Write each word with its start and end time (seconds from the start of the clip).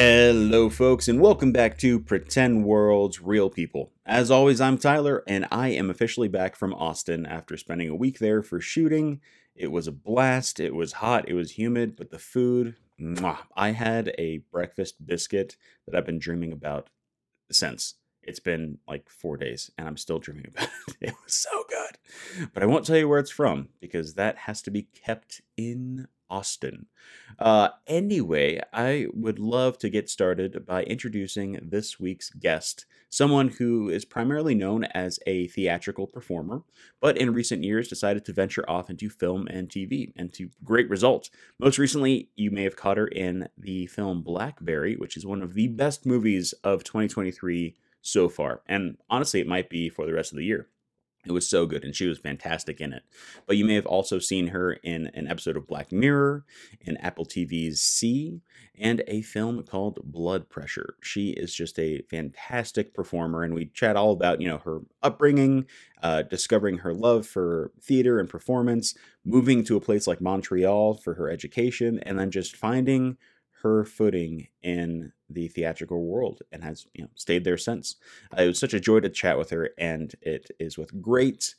Hello, 0.00 0.70
folks, 0.70 1.08
and 1.08 1.20
welcome 1.20 1.50
back 1.50 1.76
to 1.78 1.98
Pretend 1.98 2.64
Worlds 2.64 3.20
Real 3.20 3.50
People. 3.50 3.90
As 4.06 4.30
always, 4.30 4.60
I'm 4.60 4.78
Tyler, 4.78 5.24
and 5.26 5.44
I 5.50 5.70
am 5.70 5.90
officially 5.90 6.28
back 6.28 6.54
from 6.54 6.72
Austin 6.72 7.26
after 7.26 7.56
spending 7.56 7.88
a 7.88 7.96
week 7.96 8.20
there 8.20 8.40
for 8.44 8.60
shooting. 8.60 9.20
It 9.56 9.72
was 9.72 9.88
a 9.88 9.92
blast. 9.92 10.60
It 10.60 10.72
was 10.72 10.92
hot, 10.92 11.28
it 11.28 11.34
was 11.34 11.58
humid, 11.58 11.96
but 11.96 12.10
the 12.10 12.18
food, 12.20 12.76
mwah. 13.00 13.38
I 13.56 13.72
had 13.72 14.14
a 14.16 14.38
breakfast 14.52 15.04
biscuit 15.04 15.56
that 15.84 15.96
I've 15.96 16.06
been 16.06 16.20
dreaming 16.20 16.52
about 16.52 16.90
since. 17.50 17.94
It's 18.22 18.38
been 18.38 18.78
like 18.86 19.10
four 19.10 19.36
days, 19.36 19.72
and 19.76 19.88
I'm 19.88 19.96
still 19.96 20.20
dreaming 20.20 20.46
about 20.54 20.68
it. 20.86 21.08
It 21.08 21.14
was 21.24 21.34
so 21.34 21.64
good. 21.68 22.48
But 22.54 22.62
I 22.62 22.66
won't 22.66 22.86
tell 22.86 22.96
you 22.96 23.08
where 23.08 23.18
it's 23.18 23.32
from 23.32 23.70
because 23.80 24.14
that 24.14 24.38
has 24.38 24.62
to 24.62 24.70
be 24.70 24.82
kept 24.82 25.40
in 25.56 26.06
Austin. 26.30 26.86
Uh, 27.38 27.70
anyway, 27.86 28.60
I 28.72 29.06
would 29.12 29.38
love 29.38 29.78
to 29.78 29.88
get 29.88 30.10
started 30.10 30.66
by 30.66 30.82
introducing 30.84 31.58
this 31.62 32.00
week's 32.00 32.30
guest, 32.30 32.86
someone 33.08 33.48
who 33.48 33.88
is 33.88 34.04
primarily 34.04 34.54
known 34.54 34.84
as 34.84 35.18
a 35.26 35.48
theatrical 35.48 36.06
performer, 36.06 36.62
but 37.00 37.16
in 37.16 37.32
recent 37.32 37.64
years 37.64 37.88
decided 37.88 38.24
to 38.24 38.32
venture 38.32 38.68
off 38.68 38.90
into 38.90 39.08
film 39.08 39.46
and 39.48 39.68
TV, 39.68 40.12
and 40.16 40.32
to 40.34 40.50
great 40.64 40.90
results. 40.90 41.30
Most 41.58 41.78
recently, 41.78 42.30
you 42.36 42.50
may 42.50 42.64
have 42.64 42.76
caught 42.76 42.96
her 42.96 43.08
in 43.08 43.48
the 43.56 43.86
film 43.86 44.22
Blackberry, 44.22 44.96
which 44.96 45.16
is 45.16 45.26
one 45.26 45.42
of 45.42 45.54
the 45.54 45.68
best 45.68 46.04
movies 46.04 46.52
of 46.64 46.84
2023 46.84 47.76
so 48.00 48.28
far, 48.28 48.62
and 48.66 48.96
honestly, 49.10 49.40
it 49.40 49.46
might 49.46 49.68
be 49.68 49.88
for 49.88 50.06
the 50.06 50.12
rest 50.12 50.32
of 50.32 50.38
the 50.38 50.44
year. 50.44 50.68
It 51.26 51.32
was 51.32 51.48
so 51.48 51.66
good, 51.66 51.84
and 51.84 51.94
she 51.94 52.06
was 52.06 52.18
fantastic 52.18 52.80
in 52.80 52.92
it. 52.92 53.02
But 53.46 53.56
you 53.56 53.64
may 53.64 53.74
have 53.74 53.86
also 53.86 54.18
seen 54.18 54.48
her 54.48 54.72
in 54.72 55.08
an 55.14 55.26
episode 55.26 55.56
of 55.56 55.66
Black 55.66 55.90
Mirror, 55.90 56.44
in 56.80 56.96
Apple 56.98 57.26
TV's 57.26 57.80
See, 57.80 58.40
and 58.80 59.02
a 59.08 59.22
film 59.22 59.64
called 59.64 59.98
Blood 60.04 60.48
Pressure. 60.48 60.94
She 61.02 61.30
is 61.30 61.52
just 61.52 61.78
a 61.78 62.02
fantastic 62.02 62.94
performer, 62.94 63.42
and 63.42 63.52
we 63.52 63.66
chat 63.66 63.96
all 63.96 64.12
about 64.12 64.40
you 64.40 64.48
know 64.48 64.58
her 64.58 64.80
upbringing, 65.02 65.66
uh, 66.02 66.22
discovering 66.22 66.78
her 66.78 66.94
love 66.94 67.26
for 67.26 67.72
theater 67.82 68.20
and 68.20 68.28
performance, 68.28 68.94
moving 69.24 69.64
to 69.64 69.76
a 69.76 69.80
place 69.80 70.06
like 70.06 70.20
Montreal 70.20 70.94
for 70.94 71.14
her 71.14 71.28
education, 71.28 71.98
and 72.04 72.18
then 72.18 72.30
just 72.30 72.56
finding 72.56 73.16
her 73.62 73.84
footing 73.84 74.48
in 74.62 75.12
the 75.28 75.48
theatrical 75.48 76.04
world 76.04 76.42
and 76.52 76.62
has 76.62 76.86
you 76.94 77.02
know 77.02 77.10
stayed 77.14 77.44
there 77.44 77.58
since. 77.58 77.96
Uh, 78.36 78.42
it 78.42 78.46
was 78.48 78.58
such 78.58 78.74
a 78.74 78.80
joy 78.80 79.00
to 79.00 79.08
chat 79.08 79.38
with 79.38 79.50
her, 79.50 79.70
and 79.78 80.14
it 80.22 80.50
is 80.58 80.78
with 80.78 81.00
great, 81.00 81.54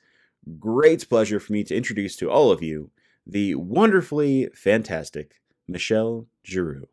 great 0.58 1.08
pleasure 1.09 1.39
for 1.39 1.53
me 1.53 1.64
to 1.64 1.75
introduce 1.75 2.16
to 2.16 2.30
all 2.30 2.52
of 2.52 2.64
you 2.64 2.92
the 3.25 3.55
wonderfully 3.55 4.50
fantastic 4.55 5.36
Michelle 5.67 6.27
Giroux. 6.44 6.88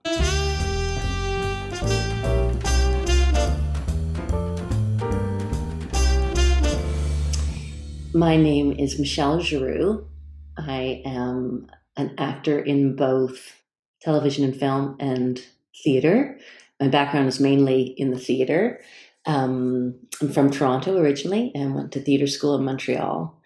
My 8.12 8.36
name 8.36 8.72
is 8.72 8.98
Michelle 8.98 9.40
Giroux. 9.40 10.06
I 10.56 11.02
am 11.04 11.68
an 11.98 12.14
actor 12.16 12.58
in 12.58 12.96
both 12.96 13.62
television 14.06 14.44
and 14.44 14.56
film 14.56 14.96
and 15.00 15.44
theater. 15.82 16.38
My 16.80 16.86
background 16.86 17.26
is 17.26 17.40
mainly 17.40 17.82
in 17.82 18.12
the 18.12 18.18
theater. 18.18 18.80
Um, 19.26 19.96
I'm 20.20 20.32
from 20.32 20.52
Toronto 20.52 20.96
originally 20.96 21.50
and 21.56 21.74
went 21.74 21.90
to 21.92 22.00
theater 22.00 22.28
school 22.28 22.54
in 22.54 22.64
Montreal. 22.64 23.36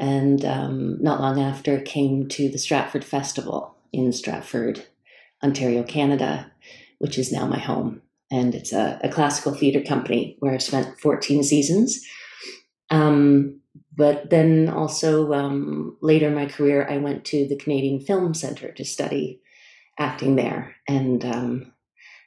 And 0.00 0.46
um, 0.46 0.96
not 1.02 1.20
long 1.20 1.38
after, 1.38 1.78
came 1.82 2.26
to 2.28 2.48
the 2.48 2.56
Stratford 2.56 3.04
Festival 3.04 3.76
in 3.92 4.12
Stratford, 4.12 4.86
Ontario, 5.44 5.82
Canada, 5.82 6.50
which 7.00 7.18
is 7.18 7.30
now 7.30 7.46
my 7.46 7.58
home. 7.58 8.00
And 8.30 8.54
it's 8.54 8.72
a, 8.72 8.98
a 9.04 9.10
classical 9.10 9.52
theater 9.52 9.82
company 9.82 10.36
where 10.38 10.54
I've 10.54 10.62
spent 10.62 10.98
14 11.00 11.42
seasons. 11.42 12.02
Um, 12.88 13.60
but 13.94 14.30
then 14.30 14.70
also 14.70 15.34
um, 15.34 15.98
later 16.00 16.28
in 16.28 16.34
my 16.34 16.46
career, 16.46 16.86
I 16.88 16.96
went 16.96 17.26
to 17.26 17.46
the 17.46 17.56
Canadian 17.56 18.00
Film 18.00 18.32
Center 18.32 18.72
to 18.72 18.84
study 18.86 19.42
acting 19.98 20.36
there. 20.36 20.74
And 20.88 21.24
um, 21.24 21.72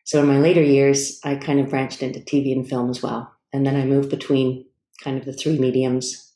so 0.04 0.20
in 0.20 0.28
my 0.28 0.40
later 0.40 0.62
years, 0.62 1.20
I 1.24 1.36
kind 1.36 1.60
of 1.60 1.70
branched 1.70 2.04
into 2.04 2.20
TV 2.20 2.52
and 2.52 2.68
film 2.68 2.90
as 2.90 3.02
well. 3.02 3.32
And 3.54 3.66
then 3.66 3.76
I 3.76 3.86
moved 3.86 4.10
between 4.10 4.66
kind 5.04 5.18
of 5.18 5.26
the 5.26 5.34
three 5.34 5.58
mediums. 5.58 6.34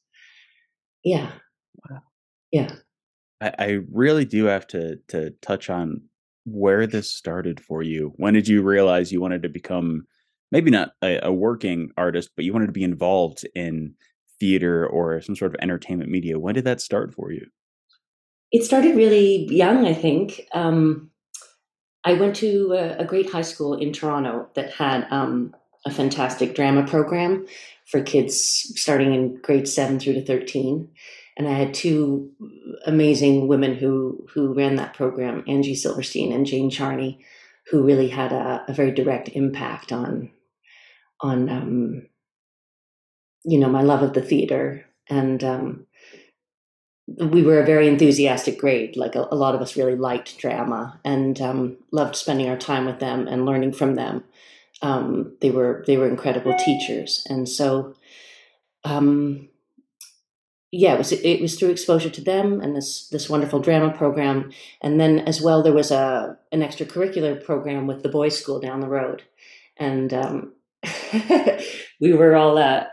Yeah. 1.03 1.31
Wow. 1.89 2.01
Yeah. 2.51 2.71
I, 3.41 3.53
I 3.59 3.79
really 3.91 4.25
do 4.25 4.45
have 4.45 4.67
to 4.67 4.97
to 5.09 5.31
touch 5.41 5.69
on 5.69 6.01
where 6.45 6.85
this 6.87 7.11
started 7.11 7.59
for 7.59 7.81
you. 7.81 8.13
When 8.17 8.33
did 8.33 8.47
you 8.47 8.61
realize 8.61 9.11
you 9.11 9.21
wanted 9.21 9.43
to 9.43 9.49
become 9.49 10.05
maybe 10.51 10.71
not 10.71 10.91
a, 11.01 11.19
a 11.23 11.33
working 11.33 11.89
artist, 11.97 12.29
but 12.35 12.45
you 12.45 12.53
wanted 12.53 12.67
to 12.67 12.71
be 12.71 12.83
involved 12.83 13.45
in 13.55 13.95
theater 14.39 14.85
or 14.87 15.19
some 15.21 15.35
sort 15.35 15.53
of 15.53 15.61
entertainment 15.61 16.11
media? 16.11 16.39
When 16.39 16.53
did 16.53 16.65
that 16.65 16.81
start 16.81 17.13
for 17.13 17.31
you? 17.31 17.47
It 18.51 18.63
started 18.63 18.95
really 18.95 19.47
young, 19.49 19.87
I 19.87 19.93
think. 19.93 20.47
Um, 20.53 21.09
I 22.05 22.13
went 22.13 22.35
to 22.37 22.73
a, 22.73 23.01
a, 23.01 23.05
great 23.05 23.31
high 23.31 23.41
school 23.41 23.73
in 23.73 23.91
Toronto 23.91 24.47
that 24.53 24.71
had 24.73 25.07
um, 25.09 25.55
a 25.85 25.91
fantastic 25.91 26.53
drama 26.53 26.85
program 26.85 27.47
for 27.87 28.01
kids 28.01 28.37
starting 28.75 29.13
in 29.13 29.41
grade 29.41 29.67
seven 29.67 29.99
through 29.99 30.13
to 30.13 30.25
13. 30.25 30.87
And 31.37 31.47
I 31.47 31.53
had 31.53 31.73
two 31.73 32.31
amazing 32.85 33.47
women 33.47 33.75
who, 33.75 34.25
who 34.33 34.53
ran 34.53 34.75
that 34.75 34.93
program, 34.93 35.43
Angie 35.47 35.75
Silverstein 35.75 36.31
and 36.31 36.45
Jane 36.45 36.69
Charney, 36.69 37.25
who 37.71 37.83
really 37.83 38.07
had 38.07 38.31
a, 38.31 38.63
a 38.67 38.73
very 38.73 38.91
direct 38.91 39.29
impact 39.29 39.91
on, 39.91 40.31
on 41.21 41.49
um, 41.49 42.07
you 43.43 43.59
know, 43.59 43.67
my 43.67 43.81
love 43.81 44.03
of 44.03 44.13
the 44.13 44.21
theater 44.21 44.85
and 45.09 45.43
um, 45.43 45.84
we 47.07 47.43
were 47.43 47.59
a 47.59 47.65
very 47.65 47.87
enthusiastic 47.87 48.59
grade. 48.59 48.97
Like 48.97 49.15
a, 49.15 49.27
a 49.31 49.35
lot 49.35 49.55
of 49.55 49.61
us 49.61 49.77
really 49.77 49.95
liked 49.95 50.37
drama 50.37 50.99
and 51.05 51.39
um, 51.39 51.77
loved 51.91 52.15
spending 52.15 52.49
our 52.49 52.57
time 52.57 52.85
with 52.85 52.99
them 52.99 53.27
and 53.27 53.45
learning 53.45 53.73
from 53.73 53.95
them. 53.95 54.23
Um, 54.81 55.35
they 55.41 55.51
were 55.51 55.83
they 55.87 55.97
were 55.97 56.07
incredible 56.07 56.53
teachers, 56.57 57.25
and 57.29 57.47
so 57.47 57.95
um, 58.83 59.47
yeah, 60.71 60.95
it 60.95 60.97
was 60.97 61.11
it 61.13 61.41
was 61.41 61.57
through 61.57 61.69
exposure 61.69 62.09
to 62.09 62.21
them 62.21 62.59
and 62.59 62.75
this 62.75 63.07
this 63.09 63.29
wonderful 63.29 63.59
drama 63.59 63.95
program, 63.95 64.51
and 64.81 64.99
then 64.99 65.19
as 65.19 65.41
well 65.41 65.63
there 65.63 65.73
was 65.73 65.91
a 65.91 66.37
an 66.51 66.61
extracurricular 66.61 67.41
program 67.43 67.87
with 67.87 68.03
the 68.03 68.09
boys' 68.09 68.37
school 68.37 68.59
down 68.59 68.81
the 68.81 68.89
road, 68.89 69.23
and 69.77 70.13
um, 70.13 70.53
we 72.01 72.13
were 72.13 72.35
all 72.35 72.57
uh, 72.57 72.83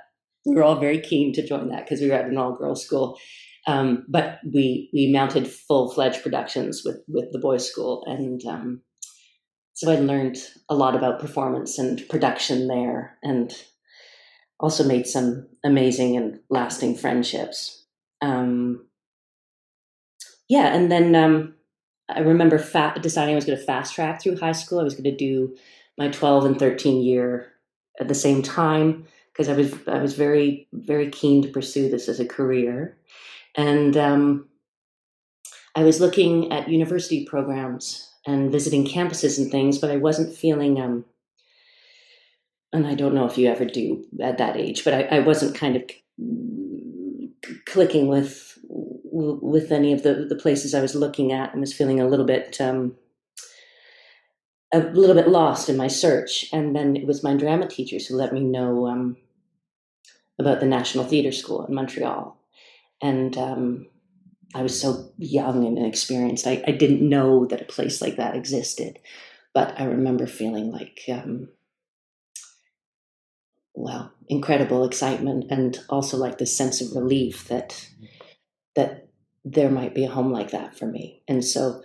we 0.46 0.54
were 0.54 0.62
all 0.62 0.78
very 0.78 1.00
keen 1.00 1.32
to 1.32 1.46
join 1.46 1.68
that 1.70 1.84
because 1.84 2.00
we 2.00 2.08
were 2.08 2.14
at 2.14 2.26
an 2.26 2.38
all 2.38 2.54
girls 2.54 2.84
school 2.84 3.18
um, 3.66 4.04
but 4.08 4.38
we 4.52 4.90
we 4.92 5.12
mounted 5.12 5.46
full 5.48 5.92
fledged 5.92 6.22
productions 6.22 6.82
with 6.84 7.00
with 7.08 7.30
the 7.32 7.38
boys' 7.38 7.68
school, 7.68 8.04
and 8.06 8.44
um, 8.46 8.82
so 9.74 9.90
I 9.90 9.96
learned 9.96 10.38
a 10.68 10.74
lot 10.74 10.96
about 10.96 11.20
performance 11.20 11.78
and 11.78 12.06
production 12.08 12.66
there, 12.66 13.18
and 13.22 13.54
also 14.58 14.84
made 14.84 15.06
some 15.06 15.48
amazing 15.64 16.16
and 16.16 16.40
lasting 16.50 16.96
friendships. 16.96 17.84
Um, 18.20 18.86
yeah, 20.48 20.74
and 20.74 20.90
then 20.90 21.14
um, 21.14 21.54
I 22.08 22.20
remember 22.20 22.58
fa- 22.58 22.94
deciding 23.00 23.34
I 23.34 23.36
was 23.36 23.44
going 23.44 23.58
to 23.58 23.64
fast 23.64 23.94
track 23.94 24.20
through 24.22 24.38
high 24.38 24.52
school. 24.52 24.80
I 24.80 24.84
was 24.84 24.94
going 24.94 25.04
to 25.04 25.16
do 25.16 25.54
my 25.98 26.08
twelve 26.08 26.44
and 26.44 26.58
thirteen 26.58 27.02
year 27.02 27.52
at 28.00 28.08
the 28.08 28.14
same 28.14 28.42
time 28.42 29.06
because 29.32 29.48
I 29.48 29.54
was 29.54 29.72
I 29.86 29.98
was 29.98 30.14
very 30.14 30.68
very 30.72 31.10
keen 31.10 31.42
to 31.42 31.48
pursue 31.48 31.88
this 31.88 32.08
as 32.08 32.18
a 32.18 32.26
career. 32.26 32.96
And 33.54 33.96
um, 33.96 34.48
I 35.74 35.84
was 35.84 36.00
looking 36.00 36.52
at 36.52 36.68
university 36.68 37.24
programs 37.24 38.10
and 38.26 38.52
visiting 38.52 38.86
campuses 38.86 39.38
and 39.38 39.50
things, 39.50 39.78
but 39.78 39.90
I 39.90 39.96
wasn't 39.96 40.34
feeling, 40.34 40.80
um, 40.80 41.04
and 42.72 42.86
I 42.86 42.94
don't 42.94 43.14
know 43.14 43.26
if 43.26 43.36
you 43.36 43.48
ever 43.48 43.64
do 43.64 44.04
at 44.20 44.38
that 44.38 44.56
age, 44.56 44.84
but 44.84 44.94
I, 44.94 45.02
I 45.16 45.18
wasn't 45.20 45.56
kind 45.56 45.76
of 45.76 45.82
clicking 47.66 48.08
with 48.08 48.48
with 49.14 49.72
any 49.72 49.92
of 49.92 50.02
the, 50.04 50.26
the 50.26 50.36
places 50.36 50.74
I 50.74 50.80
was 50.80 50.94
looking 50.94 51.32
at 51.32 51.52
and 51.52 51.60
was 51.60 51.74
feeling 51.74 52.00
a 52.00 52.06
little 52.06 52.24
bit 52.24 52.58
um, 52.60 52.96
a 54.72 54.78
little 54.78 55.14
bit 55.14 55.28
lost 55.28 55.68
in 55.68 55.76
my 55.76 55.88
search. 55.88 56.46
And 56.52 56.74
then 56.74 56.96
it 56.96 57.06
was 57.06 57.22
my 57.22 57.36
drama 57.36 57.68
teachers 57.68 58.06
who 58.06 58.16
let 58.16 58.32
me 58.32 58.40
know 58.40 58.86
um, 58.86 59.16
about 60.38 60.60
the 60.60 60.66
National 60.66 61.04
Theatre 61.04 61.32
School 61.32 61.66
in 61.66 61.74
Montreal 61.74 62.38
and 63.02 63.36
um, 63.36 63.86
I 64.54 64.62
was 64.62 64.80
so 64.80 65.10
young 65.18 65.66
and 65.66 65.76
inexperienced. 65.76 66.46
I, 66.46 66.62
I 66.66 66.70
didn't 66.72 67.06
know 67.06 67.46
that 67.46 67.60
a 67.60 67.66
place 67.66 68.00
like 68.00 68.16
that 68.16 68.36
existed, 68.36 68.98
but 69.52 69.78
I 69.78 69.84
remember 69.84 70.26
feeling 70.26 70.70
like, 70.70 71.00
um, 71.08 71.48
well, 73.74 74.12
incredible 74.28 74.84
excitement, 74.84 75.46
and 75.50 75.78
also 75.88 76.16
like 76.16 76.38
this 76.38 76.56
sense 76.56 76.80
of 76.80 76.94
relief 76.96 77.48
that 77.48 77.88
that 78.76 79.08
there 79.44 79.70
might 79.70 79.94
be 79.94 80.04
a 80.04 80.10
home 80.10 80.32
like 80.32 80.52
that 80.52 80.78
for 80.78 80.86
me. 80.86 81.22
And 81.26 81.44
so 81.44 81.82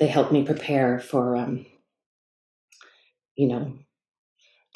they 0.00 0.08
helped 0.08 0.32
me 0.32 0.44
prepare 0.44 0.98
for 0.98 1.36
um, 1.36 1.64
you 3.36 3.48
know, 3.48 3.78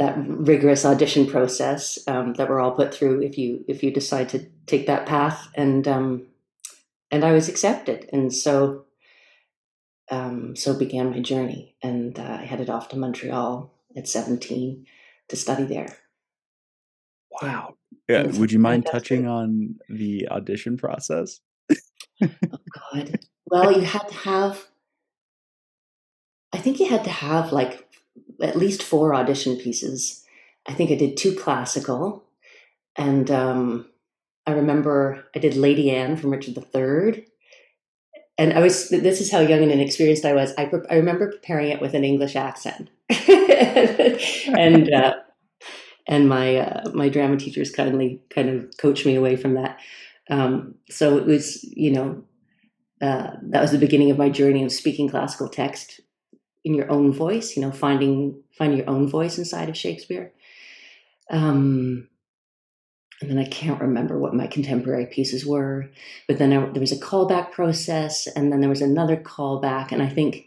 that 0.00 0.16
rigorous 0.16 0.86
audition 0.86 1.26
process 1.26 1.98
um, 2.08 2.32
that 2.34 2.48
we're 2.48 2.58
all 2.58 2.72
put 2.72 2.92
through 2.92 3.20
if 3.22 3.36
you 3.36 3.62
if 3.68 3.82
you 3.82 3.92
decide 3.92 4.30
to 4.30 4.46
take 4.66 4.86
that 4.86 5.04
path 5.04 5.48
and 5.54 5.86
um, 5.86 6.26
and 7.10 7.22
I 7.22 7.32
was 7.32 7.50
accepted 7.50 8.08
and 8.10 8.32
so 8.32 8.86
um, 10.10 10.56
so 10.56 10.72
began 10.76 11.10
my 11.10 11.20
journey 11.20 11.76
and 11.82 12.18
uh, 12.18 12.38
I 12.40 12.44
headed 12.44 12.70
off 12.70 12.88
to 12.88 12.96
Montreal 12.96 13.70
at 13.94 14.08
17 14.08 14.86
to 15.28 15.36
study 15.36 15.64
there. 15.64 15.94
Wow. 17.42 17.74
Yeah. 18.08 18.26
Would 18.26 18.52
you 18.52 18.58
mind 18.58 18.86
touching 18.86 19.28
on 19.28 19.76
the 19.90 20.28
audition 20.30 20.78
process? 20.78 21.40
oh 21.70 22.28
God. 22.92 23.18
Well, 23.46 23.72
you 23.72 23.82
had 23.82 24.08
to 24.08 24.14
have 24.14 24.66
I 26.54 26.58
think 26.58 26.80
you 26.80 26.88
had 26.88 27.04
to 27.04 27.10
have 27.10 27.52
like 27.52 27.89
at 28.42 28.56
least 28.56 28.82
four 28.82 29.14
audition 29.14 29.56
pieces. 29.56 30.24
I 30.66 30.74
think 30.74 30.90
I 30.90 30.94
did 30.94 31.16
two 31.16 31.34
classical, 31.34 32.24
and 32.96 33.30
um, 33.30 33.86
I 34.46 34.52
remember 34.52 35.24
I 35.34 35.38
did 35.38 35.54
Lady 35.56 35.90
Anne 35.90 36.16
from 36.16 36.30
Richard 36.30 36.56
III. 36.58 37.26
And 38.38 38.54
I 38.54 38.60
was, 38.60 38.88
this 38.88 39.20
is 39.20 39.30
how 39.30 39.40
young 39.40 39.62
and 39.62 39.70
inexperienced 39.70 40.24
I 40.24 40.32
was. 40.32 40.54
I, 40.56 40.64
pre- 40.64 40.86
I 40.90 40.94
remember 40.94 41.30
preparing 41.30 41.70
it 41.70 41.80
with 41.80 41.92
an 41.92 42.04
English 42.04 42.36
accent. 42.36 42.88
and, 43.28 44.90
uh, 44.90 45.14
and 46.08 46.28
my, 46.28 46.56
uh, 46.56 46.90
my 46.94 47.10
drama 47.10 47.36
teachers 47.36 47.70
kindly 47.70 48.22
kind 48.30 48.48
of 48.48 48.70
coached 48.78 49.04
me 49.04 49.14
away 49.14 49.36
from 49.36 49.54
that. 49.54 49.78
Um, 50.30 50.76
so 50.88 51.18
it 51.18 51.26
was, 51.26 51.62
you 51.64 51.92
know, 51.92 52.24
uh, 53.02 53.32
that 53.42 53.60
was 53.60 53.72
the 53.72 53.78
beginning 53.78 54.10
of 54.10 54.18
my 54.18 54.30
journey 54.30 54.64
of 54.64 54.72
speaking 54.72 55.08
classical 55.08 55.48
text 55.48 56.00
in 56.64 56.74
your 56.74 56.90
own 56.90 57.12
voice 57.12 57.56
you 57.56 57.62
know 57.62 57.72
finding 57.72 58.42
finding 58.56 58.78
your 58.78 58.90
own 58.90 59.08
voice 59.08 59.38
inside 59.38 59.68
of 59.68 59.76
shakespeare. 59.76 60.32
Um 61.30 62.08
and 63.20 63.30
then 63.30 63.38
i 63.38 63.44
can't 63.44 63.80
remember 63.80 64.18
what 64.18 64.34
my 64.34 64.46
contemporary 64.46 65.06
pieces 65.06 65.44
were 65.46 65.90
but 66.26 66.38
then 66.38 66.52
I, 66.52 66.66
there 66.70 66.80
was 66.80 66.92
a 66.92 67.00
callback 67.00 67.52
process 67.52 68.26
and 68.26 68.50
then 68.50 68.60
there 68.60 68.70
was 68.70 68.80
another 68.80 69.16
callback 69.16 69.92
and 69.92 70.02
i 70.02 70.08
think 70.08 70.46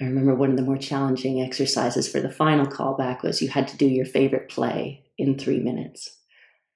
i 0.00 0.04
remember 0.04 0.34
one 0.34 0.50
of 0.50 0.56
the 0.56 0.62
more 0.62 0.78
challenging 0.78 1.40
exercises 1.42 2.08
for 2.08 2.20
the 2.20 2.30
final 2.30 2.66
callback 2.66 3.22
was 3.22 3.42
you 3.42 3.48
had 3.48 3.68
to 3.68 3.76
do 3.76 3.86
your 3.86 4.06
favorite 4.06 4.48
play 4.48 5.04
in 5.16 5.38
three 5.38 5.60
minutes. 5.60 6.18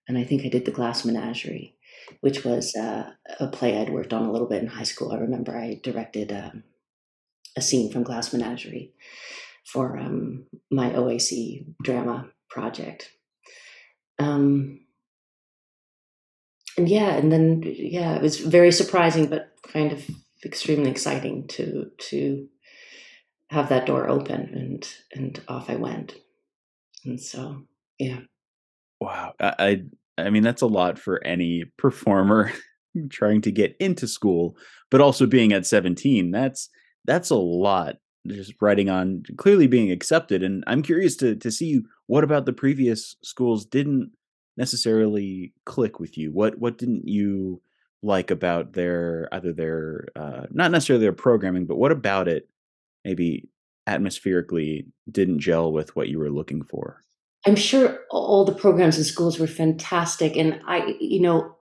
And 0.06 0.16
i 0.16 0.24
think 0.24 0.44
i 0.44 0.48
did 0.48 0.64
the 0.64 0.70
glass 0.70 1.04
menagerie 1.04 1.74
which 2.20 2.44
was 2.44 2.74
uh, 2.74 3.10
a 3.38 3.48
play 3.48 3.78
i'd 3.78 3.90
worked 3.90 4.12
on 4.12 4.24
a 4.24 4.32
little 4.32 4.48
bit 4.48 4.62
in 4.62 4.68
high 4.68 4.84
school. 4.84 5.12
I 5.12 5.16
remember 5.16 5.56
i 5.56 5.80
directed 5.82 6.32
um, 6.32 6.64
a 7.58 7.62
scene 7.62 7.90
from 7.92 8.04
Glass 8.04 8.32
Menagerie 8.32 8.92
for 9.64 9.98
um, 9.98 10.46
my 10.70 10.90
OAC 10.90 11.66
drama 11.82 12.30
project. 12.48 13.10
Um, 14.18 14.80
and 16.78 16.88
yeah, 16.88 17.10
and 17.16 17.30
then 17.30 17.62
yeah, 17.64 18.14
it 18.14 18.22
was 18.22 18.38
very 18.38 18.72
surprising, 18.72 19.26
but 19.26 19.52
kind 19.72 19.92
of 19.92 20.08
extremely 20.44 20.90
exciting 20.90 21.46
to 21.48 21.90
to 21.98 22.48
have 23.50 23.68
that 23.68 23.86
door 23.86 24.08
open, 24.08 24.40
and 24.54 24.88
and 25.12 25.40
off 25.48 25.68
I 25.68 25.76
went. 25.76 26.14
And 27.04 27.20
so 27.20 27.64
yeah. 27.98 28.20
Wow, 29.00 29.34
I 29.40 29.82
I 30.16 30.30
mean 30.30 30.42
that's 30.42 30.62
a 30.62 30.66
lot 30.66 30.98
for 30.98 31.24
any 31.24 31.64
performer 31.76 32.52
trying 33.10 33.42
to 33.42 33.50
get 33.50 33.76
into 33.80 34.06
school, 34.06 34.56
but 34.90 35.00
also 35.00 35.26
being 35.26 35.52
at 35.52 35.66
17. 35.66 36.30
That's 36.30 36.68
that's 37.08 37.30
a 37.30 37.34
lot 37.34 37.96
just 38.28 38.54
writing 38.60 38.88
on 38.90 39.22
clearly 39.36 39.66
being 39.66 39.90
accepted 39.90 40.42
and 40.42 40.62
i'm 40.66 40.82
curious 40.82 41.16
to 41.16 41.34
to 41.34 41.50
see 41.50 41.80
what 42.06 42.24
about 42.24 42.46
the 42.46 42.52
previous 42.52 43.16
schools 43.22 43.64
didn't 43.64 44.10
necessarily 44.58 45.54
click 45.64 45.98
with 45.98 46.18
you? 46.18 46.32
What 46.32 46.58
what 46.58 46.76
didn't 46.76 47.08
you 47.08 47.62
like 48.02 48.30
about 48.30 48.74
their 48.74 49.28
either 49.32 49.52
their 49.52 50.08
uh, 50.14 50.46
not 50.50 50.70
necessarily 50.70 51.04
their 51.04 51.12
programming 51.12 51.64
but 51.66 51.78
what 51.78 51.92
about 51.92 52.28
it 52.28 52.48
maybe 53.04 53.48
atmospherically 53.88 54.86
didn't 55.10 55.38
gel 55.38 55.72
with 55.72 55.96
what 55.96 56.08
you 56.08 56.18
were 56.18 56.30
looking 56.30 56.62
for? 56.62 57.00
I'm 57.46 57.56
sure 57.56 58.00
all 58.10 58.44
the 58.44 58.52
programs 58.52 58.98
in 58.98 59.04
schools 59.04 59.38
were 59.38 59.46
fantastic 59.46 60.36
and 60.36 60.60
i 60.66 60.96
you 61.00 61.20
know 61.20 61.56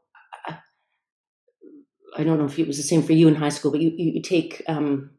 i 2.18 2.24
don't 2.24 2.40
know 2.40 2.46
if 2.46 2.58
it 2.58 2.68
was 2.68 2.78
the 2.78 2.84
same 2.84 3.04
for 3.04 3.14
you 3.14 3.28
in 3.28 3.36
high 3.36 3.50
school 3.50 3.72
but 3.72 3.80
you 3.80 3.94
you, 3.96 4.22
take 4.22 4.64
um, 4.68 5.12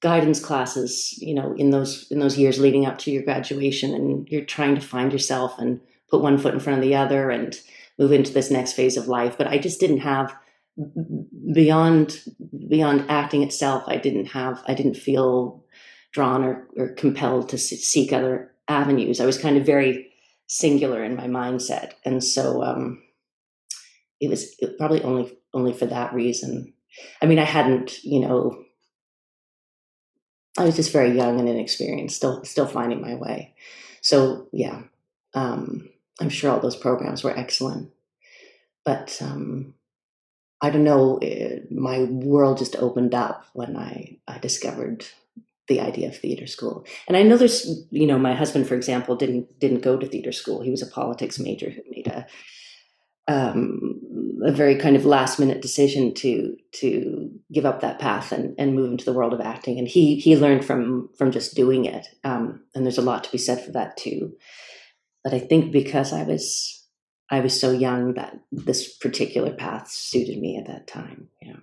guidance 0.00 0.40
classes 0.40 1.14
you 1.18 1.34
know 1.34 1.54
in 1.54 1.70
those 1.70 2.10
in 2.10 2.18
those 2.18 2.38
years 2.38 2.58
leading 2.58 2.86
up 2.86 2.98
to 2.98 3.10
your 3.10 3.22
graduation 3.22 3.94
and 3.94 4.26
you're 4.28 4.44
trying 4.44 4.74
to 4.74 4.80
find 4.80 5.12
yourself 5.12 5.58
and 5.58 5.80
put 6.10 6.22
one 6.22 6.38
foot 6.38 6.54
in 6.54 6.60
front 6.60 6.78
of 6.78 6.82
the 6.82 6.94
other 6.94 7.30
and 7.30 7.60
move 7.98 8.12
into 8.12 8.32
this 8.32 8.50
next 8.50 8.72
phase 8.72 8.96
of 8.96 9.08
life. 9.08 9.36
But 9.36 9.46
i 9.46 9.58
just 9.58 9.80
didn't 9.80 9.98
have 9.98 10.34
beyond 11.52 12.22
beyond 12.68 13.04
acting 13.10 13.42
itself 13.42 13.82
i 13.86 13.96
didn't 13.96 14.26
have 14.26 14.62
i 14.66 14.72
didn't 14.72 14.94
feel 14.94 15.62
drawn 16.12 16.44
or, 16.44 16.66
or 16.76 16.88
compelled 16.94 17.48
to 17.50 17.58
seek 17.58 18.12
other 18.12 18.50
avenues. 18.68 19.20
I 19.20 19.26
was 19.26 19.38
kind 19.38 19.56
of 19.56 19.66
very 19.66 20.10
singular 20.46 21.04
in 21.04 21.16
my 21.16 21.26
mindset. 21.26 21.92
And 22.04 22.22
so 22.22 22.62
um, 22.62 23.02
it 24.20 24.28
was 24.28 24.54
probably 24.78 25.02
only 25.02 25.36
only 25.52 25.72
for 25.72 25.86
that 25.86 26.14
reason. 26.14 26.72
I 27.22 27.26
mean 27.26 27.38
i 27.38 27.44
hadn't 27.44 28.02
you 28.02 28.20
know 28.20 28.64
I 30.58 30.64
was 30.64 30.76
just 30.76 30.92
very 30.92 31.16
young 31.16 31.38
and 31.38 31.48
inexperienced, 31.48 32.16
still 32.16 32.44
still 32.44 32.66
finding 32.66 33.00
my 33.00 33.14
way. 33.14 33.54
So 34.00 34.48
yeah, 34.52 34.82
um, 35.34 35.88
I'm 36.20 36.28
sure 36.28 36.50
all 36.50 36.60
those 36.60 36.76
programs 36.76 37.22
were 37.22 37.36
excellent, 37.36 37.90
but 38.84 39.16
um, 39.20 39.74
I 40.60 40.70
don't 40.70 40.84
know. 40.84 41.18
It, 41.22 41.70
my 41.70 42.02
world 42.02 42.58
just 42.58 42.76
opened 42.76 43.14
up 43.14 43.46
when 43.52 43.76
I 43.76 44.18
I 44.26 44.38
discovered 44.38 45.06
the 45.68 45.80
idea 45.80 46.08
of 46.08 46.18
theater 46.18 46.48
school. 46.48 46.84
And 47.06 47.16
I 47.16 47.22
know 47.22 47.36
there's, 47.36 47.84
you 47.90 48.06
know, 48.06 48.18
my 48.18 48.34
husband, 48.34 48.66
for 48.66 48.74
example, 48.74 49.16
didn't 49.16 49.58
didn't 49.60 49.80
go 49.80 49.96
to 49.96 50.06
theater 50.06 50.32
school. 50.32 50.62
He 50.62 50.70
was 50.70 50.82
a 50.82 50.86
politics 50.86 51.38
major 51.38 51.70
who 51.70 51.82
made 51.88 52.08
a 52.08 52.26
um, 53.30 54.00
a 54.44 54.50
very 54.50 54.74
kind 54.74 54.96
of 54.96 55.04
last 55.04 55.38
minute 55.38 55.62
decision 55.62 56.12
to 56.14 56.56
to 56.72 57.30
give 57.52 57.64
up 57.64 57.80
that 57.80 58.00
path 58.00 58.32
and, 58.32 58.54
and 58.58 58.74
move 58.74 58.90
into 58.90 59.04
the 59.04 59.12
world 59.12 59.32
of 59.32 59.40
acting. 59.40 59.78
And 59.78 59.86
he 59.86 60.16
he 60.16 60.36
learned 60.36 60.64
from 60.64 61.10
from 61.16 61.30
just 61.30 61.54
doing 61.54 61.84
it. 61.84 62.08
Um, 62.24 62.64
and 62.74 62.84
there's 62.84 62.98
a 62.98 63.02
lot 63.02 63.22
to 63.24 63.32
be 63.32 63.38
said 63.38 63.64
for 63.64 63.70
that 63.72 63.96
too. 63.96 64.32
But 65.22 65.32
I 65.32 65.38
think 65.38 65.70
because 65.70 66.12
I 66.12 66.24
was 66.24 66.84
I 67.30 67.38
was 67.40 67.58
so 67.58 67.70
young 67.70 68.14
that 68.14 68.36
this 68.50 68.96
particular 68.96 69.54
path 69.54 69.88
suited 69.88 70.40
me 70.40 70.56
at 70.56 70.66
that 70.66 70.88
time. 70.88 71.28
Yeah. 71.40 71.56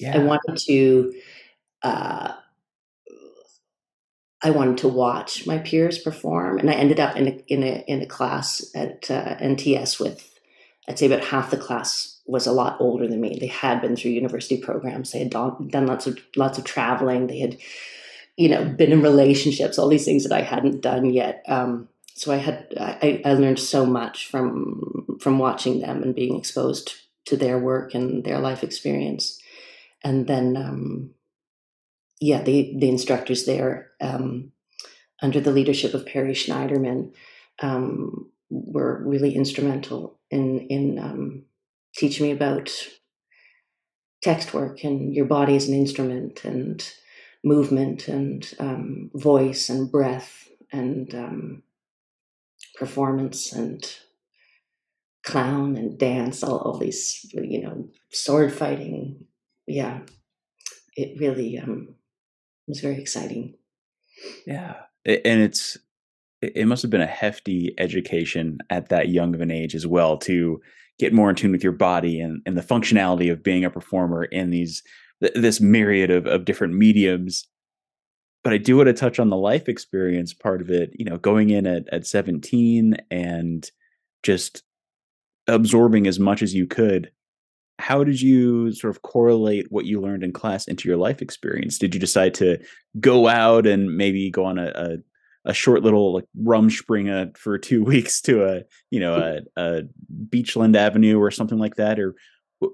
Yeah. 0.00 0.16
I 0.16 0.18
wanted 0.20 0.56
to 0.68 1.12
uh, 1.82 2.32
I 4.42 4.50
wanted 4.50 4.78
to 4.78 4.88
watch 4.88 5.46
my 5.46 5.58
peers 5.58 5.98
perform, 5.98 6.58
and 6.58 6.70
I 6.70 6.74
ended 6.74 6.98
up 6.98 7.16
in 7.16 7.28
a 7.28 7.44
in 7.48 7.62
a 7.62 7.84
in 7.86 8.00
a 8.00 8.06
class 8.06 8.64
at 8.74 9.10
uh, 9.10 9.36
NTS 9.36 10.00
with 10.00 10.31
I'd 10.88 10.98
say 10.98 11.06
about 11.06 11.24
half 11.24 11.50
the 11.50 11.56
class 11.56 12.20
was 12.26 12.46
a 12.46 12.52
lot 12.52 12.80
older 12.80 13.06
than 13.06 13.20
me. 13.20 13.38
They 13.38 13.46
had 13.46 13.80
been 13.80 13.96
through 13.96 14.12
university 14.12 14.56
programs. 14.56 15.12
They 15.12 15.20
had 15.20 15.30
done, 15.30 15.68
done 15.68 15.86
lots 15.86 16.06
of 16.06 16.18
lots 16.36 16.58
of 16.58 16.64
traveling. 16.64 17.26
They 17.26 17.38
had, 17.38 17.56
you 18.36 18.48
know, 18.48 18.64
been 18.64 18.92
in 18.92 19.02
relationships. 19.02 19.78
All 19.78 19.88
these 19.88 20.04
things 20.04 20.24
that 20.24 20.32
I 20.32 20.42
hadn't 20.42 20.80
done 20.80 21.12
yet. 21.12 21.44
Um, 21.46 21.88
so 22.14 22.32
I 22.32 22.36
had 22.36 22.66
I, 22.78 23.22
I 23.24 23.34
learned 23.34 23.58
so 23.58 23.86
much 23.86 24.26
from 24.26 25.18
from 25.20 25.38
watching 25.38 25.80
them 25.80 26.02
and 26.02 26.14
being 26.14 26.36
exposed 26.38 26.94
to 27.26 27.36
their 27.36 27.58
work 27.58 27.94
and 27.94 28.24
their 28.24 28.38
life 28.38 28.64
experience. 28.64 29.40
And 30.04 30.26
then, 30.26 30.56
um, 30.56 31.10
yeah, 32.20 32.42
the 32.42 32.74
the 32.76 32.88
instructors 32.88 33.46
there, 33.46 33.90
um, 34.00 34.52
under 35.20 35.40
the 35.40 35.52
leadership 35.52 35.94
of 35.94 36.06
Perry 36.06 36.34
Schneiderman, 36.34 37.12
um, 37.60 38.31
were 38.52 39.02
really 39.04 39.34
instrumental 39.34 40.18
in 40.30 40.60
in 40.68 40.98
um, 40.98 41.44
teaching 41.96 42.26
me 42.26 42.32
about 42.32 42.70
text 44.22 44.54
work 44.54 44.84
and 44.84 45.14
your 45.14 45.24
body 45.24 45.56
as 45.56 45.68
an 45.68 45.74
instrument 45.74 46.44
and 46.44 46.92
movement 47.42 48.08
and 48.08 48.54
um, 48.58 49.10
voice 49.14 49.68
and 49.68 49.90
breath 49.90 50.48
and 50.70 51.14
um, 51.14 51.62
performance 52.76 53.52
and 53.52 53.96
clown 55.24 55.76
and 55.76 55.98
dance 55.98 56.42
all, 56.42 56.58
all 56.58 56.78
these 56.78 57.26
you 57.32 57.62
know 57.62 57.88
sword 58.10 58.52
fighting. 58.52 59.24
Yeah. 59.66 60.00
It 60.94 61.18
really 61.18 61.58
um, 61.58 61.94
was 62.68 62.80
very 62.80 63.00
exciting. 63.00 63.54
Yeah. 64.46 64.74
And 65.06 65.40
it's 65.40 65.78
it 66.42 66.66
must 66.66 66.82
have 66.82 66.90
been 66.90 67.00
a 67.00 67.06
hefty 67.06 67.74
education 67.78 68.58
at 68.68 68.88
that 68.88 69.08
young 69.08 69.34
of 69.34 69.40
an 69.40 69.50
age 69.50 69.74
as 69.74 69.86
well 69.86 70.18
to 70.18 70.60
get 70.98 71.12
more 71.12 71.30
in 71.30 71.36
tune 71.36 71.52
with 71.52 71.62
your 71.62 71.72
body 71.72 72.20
and, 72.20 72.42
and 72.44 72.56
the 72.56 72.62
functionality 72.62 73.30
of 73.30 73.42
being 73.42 73.64
a 73.64 73.70
performer 73.70 74.24
in 74.24 74.50
these 74.50 74.82
this 75.20 75.60
myriad 75.60 76.10
of, 76.10 76.26
of 76.26 76.44
different 76.44 76.74
mediums 76.74 77.46
but 78.42 78.52
I 78.52 78.58
do 78.58 78.76
want 78.76 78.88
to 78.88 78.92
touch 78.92 79.18
on 79.20 79.30
the 79.30 79.36
life 79.36 79.68
experience 79.68 80.34
part 80.34 80.60
of 80.60 80.70
it, 80.70 80.90
you 80.98 81.04
know, 81.04 81.16
going 81.16 81.50
in 81.50 81.66
at, 81.66 81.88
at 81.92 82.06
17 82.06 82.96
and 83.10 83.70
just 84.22 84.62
absorbing 85.46 86.06
as 86.06 86.18
much 86.18 86.42
as 86.42 86.54
you 86.54 86.66
could. 86.66 87.10
How 87.78 88.04
did 88.04 88.20
you 88.20 88.72
sort 88.72 88.94
of 88.94 89.02
correlate 89.02 89.66
what 89.70 89.86
you 89.86 90.00
learned 90.00 90.24
in 90.24 90.32
class 90.32 90.66
into 90.66 90.88
your 90.88 90.96
life 90.96 91.22
experience? 91.22 91.78
Did 91.78 91.94
you 91.94 92.00
decide 92.00 92.34
to 92.34 92.58
go 93.00 93.28
out 93.28 93.66
and 93.66 93.96
maybe 93.96 94.30
go 94.30 94.44
on 94.44 94.58
a, 94.58 94.72
a, 94.74 94.96
a 95.44 95.54
short 95.54 95.82
little 95.82 96.14
like 96.14 96.24
rumspringa 96.40 97.36
for 97.36 97.58
two 97.58 97.82
weeks 97.92 98.20
to 98.22 98.44
a 98.44 98.62
you 98.90 99.00
know 99.00 99.14
a, 99.14 99.60
a 99.60 99.82
Beachland 100.28 100.76
Avenue 100.76 101.18
or 101.18 101.30
something 101.30 101.58
like 101.58 101.76
that? 101.76 101.98
Or 101.98 102.14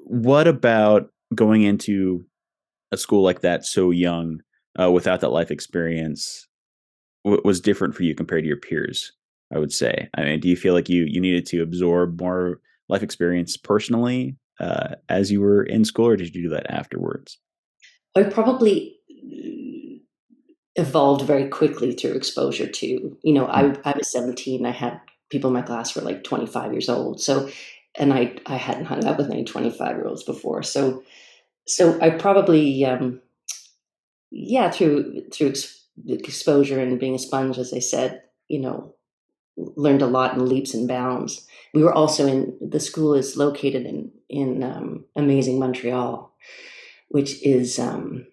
what 0.04 0.46
about 0.46 1.10
going 1.34 1.62
into 1.62 2.24
a 2.92 2.96
school 2.96 3.22
like 3.22 3.40
that 3.40 3.64
so 3.64 3.90
young 3.90 4.40
uh, 4.80 4.90
without 4.90 5.20
that 5.20 5.30
life 5.30 5.50
experience 5.50 6.46
w- 7.24 7.42
was 7.44 7.60
different 7.60 7.94
for 7.94 8.02
you 8.02 8.14
compared 8.14 8.44
to 8.44 8.48
your 8.48 8.56
peers 8.56 9.12
i 9.52 9.58
would 9.58 9.72
say 9.72 10.08
i 10.16 10.24
mean 10.24 10.40
do 10.40 10.48
you 10.48 10.56
feel 10.56 10.74
like 10.74 10.88
you 10.88 11.04
you 11.04 11.20
needed 11.20 11.44
to 11.44 11.62
absorb 11.62 12.20
more 12.20 12.60
life 12.88 13.02
experience 13.02 13.56
personally 13.56 14.36
uh, 14.60 14.94
as 15.08 15.30
you 15.30 15.40
were 15.40 15.62
in 15.62 15.84
school 15.84 16.06
or 16.06 16.16
did 16.16 16.34
you 16.34 16.42
do 16.42 16.48
that 16.48 16.70
afterwards 16.70 17.38
i 18.16 18.22
probably 18.22 18.96
evolved 20.78 21.26
very 21.26 21.48
quickly 21.48 21.92
through 21.92 22.12
exposure 22.12 22.66
to 22.66 23.16
you 23.22 23.32
know 23.32 23.46
I, 23.46 23.68
hmm. 23.68 23.80
I 23.84 23.94
was 23.96 24.10
17 24.10 24.64
i 24.64 24.70
had 24.70 25.00
people 25.28 25.48
in 25.48 25.54
my 25.54 25.62
class 25.62 25.94
were 25.94 26.02
like 26.02 26.24
25 26.24 26.72
years 26.72 26.88
old 26.88 27.20
so 27.20 27.50
and 27.96 28.12
i 28.14 28.34
i 28.46 28.56
hadn't 28.56 28.86
hung 28.86 29.04
out 29.04 29.18
with 29.18 29.30
any 29.30 29.44
25 29.44 29.96
year 29.96 30.06
olds 30.06 30.22
before 30.22 30.62
so 30.62 31.02
so 31.66 32.00
i 32.00 32.10
probably 32.10 32.84
um 32.84 33.20
yeah, 34.30 34.70
through 34.70 35.22
through 35.32 35.50
ex- 35.50 35.84
exposure 36.06 36.80
and 36.80 37.00
being 37.00 37.14
a 37.14 37.18
sponge, 37.18 37.58
as 37.58 37.72
I 37.72 37.78
said, 37.78 38.22
you 38.48 38.60
know, 38.60 38.94
learned 39.56 40.02
a 40.02 40.06
lot 40.06 40.34
in 40.34 40.48
leaps 40.48 40.74
and 40.74 40.86
bounds. 40.86 41.46
We 41.74 41.82
were 41.82 41.94
also 41.94 42.26
in 42.26 42.56
the 42.60 42.80
school 42.80 43.14
is 43.14 43.36
located 43.36 43.86
in 43.86 44.12
in 44.28 44.62
um, 44.62 45.04
amazing 45.16 45.58
Montreal, 45.58 46.32
which 47.08 47.42
is 47.42 47.78
um, 47.78 48.26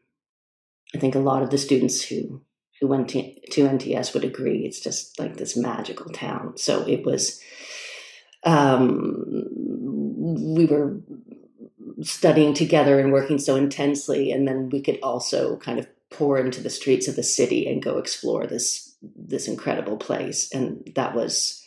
I 0.95 0.97
think 0.97 1.13
a 1.13 1.19
lot 1.19 1.43
of 1.43 1.49
the 1.49 1.57
students 1.57 2.01
who 2.01 2.41
who 2.79 2.87
went 2.87 3.09
to, 3.09 3.21
to 3.51 3.67
NTS 3.67 4.13
would 4.13 4.23
agree 4.23 4.65
it's 4.65 4.79
just 4.79 5.19
like 5.19 5.37
this 5.37 5.55
magical 5.55 6.09
town. 6.11 6.57
So 6.57 6.87
it 6.87 7.05
was. 7.05 7.41
Um, 8.43 9.45
we 10.55 10.65
were 10.65 11.01
studying 12.01 12.53
together 12.53 12.99
and 12.99 13.11
working 13.11 13.39
so 13.39 13.55
intensely 13.55 14.31
and 14.31 14.47
then 14.47 14.69
we 14.69 14.81
could 14.81 14.99
also 15.01 15.57
kind 15.57 15.79
of 15.79 15.87
pour 16.11 16.37
into 16.37 16.61
the 16.61 16.69
streets 16.69 17.07
of 17.07 17.15
the 17.15 17.23
city 17.23 17.67
and 17.67 17.81
go 17.81 17.97
explore 17.97 18.45
this 18.45 18.95
this 19.15 19.47
incredible 19.47 19.97
place 19.97 20.51
and 20.53 20.91
that 20.95 21.15
was 21.15 21.63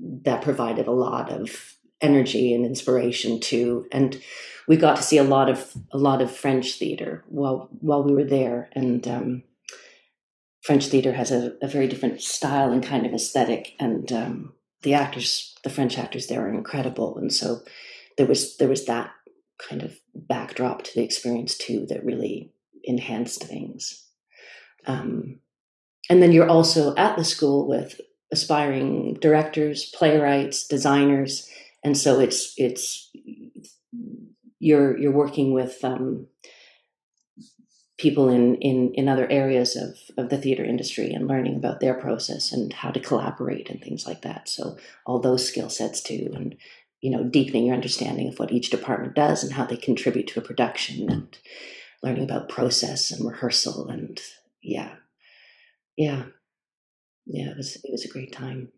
that 0.00 0.42
provided 0.42 0.86
a 0.86 0.92
lot 0.92 1.30
of 1.30 1.76
energy 2.00 2.52
and 2.52 2.66
inspiration 2.66 3.40
too 3.40 3.86
and 3.92 4.20
we 4.68 4.76
got 4.76 4.96
to 4.96 5.02
see 5.02 5.16
a 5.16 5.24
lot 5.24 5.48
of 5.48 5.72
a 5.90 5.98
lot 5.98 6.22
of 6.22 6.30
french 6.30 6.74
theater 6.74 7.24
while 7.28 7.68
while 7.80 8.04
we 8.04 8.12
were 8.12 8.24
there. 8.24 8.68
And 8.72 9.08
um, 9.08 9.42
french 10.60 10.86
theater 10.86 11.14
has 11.14 11.32
a, 11.32 11.54
a, 11.62 11.66
very 11.66 11.88
different 11.88 12.20
style 12.20 12.70
and 12.70 12.84
kind 12.84 13.06
of 13.06 13.14
aesthetic. 13.14 13.74
And 13.80 14.12
um, 14.12 14.52
the 14.82 14.94
actors 14.94 15.56
the 15.64 15.70
french 15.70 15.98
actors 15.98 16.26
there 16.26 16.44
are 16.44 16.52
incredible. 16.52 17.16
And 17.16 17.32
so 17.32 17.62
there 18.18 18.26
was 18.26 18.58
there 18.58 18.68
was 18.68 18.84
that 18.84 19.10
kind 19.58 19.82
of 19.82 19.98
backdrop 20.14 20.82
to 20.82 20.94
the 20.94 21.02
experience 21.02 21.56
too 21.56 21.86
that 21.88 22.04
really 22.04 22.52
enhanced 22.84 23.42
things. 23.42 24.04
Um, 24.86 25.40
and 26.10 26.22
then 26.22 26.32
you're 26.32 26.48
also 26.48 26.94
at 26.96 27.16
the 27.16 27.24
school 27.24 27.66
with 27.66 28.00
aspiring 28.30 29.14
directors, 29.14 29.90
playwrights, 29.94 30.66
designers, 30.66 31.48
and 31.82 31.96
so 31.96 32.20
it's 32.20 32.52
it's 32.58 33.10
you're 34.58 34.98
you're 34.98 35.12
working 35.12 35.52
with 35.52 35.82
um, 35.84 36.26
people 37.98 38.28
in, 38.28 38.56
in 38.56 38.92
in 38.94 39.08
other 39.08 39.30
areas 39.30 39.76
of 39.76 39.96
of 40.16 40.30
the 40.30 40.38
theater 40.38 40.64
industry 40.64 41.12
and 41.12 41.28
learning 41.28 41.56
about 41.56 41.80
their 41.80 41.94
process 41.94 42.52
and 42.52 42.72
how 42.72 42.90
to 42.90 43.00
collaborate 43.00 43.68
and 43.70 43.80
things 43.82 44.06
like 44.06 44.22
that. 44.22 44.48
So 44.48 44.76
all 45.06 45.20
those 45.20 45.46
skill 45.46 45.68
sets 45.68 46.00
too, 46.00 46.30
and 46.34 46.56
you 47.00 47.10
know, 47.10 47.24
deepening 47.24 47.66
your 47.66 47.74
understanding 47.74 48.28
of 48.28 48.38
what 48.38 48.52
each 48.52 48.70
department 48.70 49.14
does 49.14 49.44
and 49.44 49.52
how 49.52 49.64
they 49.64 49.76
contribute 49.76 50.26
to 50.28 50.40
a 50.40 50.42
production 50.42 51.10
and 51.10 51.38
learning 52.02 52.24
about 52.24 52.48
process 52.48 53.10
and 53.10 53.28
rehearsal 53.28 53.88
and 53.88 54.20
yeah. 54.62 54.94
Yeah. 55.96 56.24
Yeah, 57.26 57.50
it 57.50 57.56
was 57.56 57.76
it 57.76 57.90
was 57.90 58.04
a 58.04 58.08
great 58.08 58.32
time. 58.32 58.70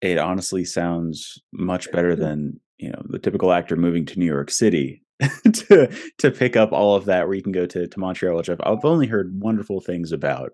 It 0.00 0.18
honestly 0.18 0.64
sounds 0.64 1.40
much 1.52 1.90
better 1.90 2.14
than, 2.14 2.60
you 2.78 2.90
know, 2.90 3.02
the 3.08 3.18
typical 3.18 3.52
actor 3.52 3.76
moving 3.76 4.06
to 4.06 4.18
New 4.18 4.26
York 4.26 4.50
City 4.50 5.02
to 5.52 5.88
to 6.18 6.30
pick 6.30 6.56
up 6.56 6.72
all 6.72 6.94
of 6.94 7.06
that 7.06 7.26
where 7.26 7.36
you 7.36 7.42
can 7.42 7.52
go 7.52 7.66
to, 7.66 7.86
to 7.86 8.00
Montreal, 8.00 8.36
which 8.36 8.50
I've, 8.50 8.60
I've 8.62 8.84
only 8.84 9.06
heard 9.06 9.40
wonderful 9.40 9.80
things 9.80 10.12
about. 10.12 10.52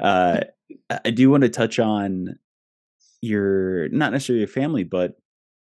Uh, 0.00 0.40
I 1.04 1.10
do 1.10 1.30
want 1.30 1.42
to 1.42 1.48
touch 1.48 1.78
on 1.78 2.36
your 3.20 3.88
not 3.90 4.12
necessarily 4.12 4.40
your 4.40 4.48
family, 4.48 4.84
but 4.84 5.14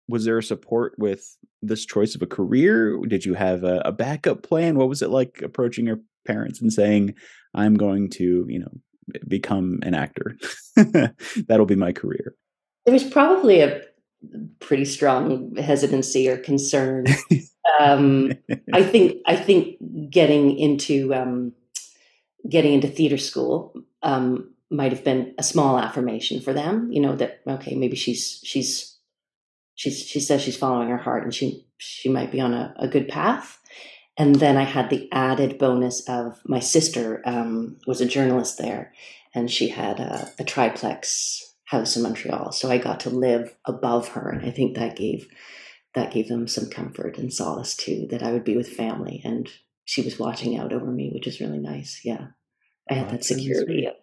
was 0.09 0.25
there 0.25 0.39
a 0.39 0.43
support 0.43 0.95
with 0.99 1.37
this 1.61 1.87
choice 1.87 2.15
of 2.15 2.23
a 2.23 2.27
career? 2.27 2.99
Did 3.07 3.25
you 3.25 3.35
have 3.35 3.63
a, 3.63 3.81
a 3.85 3.93
backup 3.93 4.43
plan? 4.43 4.77
What 4.77 4.89
was 4.89 5.03
it 5.03 5.11
like 5.11 5.41
approaching 5.43 5.87
your 5.87 6.01
parents 6.27 6.61
and 6.61 6.73
saying, 6.73 7.15
"I'm 7.55 7.75
going 7.75 8.11
to, 8.11 8.45
you 8.49 8.59
know, 8.59 8.73
become 9.29 9.79
an 9.83 9.95
actor. 9.95 10.37
That'll 11.47 11.67
be 11.67 11.77
my 11.77 11.93
career." 11.93 12.35
There 12.87 12.93
was 12.93 13.05
probably 13.05 13.61
a 13.61 13.83
pretty 14.61 14.85
strong 14.85 15.57
hesitancy 15.57 16.29
or 16.29 16.37
concern. 16.37 17.07
um, 17.81 18.33
I 18.73 18.83
think 18.83 19.19
I 19.27 19.37
think 19.37 19.77
getting 20.11 20.59
into 20.59 21.15
um, 21.15 21.53
getting 22.49 22.75
into 22.75 22.89
theater 22.89 23.19
school 23.19 23.75
um, 24.03 24.53
might 24.71 24.93
have 24.93 25.05
been 25.05 25.35
a 25.39 25.43
small 25.43 25.79
affirmation 25.79 26.41
for 26.41 26.53
them. 26.53 26.91
You 26.93 27.01
know 27.01 27.17
that 27.17 27.41
okay, 27.47 27.75
maybe 27.75 27.97
she's 27.97 28.41
she's 28.43 28.93
she's 29.75 30.07
she 30.07 30.21
says 30.21 30.43
she's 30.43 30.57
following 30.57 30.89
her 30.89 30.97
heart 30.97 31.25
and 31.25 31.35
she 31.35 31.67
she 31.79 32.09
might 32.09 32.31
be 32.31 32.41
on 32.41 32.55
a, 32.55 32.75
a 32.79 32.89
good 32.89 33.09
path 33.09 33.59
and 34.17 34.37
then 34.37 34.57
i 34.57 34.63
had 34.63 34.91
the 34.91 35.11
added 35.13 35.59
bonus 35.59 36.07
of 36.09 36.41
my 36.45 36.61
sister 36.61 37.23
um, 37.25 37.77
was 37.87 38.01
a 38.01 38.07
journalist 38.07 38.59
there 38.59 38.93
and 39.35 39.51
she 39.51 39.69
had 39.69 39.99
a, 39.99 40.31
a, 40.39 40.45
triplex 40.45 41.52
house 41.73 41.97
in 41.97 42.03
montreal. 42.03 42.53
So 42.53 42.71
i 42.71 42.79
got 42.79 43.01
to 43.01 43.11
live 43.11 43.57
above 43.65 44.09
her 44.09 44.29
and 44.31 44.47
i 44.47 44.51
think 44.51 44.77
that 44.77 44.97
gave 44.97 45.29
that 45.95 46.13
gave 46.13 46.29
them 46.29 46.47
some 46.47 46.71
comfort 46.71 47.19
and 47.19 47.33
solace 47.33 47.75
too 47.77 48.07
that 48.11 48.23
i 48.23 48.33
would 48.33 48.45
be 48.45 48.57
with 48.57 48.69
family 48.69 49.21
and 49.25 49.49
she 49.85 50.03
was 50.03 50.19
watching 50.19 50.57
out 50.57 50.73
over 50.73 50.91
me 50.91 51.11
which 51.13 51.27
is 51.27 51.41
really 51.41 51.59
nice. 51.59 52.01
Yeah. 52.05 52.29
I 52.91 52.95
had 52.95 53.11
that 53.11 53.25
security 53.25 53.87
of, 53.87 53.95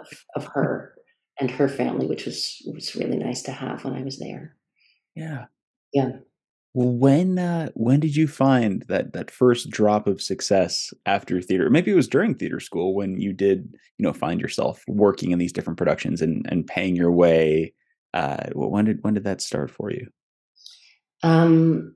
of, 0.00 0.06
of 0.36 0.50
her 0.54 0.94
and 1.38 1.50
her 1.50 1.68
family 1.68 2.06
which 2.06 2.26
was 2.26 2.62
was 2.66 2.94
really 2.96 3.16
nice 3.16 3.42
to 3.42 3.52
have 3.52 3.84
when 3.84 3.94
i 3.94 4.02
was 4.02 4.18
there. 4.18 4.56
Yeah. 5.14 5.46
Yeah. 5.92 6.10
Well, 6.74 6.94
when 6.94 7.38
uh, 7.38 7.68
when 7.74 8.00
did 8.00 8.16
you 8.16 8.26
find 8.26 8.82
that 8.88 9.12
that 9.12 9.30
first 9.30 9.68
drop 9.68 10.06
of 10.06 10.22
success 10.22 10.92
after 11.04 11.40
theater? 11.42 11.68
Maybe 11.68 11.90
it 11.90 11.96
was 11.96 12.08
during 12.08 12.34
theater 12.34 12.60
school 12.60 12.94
when 12.94 13.20
you 13.20 13.34
did, 13.34 13.74
you 13.98 14.04
know, 14.04 14.14
find 14.14 14.40
yourself 14.40 14.82
working 14.88 15.32
in 15.32 15.38
these 15.38 15.52
different 15.52 15.76
productions 15.76 16.22
and 16.22 16.46
and 16.50 16.66
paying 16.66 16.96
your 16.96 17.12
way. 17.12 17.74
Uh, 18.14 18.44
when 18.54 18.86
did 18.86 18.98
when 19.02 19.14
did 19.14 19.24
that 19.24 19.42
start 19.42 19.70
for 19.70 19.90
you? 19.90 20.06
Um, 21.22 21.94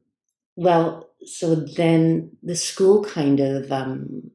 well, 0.56 1.09
so 1.25 1.54
then 1.54 2.37
the 2.42 2.56
school 2.56 3.02
kind 3.02 3.40
of 3.40 3.73
um, 3.73 4.30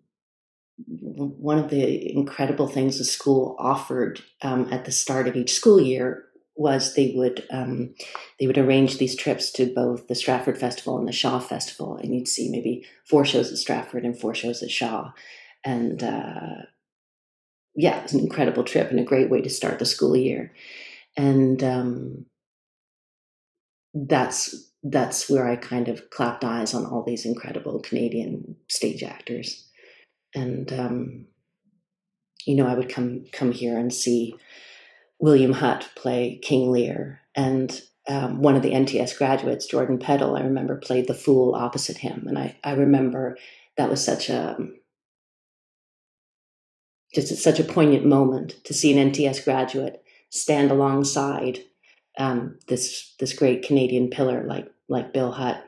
one 0.87 1.59
of 1.59 1.69
the 1.69 2.15
incredible 2.15 2.67
things 2.67 2.97
the 2.97 3.05
school 3.05 3.55
offered 3.59 4.21
um, 4.41 4.67
at 4.73 4.85
the 4.85 4.91
start 4.91 5.27
of 5.27 5.35
each 5.35 5.53
school 5.53 5.79
year 5.79 6.25
was 6.55 6.93
they 6.93 7.13
would 7.15 7.45
um, 7.49 7.93
they 8.39 8.47
would 8.47 8.57
arrange 8.57 8.97
these 8.97 9.15
trips 9.15 9.51
to 9.51 9.73
both 9.73 10.07
the 10.07 10.15
Stratford 10.15 10.57
Festival 10.57 10.97
and 10.97 11.07
the 11.07 11.13
Shaw 11.13 11.39
Festival, 11.39 11.97
and 11.97 12.13
you'd 12.13 12.27
see 12.27 12.49
maybe 12.49 12.85
four 13.05 13.25
shows 13.25 13.51
at 13.51 13.57
Stratford 13.57 14.03
and 14.03 14.19
four 14.19 14.35
shows 14.35 14.61
at 14.61 14.71
Shaw, 14.71 15.11
and 15.63 16.03
uh, 16.03 16.63
yeah, 17.75 17.99
it 17.99 18.03
was 18.03 18.13
an 18.13 18.19
incredible 18.19 18.63
trip 18.63 18.89
and 18.91 18.99
a 18.99 19.03
great 19.03 19.29
way 19.29 19.41
to 19.41 19.49
start 19.49 19.79
the 19.79 19.85
school 19.85 20.15
year, 20.15 20.53
and 21.15 21.63
um, 21.63 22.25
that's 23.93 24.69
that's 24.83 25.29
where 25.29 25.47
I 25.47 25.55
kind 25.55 25.87
of 25.87 26.09
clapped 26.09 26.43
eyes 26.43 26.73
on 26.73 26.85
all 26.85 27.03
these 27.03 27.25
incredible 27.25 27.79
Canadian 27.79 28.57
stage 28.67 29.03
actors, 29.03 29.67
and 30.35 30.71
um, 30.73 31.25
you 32.45 32.55
know 32.55 32.67
I 32.67 32.73
would 32.73 32.89
come 32.89 33.25
come 33.31 33.53
here 33.53 33.77
and 33.77 33.93
see 33.93 34.35
William 35.21 35.53
Hutt 35.53 35.89
play 35.95 36.39
King 36.41 36.71
Lear, 36.71 37.21
and 37.35 37.79
um, 38.07 38.41
one 38.41 38.55
of 38.55 38.63
the 38.63 38.71
NTS 38.71 39.17
graduates, 39.17 39.67
Jordan 39.67 39.99
Pettle, 39.99 40.35
I 40.35 40.41
remember 40.41 40.75
played 40.75 41.07
the 41.07 41.13
fool 41.13 41.53
opposite 41.53 41.97
him, 41.97 42.25
and 42.27 42.37
I 42.37 42.57
I 42.63 42.73
remember 42.73 43.37
that 43.77 43.89
was 43.89 44.03
such 44.03 44.29
a 44.29 44.57
just 47.13 47.37
such 47.37 47.59
a 47.59 47.63
poignant 47.63 48.05
moment 48.05 48.63
to 48.63 48.73
see 48.73 48.97
an 48.97 49.11
NTS 49.11 49.43
graduate 49.43 50.03
stand 50.29 50.71
alongside 50.71 51.59
um, 52.17 52.57
this 52.67 53.13
this 53.19 53.33
great 53.33 53.63
Canadian 53.63 54.09
pillar 54.09 54.43
like 54.45 54.67
like 54.89 55.13
Bill 55.13 55.31
Hutt, 55.31 55.63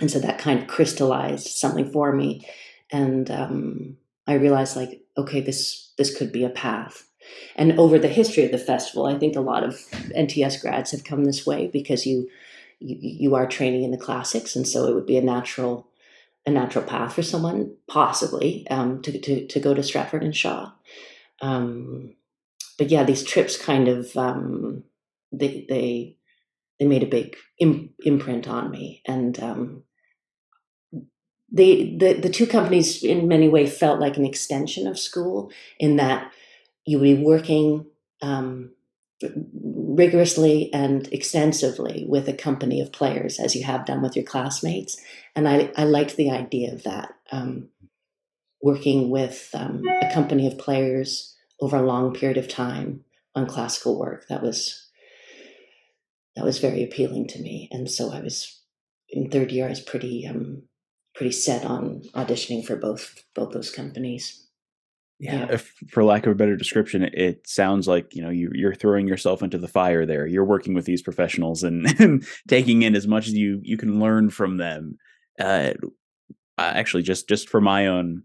and 0.00 0.10
so 0.10 0.20
that 0.20 0.38
kind 0.38 0.60
of 0.60 0.68
crystallized 0.68 1.48
something 1.48 1.90
for 1.90 2.12
me, 2.12 2.46
and 2.92 3.28
um, 3.32 3.96
I 4.28 4.34
realized 4.34 4.76
like 4.76 5.02
okay 5.18 5.40
this 5.40 5.92
this 5.98 6.16
could 6.16 6.30
be 6.30 6.44
a 6.44 6.50
path. 6.50 7.08
And 7.56 7.78
over 7.78 7.98
the 7.98 8.08
history 8.08 8.44
of 8.44 8.52
the 8.52 8.58
festival, 8.58 9.06
I 9.06 9.18
think 9.18 9.36
a 9.36 9.40
lot 9.40 9.64
of 9.64 9.74
NTS 10.16 10.60
grads 10.60 10.90
have 10.90 11.04
come 11.04 11.24
this 11.24 11.46
way 11.46 11.68
because 11.68 12.06
you 12.06 12.28
you, 12.80 12.96
you 13.00 13.34
are 13.34 13.46
training 13.46 13.84
in 13.84 13.90
the 13.90 13.96
classics, 13.96 14.56
and 14.56 14.66
so 14.66 14.86
it 14.86 14.94
would 14.94 15.06
be 15.06 15.16
a 15.16 15.22
natural 15.22 15.88
a 16.46 16.50
natural 16.50 16.84
path 16.84 17.14
for 17.14 17.22
someone 17.22 17.74
possibly 17.88 18.66
um, 18.70 19.00
to, 19.02 19.18
to 19.18 19.46
to 19.46 19.60
go 19.60 19.74
to 19.74 19.82
Stratford 19.82 20.22
and 20.22 20.36
Shaw. 20.36 20.72
Um, 21.40 22.14
but 22.78 22.90
yeah, 22.90 23.04
these 23.04 23.22
trips 23.22 23.56
kind 23.56 23.88
of 23.88 24.16
um, 24.16 24.84
they 25.32 25.66
they 25.68 26.16
they 26.78 26.86
made 26.86 27.02
a 27.02 27.06
big 27.06 27.36
Im- 27.58 27.94
imprint 28.00 28.48
on 28.48 28.70
me, 28.70 29.02
and 29.06 29.38
um, 29.40 29.84
they 31.50 31.96
the 31.96 32.14
the 32.14 32.30
two 32.30 32.46
companies 32.46 33.02
in 33.02 33.28
many 33.28 33.48
ways 33.48 33.76
felt 33.76 34.00
like 34.00 34.16
an 34.16 34.26
extension 34.26 34.86
of 34.86 34.98
school 34.98 35.50
in 35.78 35.96
that 35.96 36.32
you 36.84 36.98
would 36.98 37.04
be 37.04 37.22
working 37.22 37.86
um, 38.22 38.70
rigorously 39.62 40.72
and 40.72 41.08
extensively 41.12 42.04
with 42.08 42.28
a 42.28 42.32
company 42.32 42.80
of 42.80 42.92
players 42.92 43.38
as 43.38 43.54
you 43.54 43.64
have 43.64 43.86
done 43.86 44.02
with 44.02 44.16
your 44.16 44.24
classmates. 44.24 45.00
And 45.34 45.48
i, 45.48 45.70
I 45.76 45.84
liked 45.84 46.16
the 46.16 46.30
idea 46.30 46.72
of 46.72 46.82
that 46.84 47.14
um, 47.30 47.68
working 48.60 49.10
with 49.10 49.50
um, 49.54 49.82
a 50.02 50.12
company 50.12 50.46
of 50.46 50.58
players 50.58 51.34
over 51.60 51.76
a 51.76 51.82
long 51.82 52.12
period 52.14 52.38
of 52.38 52.48
time 52.48 53.04
on 53.34 53.46
classical 53.46 53.98
work. 53.98 54.26
That 54.28 54.42
was 54.42 54.80
that 56.36 56.44
was 56.44 56.58
very 56.58 56.82
appealing 56.82 57.28
to 57.28 57.40
me. 57.40 57.68
And 57.70 57.90
so 57.90 58.12
i 58.12 58.20
was 58.20 58.60
in 59.08 59.30
third 59.30 59.52
year 59.52 59.66
i 59.66 59.70
was 59.70 59.80
pretty 59.80 60.26
um, 60.26 60.62
pretty 61.14 61.32
set 61.32 61.64
on 61.64 62.02
auditioning 62.14 62.64
for 62.64 62.76
both 62.76 63.24
both 63.34 63.52
those 63.52 63.70
companies 63.70 64.43
yeah, 65.18 65.40
yeah. 65.40 65.52
If, 65.52 65.72
for 65.88 66.04
lack 66.04 66.26
of 66.26 66.32
a 66.32 66.34
better 66.34 66.56
description, 66.56 67.04
it 67.04 67.46
sounds 67.46 67.86
like 67.86 68.14
you 68.14 68.22
know 68.22 68.30
you, 68.30 68.50
you're 68.52 68.74
throwing 68.74 69.06
yourself 69.06 69.42
into 69.42 69.58
the 69.58 69.68
fire. 69.68 70.04
There, 70.04 70.26
you're 70.26 70.44
working 70.44 70.74
with 70.74 70.84
these 70.84 71.02
professionals 71.02 71.62
and, 71.62 71.86
and 72.00 72.26
taking 72.48 72.82
in 72.82 72.96
as 72.96 73.06
much 73.06 73.28
as 73.28 73.34
you 73.34 73.60
you 73.62 73.76
can 73.76 74.00
learn 74.00 74.30
from 74.30 74.56
them. 74.56 74.98
Uh, 75.38 75.74
actually, 76.58 77.02
just 77.02 77.28
just 77.28 77.48
for 77.48 77.60
my 77.60 77.86
own 77.86 78.22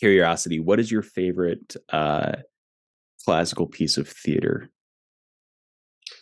curiosity, 0.00 0.58
what 0.58 0.80
is 0.80 0.90
your 0.90 1.02
favorite 1.02 1.76
uh, 1.90 2.32
classical 3.24 3.66
piece 3.66 3.96
of 3.96 4.08
theater 4.08 4.70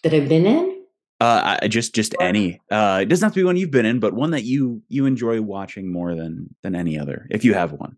that 0.03 0.13
I've 0.13 0.29
been 0.29 0.47
in? 0.47 0.77
Uh, 1.21 1.59
I, 1.63 1.69
just 1.69 1.95
just 1.95 2.15
any. 2.21 2.61
Uh, 2.71 3.01
it 3.03 3.07
doesn't 3.07 3.25
have 3.25 3.35
to 3.35 3.41
be 3.41 3.45
one 3.45 3.57
you've 3.57 3.71
been 3.71 3.87
in, 3.87 4.01
but 4.01 4.15
one 4.15 4.31
that 4.31 4.45
you 4.45 4.83
you 4.89 5.07
enjoy 5.07 5.41
watching 5.41 5.93
more 5.93 6.15
than 6.15 6.55
than 6.63 6.75
any 6.75 6.99
other, 6.99 7.27
if 7.31 7.45
you 7.45 7.55
have 7.55 7.73
one. 7.73 7.97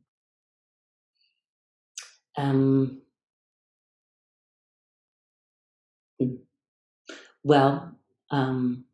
Um, 2.36 3.02
hmm. 6.18 6.34
well, 7.42 7.92
um, 8.30 8.84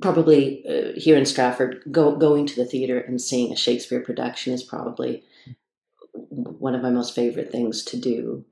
probably 0.00 0.64
uh, 0.66 0.98
here 0.98 1.16
in 1.16 1.26
Stratford, 1.26 1.82
go, 1.90 2.16
going 2.16 2.46
to 2.46 2.56
the 2.56 2.64
theater 2.64 2.98
and 2.98 3.20
seeing 3.20 3.52
a 3.52 3.56
Shakespeare 3.56 4.00
production 4.00 4.52
is 4.52 4.62
probably 4.62 5.24
one 6.12 6.74
of 6.74 6.82
my 6.82 6.90
most 6.90 7.14
favorite 7.14 7.50
things 7.50 7.82
to 7.84 7.96
do. 7.98 8.44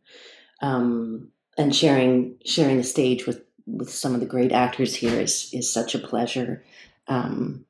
Um, 0.60 1.28
and 1.58 1.74
sharing 1.74 2.38
sharing 2.46 2.78
the 2.78 2.84
stage 2.84 3.26
with 3.26 3.44
with 3.66 3.90
some 3.90 4.14
of 4.14 4.20
the 4.20 4.26
great 4.26 4.52
actors 4.52 4.94
here 4.94 5.20
is 5.20 5.50
is 5.52 5.72
such 5.72 5.94
a 5.94 5.98
pleasure. 5.98 6.64
Um, 7.08 7.66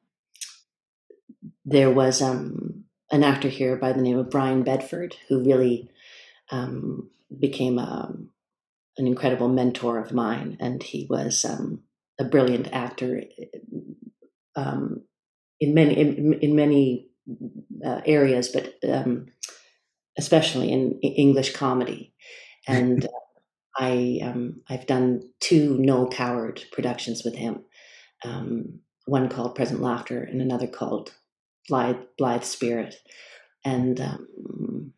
there 1.64 1.90
was 1.90 2.22
um, 2.22 2.85
an 3.12 3.22
actor 3.22 3.48
here 3.48 3.77
by 3.77 3.92
the 3.92 4.01
name 4.01 4.18
of 4.18 4.31
Brian 4.31 4.62
Bedford, 4.62 5.14
who 5.29 5.44
really 5.44 5.90
um, 6.51 7.11
became 7.38 7.79
a, 7.79 8.09
um, 8.09 8.31
an 8.96 9.07
incredible 9.07 9.48
mentor 9.48 9.98
of 9.98 10.12
mine, 10.12 10.57
and 10.59 10.83
he 10.83 11.07
was 11.09 11.44
um, 11.44 11.83
a 12.18 12.25
brilliant 12.25 12.72
actor 12.72 13.22
um, 14.57 15.03
in 15.61 15.75
many 15.75 15.98
in, 15.98 16.35
in 16.40 16.57
many 16.57 17.09
uh, 17.85 18.01
areas, 18.07 18.48
but 18.48 18.75
um, 18.90 19.27
especially 20.18 20.72
in 20.72 20.98
English 21.01 21.55
comedy. 21.55 22.14
And 22.66 23.07
I 23.79 24.20
um, 24.22 24.62
I've 24.68 24.87
done 24.87 25.22
two 25.40 25.79
Noel 25.79 26.09
Coward 26.09 26.64
productions 26.72 27.22
with 27.25 27.35
him. 27.35 27.64
one 29.07 29.29
called 29.29 29.55
Present 29.55 29.83
Laughter, 29.83 30.22
and 30.22 30.40
another 30.40 30.66
called 30.66 31.12
blithe, 31.68 31.96
blithe 32.18 32.44
spirit. 32.44 32.96
And 33.64 34.01
um, 34.01 34.92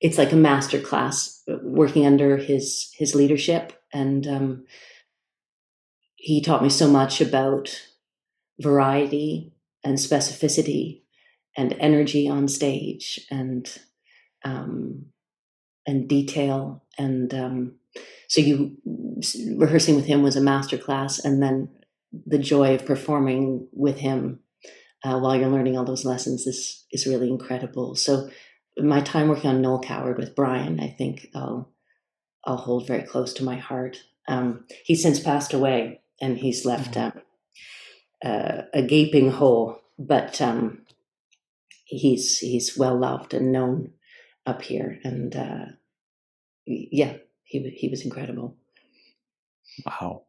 it's 0.00 0.18
like 0.18 0.32
a 0.32 0.36
master 0.36 0.80
class 0.80 1.42
uh, 1.50 1.56
working 1.62 2.06
under 2.06 2.36
his 2.36 2.90
his 2.94 3.14
leadership. 3.14 3.72
And 3.92 4.26
um, 4.26 4.64
he 6.16 6.40
taught 6.40 6.62
me 6.62 6.70
so 6.70 6.88
much 6.88 7.20
about 7.20 7.84
variety 8.60 9.52
and 9.84 9.98
specificity 9.98 11.02
and 11.56 11.74
energy 11.78 12.28
on 12.28 12.48
stage 12.48 13.20
and 13.30 13.78
um, 14.44 15.06
and 15.86 16.08
detail 16.08 16.84
and 16.98 17.34
um, 17.34 17.74
so 18.28 18.40
you 18.40 18.76
rehearsing 19.56 19.96
with 19.96 20.06
him 20.06 20.22
was 20.22 20.36
a 20.36 20.40
master 20.40 20.78
class 20.78 21.18
and 21.18 21.42
then 21.42 21.68
the 22.26 22.38
joy 22.38 22.74
of 22.74 22.86
performing 22.86 23.66
with 23.72 23.98
him 23.98 24.40
uh, 25.04 25.18
while 25.18 25.36
you're 25.36 25.48
learning 25.48 25.76
all 25.76 25.84
those 25.84 26.04
lessons 26.04 26.46
is 26.46 26.84
is 26.92 27.06
really 27.06 27.28
incredible. 27.28 27.94
So 27.94 28.30
my 28.78 29.00
time 29.00 29.28
working 29.28 29.50
on 29.50 29.60
Noel 29.60 29.80
Coward 29.80 30.18
with 30.18 30.34
Brian, 30.34 30.80
I 30.80 30.88
think 30.88 31.28
I'll 31.34 31.72
I'll 32.44 32.56
hold 32.56 32.86
very 32.86 33.02
close 33.02 33.32
to 33.34 33.44
my 33.44 33.56
heart. 33.56 33.98
Um, 34.28 34.64
he's 34.84 35.02
since 35.02 35.20
passed 35.20 35.52
away, 35.52 36.00
and 36.20 36.38
he's 36.38 36.64
left 36.64 36.94
mm-hmm. 36.94 37.18
um, 37.18 37.24
uh, 38.24 38.62
a 38.72 38.82
gaping 38.82 39.30
hole, 39.30 39.80
but 39.98 40.40
um, 40.40 40.82
he's 41.84 42.38
he's 42.38 42.78
well 42.78 42.96
loved 42.96 43.34
and 43.34 43.52
known 43.52 43.92
up 44.46 44.62
here, 44.62 44.98
and 45.04 45.34
uh, 45.36 45.64
yeah, 46.66 47.16
he 47.44 47.68
he 47.70 47.88
was 47.88 48.04
incredible. 48.04 48.56
Wow. 49.86 50.22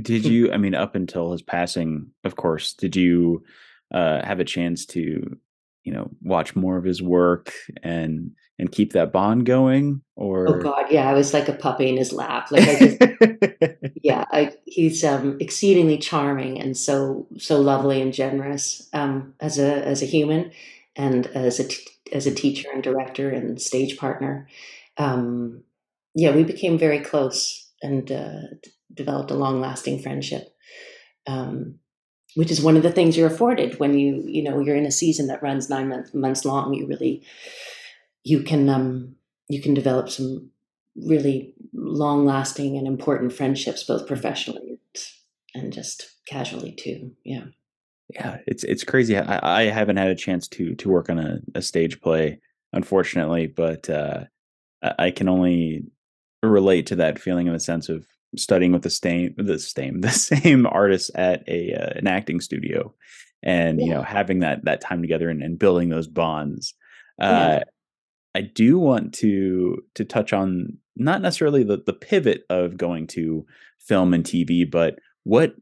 Did 0.00 0.24
you? 0.24 0.52
I 0.52 0.56
mean, 0.56 0.74
up 0.74 0.94
until 0.94 1.32
his 1.32 1.42
passing, 1.42 2.10
of 2.24 2.36
course. 2.36 2.74
Did 2.74 2.96
you 2.96 3.44
uh, 3.92 4.24
have 4.24 4.40
a 4.40 4.44
chance 4.44 4.86
to, 4.86 5.38
you 5.84 5.92
know, 5.92 6.10
watch 6.20 6.56
more 6.56 6.76
of 6.76 6.84
his 6.84 7.00
work 7.00 7.52
and 7.82 8.32
and 8.58 8.72
keep 8.72 8.92
that 8.92 9.12
bond 9.12 9.46
going? 9.46 10.02
Oh, 10.18 10.22
or 10.22 10.48
oh 10.48 10.60
god, 10.60 10.86
yeah, 10.90 11.08
I 11.08 11.14
was 11.14 11.32
like 11.32 11.48
a 11.48 11.52
puppy 11.52 11.88
in 11.88 11.96
his 11.96 12.12
lap. 12.12 12.50
Like 12.50 12.68
I 12.68 12.78
just, 12.78 13.02
yeah, 14.02 14.24
I, 14.32 14.52
he's 14.64 15.04
um, 15.04 15.36
exceedingly 15.40 15.98
charming 15.98 16.60
and 16.60 16.76
so 16.76 17.28
so 17.38 17.60
lovely 17.60 18.02
and 18.02 18.12
generous 18.12 18.88
um, 18.92 19.34
as 19.40 19.58
a 19.58 19.86
as 19.86 20.02
a 20.02 20.06
human 20.06 20.50
and 20.96 21.28
as 21.28 21.60
a 21.60 21.68
t- 21.68 21.86
as 22.12 22.26
a 22.26 22.34
teacher 22.34 22.68
and 22.72 22.82
director 22.82 23.30
and 23.30 23.60
stage 23.60 23.96
partner. 23.96 24.48
Um, 24.96 25.62
yeah, 26.16 26.34
we 26.34 26.44
became 26.44 26.78
very 26.78 27.00
close 27.00 27.70
and 27.82 28.10
uh, 28.10 28.42
developed 28.94 29.30
a 29.30 29.34
long 29.34 29.60
lasting 29.60 30.00
friendship. 30.00 30.48
Um, 31.26 31.78
which 32.34 32.50
is 32.50 32.60
one 32.60 32.76
of 32.76 32.82
the 32.82 32.92
things 32.92 33.16
you're 33.16 33.28
afforded 33.28 33.78
when 33.78 33.98
you 33.98 34.22
you 34.26 34.42
know 34.42 34.60
you're 34.60 34.76
in 34.76 34.86
a 34.86 34.92
season 34.92 35.26
that 35.28 35.42
runs 35.42 35.70
nine 35.70 35.88
month, 35.88 36.14
months 36.14 36.44
long 36.44 36.74
you 36.74 36.86
really 36.86 37.24
you 38.24 38.42
can 38.42 38.68
um 38.68 39.14
you 39.48 39.60
can 39.60 39.74
develop 39.74 40.08
some 40.08 40.50
really 40.96 41.54
long 41.72 42.24
lasting 42.24 42.76
and 42.76 42.86
important 42.86 43.32
friendships 43.32 43.82
both 43.84 44.06
professionally 44.06 44.78
and 45.54 45.72
just 45.72 46.10
casually 46.26 46.72
too 46.72 47.12
yeah 47.24 47.44
yeah 48.10 48.38
it's 48.46 48.64
it's 48.64 48.84
crazy 48.84 49.16
i, 49.16 49.60
I 49.60 49.62
haven't 49.64 49.96
had 49.96 50.08
a 50.08 50.14
chance 50.14 50.48
to 50.48 50.74
to 50.76 50.88
work 50.88 51.08
on 51.08 51.18
a, 51.18 51.38
a 51.54 51.62
stage 51.62 52.00
play 52.00 52.40
unfortunately 52.72 53.46
but 53.46 53.88
uh 53.88 54.24
i 54.98 55.10
can 55.10 55.28
only 55.28 55.84
relate 56.42 56.86
to 56.86 56.96
that 56.96 57.18
feeling 57.18 57.46
in 57.46 57.52
the 57.52 57.60
sense 57.60 57.88
of 57.88 58.06
studying 58.36 58.72
with 58.72 58.82
the 58.82 58.90
same 58.90 59.34
the 59.36 59.58
same 59.58 60.00
the 60.02 60.10
same 60.10 60.66
artists 60.66 61.10
at 61.14 61.42
a 61.48 61.72
uh, 61.74 61.90
an 61.96 62.06
acting 62.06 62.40
studio 62.40 62.92
and 63.42 63.78
yeah. 63.78 63.86
you 63.86 63.92
know 63.92 64.02
having 64.02 64.40
that 64.40 64.64
that 64.64 64.80
time 64.80 65.00
together 65.00 65.28
and, 65.28 65.42
and 65.42 65.58
building 65.58 65.88
those 65.88 66.06
bonds 66.06 66.74
uh, 67.20 67.58
yeah. 67.58 67.62
i 68.34 68.40
do 68.40 68.78
want 68.78 69.12
to 69.12 69.82
to 69.94 70.04
touch 70.04 70.32
on 70.32 70.76
not 70.96 71.20
necessarily 71.22 71.64
the 71.64 71.82
the 71.84 71.92
pivot 71.92 72.44
of 72.50 72.76
going 72.76 73.06
to 73.06 73.44
film 73.78 74.14
and 74.14 74.24
tv 74.24 74.68
but 74.68 74.98
what 75.24 75.54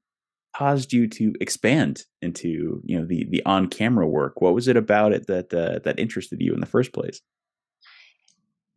caused 0.54 0.92
you 0.92 1.08
to 1.08 1.32
expand 1.40 2.04
into 2.20 2.80
you 2.84 2.98
know 2.98 3.06
the 3.06 3.26
the 3.30 3.42
on 3.44 3.68
camera 3.68 4.06
work? 4.06 4.40
What 4.40 4.54
was 4.54 4.68
it 4.68 4.76
about 4.76 5.12
it 5.12 5.26
that 5.26 5.52
uh, 5.52 5.80
that 5.84 5.98
interested 5.98 6.40
you 6.40 6.52
in 6.52 6.60
the 6.60 6.66
first 6.66 6.92
place? 6.92 7.20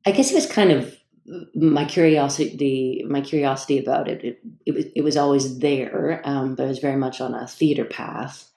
I 0.06 0.12
guess 0.12 0.32
it 0.32 0.36
was 0.36 0.46
kind 0.46 0.72
of 0.72 0.96
my 1.56 1.86
curiosity 1.86 3.04
my 3.10 3.22
curiosity 3.22 3.80
about 3.80 4.08
it 4.08 4.24
it, 4.24 4.40
it, 4.66 4.76
was, 4.76 4.86
it 4.96 5.02
was 5.02 5.18
always 5.18 5.60
there 5.60 6.22
um, 6.24 6.56
but 6.56 6.64
it 6.64 6.68
was 6.68 6.80
very 6.80 6.98
much 6.98 7.20
on 7.22 7.34
a 7.34 7.48
theater 7.48 7.86
path. 7.86 8.52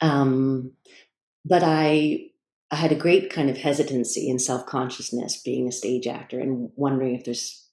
Um, 0.00 0.72
but 1.44 1.62
i 1.64 2.26
i 2.70 2.76
had 2.76 2.92
a 2.92 3.02
great 3.04 3.30
kind 3.30 3.50
of 3.50 3.58
hesitancy 3.58 4.30
and 4.30 4.40
self-consciousness 4.40 5.42
being 5.42 5.68
a 5.68 5.72
stage 5.72 6.06
actor 6.06 6.38
and 6.40 6.70
wondering 6.76 7.14
if 7.14 7.24
there's 7.24 7.66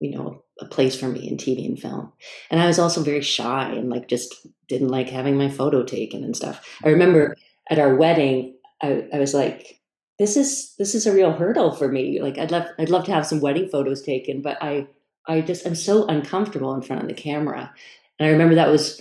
you 0.00 0.10
know 0.14 0.42
a 0.60 0.66
place 0.66 0.98
for 0.98 1.08
me 1.08 1.26
in 1.26 1.36
tv 1.36 1.64
and 1.66 1.80
film. 1.80 2.12
And 2.50 2.60
i 2.60 2.66
was 2.66 2.78
also 2.78 3.02
very 3.02 3.22
shy 3.22 3.70
and 3.70 3.88
like 3.88 4.08
just 4.08 4.46
didn't 4.68 4.88
like 4.88 5.08
having 5.08 5.36
my 5.36 5.48
photo 5.48 5.82
taken 5.82 6.22
and 6.22 6.36
stuff. 6.36 6.78
I 6.84 6.90
remember 6.90 7.36
at 7.70 7.78
our 7.78 7.94
wedding 7.94 8.56
i, 8.82 9.06
I 9.12 9.18
was 9.18 9.32
like 9.32 9.79
this 10.20 10.36
is 10.36 10.74
this 10.78 10.94
is 10.94 11.06
a 11.06 11.14
real 11.14 11.32
hurdle 11.32 11.74
for 11.74 11.88
me. 11.88 12.20
Like 12.20 12.36
I'd 12.36 12.50
love 12.50 12.66
I'd 12.78 12.90
love 12.90 13.06
to 13.06 13.12
have 13.12 13.26
some 13.26 13.40
wedding 13.40 13.70
photos 13.70 14.02
taken, 14.02 14.42
but 14.42 14.58
I 14.62 14.86
I 15.26 15.40
just 15.40 15.66
I'm 15.66 15.74
so 15.74 16.06
uncomfortable 16.06 16.74
in 16.74 16.82
front 16.82 17.00
of 17.00 17.08
the 17.08 17.14
camera. 17.14 17.72
And 18.18 18.28
I 18.28 18.30
remember 18.30 18.54
that 18.54 18.68
was 18.68 19.00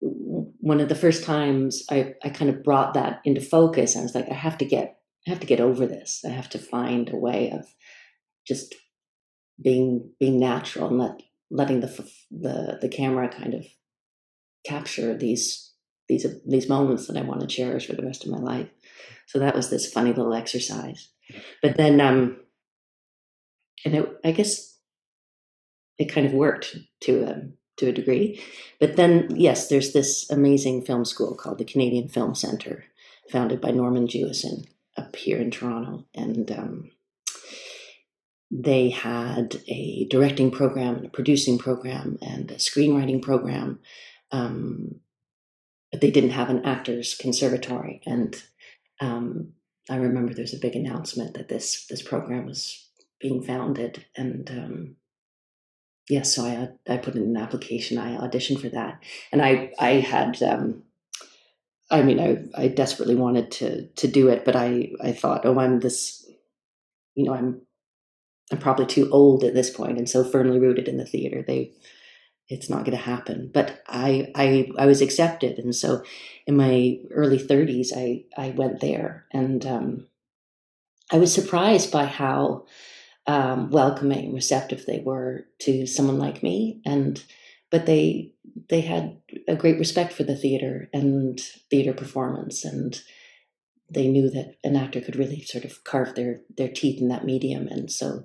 one 0.00 0.80
of 0.80 0.88
the 0.88 0.94
first 0.94 1.22
times 1.22 1.84
I, 1.90 2.14
I 2.24 2.30
kind 2.30 2.50
of 2.50 2.64
brought 2.64 2.94
that 2.94 3.20
into 3.26 3.42
focus. 3.42 3.94
I 3.94 4.00
was 4.00 4.14
like, 4.14 4.26
I 4.30 4.34
have 4.34 4.56
to 4.58 4.64
get 4.64 4.96
I 5.26 5.30
have 5.30 5.40
to 5.40 5.46
get 5.46 5.60
over 5.60 5.86
this. 5.86 6.24
I 6.26 6.30
have 6.30 6.48
to 6.50 6.58
find 6.58 7.10
a 7.10 7.16
way 7.16 7.50
of 7.50 7.66
just 8.46 8.74
being 9.62 10.12
being 10.18 10.40
natural 10.40 10.88
and 10.88 10.98
let 10.98 11.22
letting 11.50 11.80
the 11.80 12.10
the 12.30 12.78
the 12.80 12.88
camera 12.88 13.28
kind 13.28 13.52
of 13.52 13.66
capture 14.64 15.14
these 15.14 15.72
these 16.08 16.26
these 16.48 16.70
moments 16.70 17.06
that 17.06 17.18
I 17.18 17.22
want 17.22 17.42
to 17.42 17.46
cherish 17.46 17.86
for 17.86 17.92
the 17.92 18.06
rest 18.06 18.24
of 18.24 18.30
my 18.30 18.38
life. 18.38 18.70
So 19.26 19.38
that 19.38 19.54
was 19.54 19.70
this 19.70 19.90
funny 19.90 20.12
little 20.12 20.34
exercise. 20.34 21.08
But 21.62 21.76
then, 21.76 22.00
um, 22.00 22.36
and 23.84 23.94
it, 23.94 24.20
I 24.24 24.32
guess 24.32 24.78
it 25.98 26.06
kind 26.06 26.26
of 26.26 26.32
worked 26.32 26.76
to 27.02 27.24
a, 27.24 27.42
to 27.78 27.88
a 27.88 27.92
degree. 27.92 28.40
But 28.80 28.96
then, 28.96 29.28
yes, 29.34 29.68
there's 29.68 29.92
this 29.92 30.30
amazing 30.30 30.82
film 30.82 31.04
school 31.04 31.34
called 31.34 31.58
the 31.58 31.64
Canadian 31.64 32.08
Film 32.08 32.34
Center, 32.34 32.84
founded 33.30 33.60
by 33.60 33.70
Norman 33.70 34.06
Jewison 34.06 34.66
up 34.96 35.16
here 35.16 35.38
in 35.38 35.50
Toronto. 35.50 36.04
And 36.14 36.50
um, 36.50 36.90
they 38.50 38.90
had 38.90 39.62
a 39.68 40.06
directing 40.10 40.50
program 40.50 40.96
and 40.96 41.06
a 41.06 41.10
producing 41.10 41.56
program 41.58 42.18
and 42.20 42.50
a 42.50 42.56
screenwriting 42.56 43.22
program. 43.22 43.80
Um, 44.30 45.00
but 45.90 46.00
they 46.00 46.10
didn't 46.10 46.30
have 46.30 46.48
an 46.50 46.64
actors 46.64 47.14
conservatory. 47.14 48.02
And 48.06 48.42
um, 49.02 49.52
I 49.90 49.96
remember 49.96 50.32
there's 50.32 50.54
a 50.54 50.60
big 50.60 50.76
announcement 50.76 51.34
that 51.34 51.48
this 51.48 51.86
this 51.86 52.02
program 52.02 52.46
was 52.46 52.88
being 53.20 53.42
founded, 53.42 54.06
and 54.16 54.48
um, 54.50 54.96
yes, 56.08 56.34
so 56.34 56.44
I 56.44 56.68
I 56.90 56.98
put 56.98 57.16
in 57.16 57.22
an 57.22 57.36
application. 57.36 57.98
I 57.98 58.16
auditioned 58.16 58.60
for 58.60 58.68
that, 58.68 59.02
and 59.32 59.42
I 59.42 59.72
I 59.78 59.94
had. 59.94 60.40
Um, 60.42 60.84
I 61.90 62.02
mean, 62.02 62.20
I, 62.20 62.62
I 62.62 62.68
desperately 62.68 63.16
wanted 63.16 63.50
to 63.52 63.88
to 63.88 64.08
do 64.08 64.28
it, 64.28 64.46
but 64.46 64.56
I, 64.56 64.92
I 65.02 65.12
thought, 65.12 65.44
oh, 65.44 65.58
I'm 65.58 65.80
this, 65.80 66.24
you 67.14 67.24
know, 67.24 67.34
I'm 67.34 67.60
I'm 68.50 68.58
probably 68.58 68.86
too 68.86 69.10
old 69.10 69.44
at 69.44 69.52
this 69.52 69.68
point 69.68 69.98
and 69.98 70.08
so 70.08 70.24
firmly 70.24 70.58
rooted 70.58 70.88
in 70.88 70.96
the 70.96 71.04
theater. 71.04 71.44
They 71.46 71.72
it's 72.48 72.68
not 72.68 72.84
going 72.84 72.96
to 72.96 73.02
happen. 73.02 73.50
But 73.52 73.82
I, 73.88 74.30
I, 74.34 74.70
I 74.78 74.86
was 74.86 75.00
accepted, 75.00 75.58
and 75.58 75.74
so 75.74 76.02
in 76.46 76.56
my 76.56 76.98
early 77.10 77.38
30s, 77.38 77.88
I, 77.96 78.24
I 78.36 78.50
went 78.50 78.80
there, 78.80 79.26
and 79.32 79.64
um, 79.66 80.06
I 81.10 81.18
was 81.18 81.32
surprised 81.32 81.92
by 81.92 82.06
how 82.06 82.66
um, 83.26 83.70
welcoming, 83.70 84.34
receptive 84.34 84.84
they 84.86 85.00
were 85.00 85.46
to 85.60 85.86
someone 85.86 86.18
like 86.18 86.42
me, 86.42 86.80
and 86.84 87.22
but 87.70 87.86
they 87.86 88.32
they 88.68 88.80
had 88.80 89.18
a 89.48 89.56
great 89.56 89.78
respect 89.78 90.12
for 90.12 90.24
the 90.24 90.36
theater 90.36 90.88
and 90.92 91.40
theater 91.70 91.92
performance, 91.92 92.64
and 92.64 93.00
they 93.88 94.08
knew 94.08 94.30
that 94.30 94.56
an 94.64 94.76
actor 94.76 95.00
could 95.00 95.16
really 95.16 95.42
sort 95.42 95.64
of 95.64 95.84
carve 95.84 96.14
their 96.14 96.40
their 96.56 96.68
teeth 96.68 97.00
in 97.00 97.08
that 97.08 97.24
medium, 97.24 97.68
and 97.68 97.90
so 97.90 98.24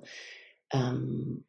um, 0.72 1.44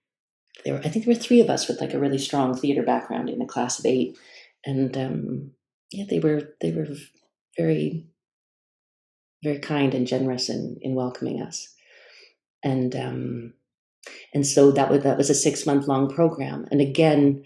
there 0.63 0.73
were, 0.73 0.79
I 0.79 0.89
think 0.89 1.05
there 1.05 1.13
were 1.13 1.19
three 1.19 1.41
of 1.41 1.49
us 1.49 1.67
with 1.67 1.81
like 1.81 1.93
a 1.93 1.99
really 1.99 2.17
strong 2.17 2.55
theater 2.55 2.83
background 2.83 3.29
in 3.29 3.41
a 3.41 3.47
class 3.47 3.79
of 3.79 3.85
eight, 3.85 4.17
and 4.65 4.95
um, 4.97 5.51
yeah, 5.91 6.05
they 6.09 6.19
were 6.19 6.53
they 6.61 6.71
were 6.71 6.87
very 7.57 8.07
very 9.43 9.59
kind 9.59 9.93
and 9.93 10.07
generous 10.07 10.49
in 10.49 10.77
in 10.81 10.95
welcoming 10.95 11.41
us, 11.41 11.73
and 12.63 12.95
um, 12.95 13.53
and 14.33 14.45
so 14.45 14.71
that 14.71 14.89
was 14.89 15.03
that 15.03 15.17
was 15.17 15.29
a 15.29 15.35
six 15.35 15.65
month 15.65 15.87
long 15.87 16.09
program, 16.09 16.67
and 16.71 16.81
again, 16.81 17.43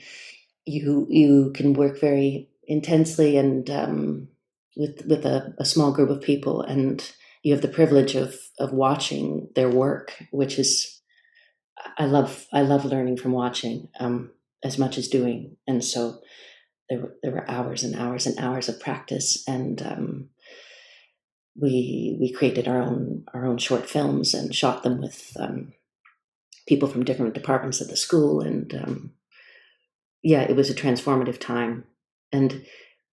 you 0.65 1.08
you 1.10 1.52
can 1.54 1.73
work 1.73 1.99
very 1.99 2.49
intensely 2.67 3.38
and 3.38 3.69
um, 3.69 4.28
with 4.76 5.06
with 5.06 5.26
a, 5.26 5.54
a 5.60 5.65
small 5.65 5.91
group 5.91 6.10
of 6.10 6.21
people, 6.21 6.62
and 6.62 7.12
you 7.43 7.54
have 7.54 7.62
the 7.62 7.67
privilege 7.67 8.15
of 8.15 8.36
of 8.60 8.71
watching 8.71 9.49
their 9.56 9.69
work, 9.69 10.13
which 10.32 10.58
is 10.58 11.02
I 11.97 12.05
love 12.05 12.47
I 12.53 12.62
love 12.62 12.86
learning 12.86 13.17
from 13.17 13.31
watching 13.31 13.89
um, 13.99 14.31
as 14.63 14.77
much 14.77 14.97
as 14.97 15.07
doing, 15.07 15.57
and 15.67 15.83
so 15.83 16.19
there 16.89 16.99
were 16.99 17.15
there 17.21 17.31
were 17.31 17.49
hours 17.49 17.83
and 17.83 17.95
hours 17.95 18.25
and 18.25 18.38
hours 18.39 18.69
of 18.69 18.79
practice, 18.79 19.43
and 19.47 19.81
um, 19.81 20.29
we 21.59 22.17
we 22.19 22.31
created 22.31 22.67
our 22.67 22.81
own 22.81 23.25
our 23.33 23.45
own 23.45 23.57
short 23.57 23.89
films 23.89 24.33
and 24.33 24.55
shot 24.55 24.83
them 24.83 25.01
with 25.01 25.36
um, 25.39 25.73
people 26.67 26.88
from 26.88 27.05
different 27.05 27.33
departments 27.33 27.81
at 27.81 27.88
the 27.88 27.97
school, 27.97 28.41
and 28.41 28.73
um, 28.73 29.12
yeah, 30.21 30.41
it 30.41 30.55
was 30.55 30.69
a 30.69 30.75
transformative 30.75 31.39
time, 31.39 31.86
and 32.31 32.65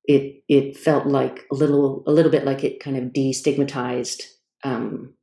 it 0.04 0.42
it 0.48 0.76
felt 0.76 1.06
like 1.06 1.46
a 1.50 1.54
little 1.54 2.02
a 2.06 2.12
little 2.12 2.30
bit 2.30 2.44
like 2.44 2.64
it 2.64 2.80
kind 2.80 2.96
of 2.96 3.12
destigmatized 3.12 4.22
um, 4.64 5.14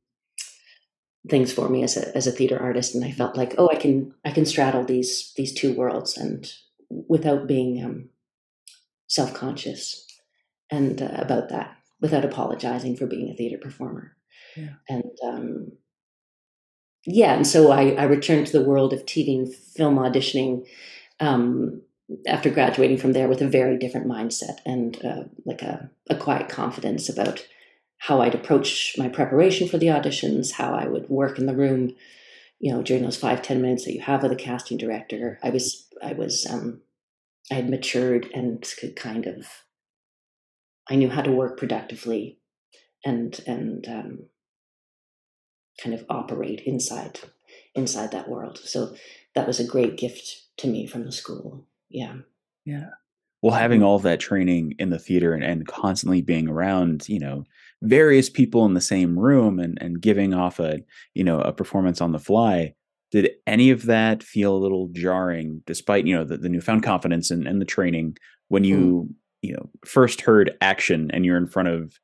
things 1.28 1.52
for 1.52 1.68
me 1.68 1.82
as 1.82 1.96
a 1.96 2.16
as 2.16 2.26
a 2.26 2.32
theater 2.32 2.58
artist, 2.58 2.94
and 2.94 3.04
I 3.04 3.12
felt 3.12 3.36
like, 3.36 3.54
oh, 3.58 3.68
I 3.70 3.76
can 3.76 4.14
I 4.24 4.30
can 4.30 4.46
straddle 4.46 4.84
these 4.84 5.32
these 5.36 5.52
two 5.52 5.72
worlds, 5.74 6.16
and 6.16 6.50
without 6.90 7.46
being 7.46 7.84
um, 7.84 8.08
self 9.06 9.34
conscious 9.34 10.06
and 10.70 11.00
uh, 11.00 11.10
about 11.12 11.48
that, 11.50 11.76
without 12.00 12.24
apologizing 12.24 12.96
for 12.96 13.06
being 13.06 13.30
a 13.30 13.34
theater 13.34 13.58
performer, 13.58 14.16
yeah. 14.56 14.74
and 14.88 15.10
um, 15.24 15.72
yeah, 17.06 17.34
and 17.34 17.46
so 17.46 17.70
I, 17.70 17.90
I 17.90 18.04
returned 18.04 18.46
to 18.48 18.58
the 18.58 18.64
world 18.64 18.92
of 18.92 19.06
TV 19.06 19.38
and 19.38 19.54
film 19.54 19.96
auditioning. 19.96 20.66
Um, 21.20 21.82
after 22.26 22.48
graduating 22.48 22.96
from 22.96 23.12
there 23.12 23.28
with 23.28 23.42
a 23.42 23.48
very 23.48 23.76
different 23.76 24.06
mindset 24.06 24.60
and 24.64 25.04
uh, 25.04 25.24
like 25.44 25.60
a, 25.60 25.90
a 26.08 26.16
quiet 26.16 26.48
confidence 26.48 27.06
about 27.10 27.46
how 27.98 28.20
I'd 28.20 28.34
approach 28.34 28.94
my 28.96 29.08
preparation 29.08 29.68
for 29.68 29.78
the 29.78 29.86
auditions, 29.86 30.52
how 30.52 30.74
I 30.74 30.86
would 30.86 31.08
work 31.08 31.38
in 31.38 31.46
the 31.46 31.56
room, 31.56 31.94
you 32.60 32.72
know, 32.72 32.82
during 32.82 33.02
those 33.02 33.16
five 33.16 33.42
ten 33.42 33.60
minutes 33.60 33.84
that 33.84 33.92
you 33.92 34.00
have 34.00 34.22
with 34.22 34.32
a 34.32 34.36
casting 34.36 34.78
director. 34.78 35.38
I 35.42 35.50
was, 35.50 35.86
I 36.02 36.12
was, 36.12 36.46
um, 36.48 36.80
I 37.50 37.54
had 37.54 37.70
matured 37.70 38.28
and 38.34 38.64
could 38.80 38.94
kind 38.96 39.26
of, 39.26 39.46
I 40.88 40.96
knew 40.96 41.10
how 41.10 41.22
to 41.22 41.32
work 41.32 41.58
productively 41.58 42.38
and, 43.04 43.38
and, 43.46 43.86
um, 43.88 44.18
kind 45.82 45.94
of 45.94 46.04
operate 46.08 46.60
inside, 46.66 47.20
inside 47.74 48.10
that 48.12 48.28
world. 48.28 48.58
So 48.58 48.96
that 49.34 49.46
was 49.46 49.60
a 49.60 49.66
great 49.66 49.96
gift 49.96 50.42
to 50.58 50.66
me 50.66 50.86
from 50.86 51.04
the 51.04 51.12
school. 51.12 51.66
Yeah. 51.88 52.16
Yeah. 52.64 52.90
Well, 53.40 53.54
having 53.54 53.82
all 53.82 53.96
of 53.96 54.02
that 54.02 54.20
training 54.20 54.74
in 54.78 54.90
the 54.90 54.98
theater 54.98 55.32
and, 55.32 55.44
and 55.44 55.66
constantly 55.66 56.22
being 56.22 56.48
around, 56.48 57.08
you 57.08 57.20
know, 57.20 57.44
various 57.82 58.28
people 58.28 58.64
in 58.66 58.74
the 58.74 58.80
same 58.80 59.18
room 59.18 59.58
and 59.58 59.78
and 59.80 60.00
giving 60.00 60.34
off 60.34 60.58
a 60.58 60.80
you 61.14 61.22
know 61.22 61.40
a 61.40 61.52
performance 61.52 62.00
on 62.00 62.12
the 62.12 62.18
fly 62.18 62.72
did 63.10 63.30
any 63.46 63.70
of 63.70 63.86
that 63.86 64.22
feel 64.22 64.54
a 64.54 64.58
little 64.58 64.88
jarring 64.92 65.62
despite 65.66 66.06
you 66.06 66.14
know 66.14 66.24
the, 66.24 66.36
the 66.36 66.48
newfound 66.48 66.82
confidence 66.82 67.30
and, 67.30 67.46
and 67.46 67.60
the 67.60 67.66
training 67.66 68.16
when 68.48 68.64
you 68.64 69.08
mm. 69.08 69.14
you 69.42 69.52
know 69.52 69.70
first 69.84 70.20
heard 70.20 70.56
action 70.60 71.10
and 71.12 71.24
you're 71.24 71.36
in 71.36 71.46
front 71.46 71.68
of 71.68 71.98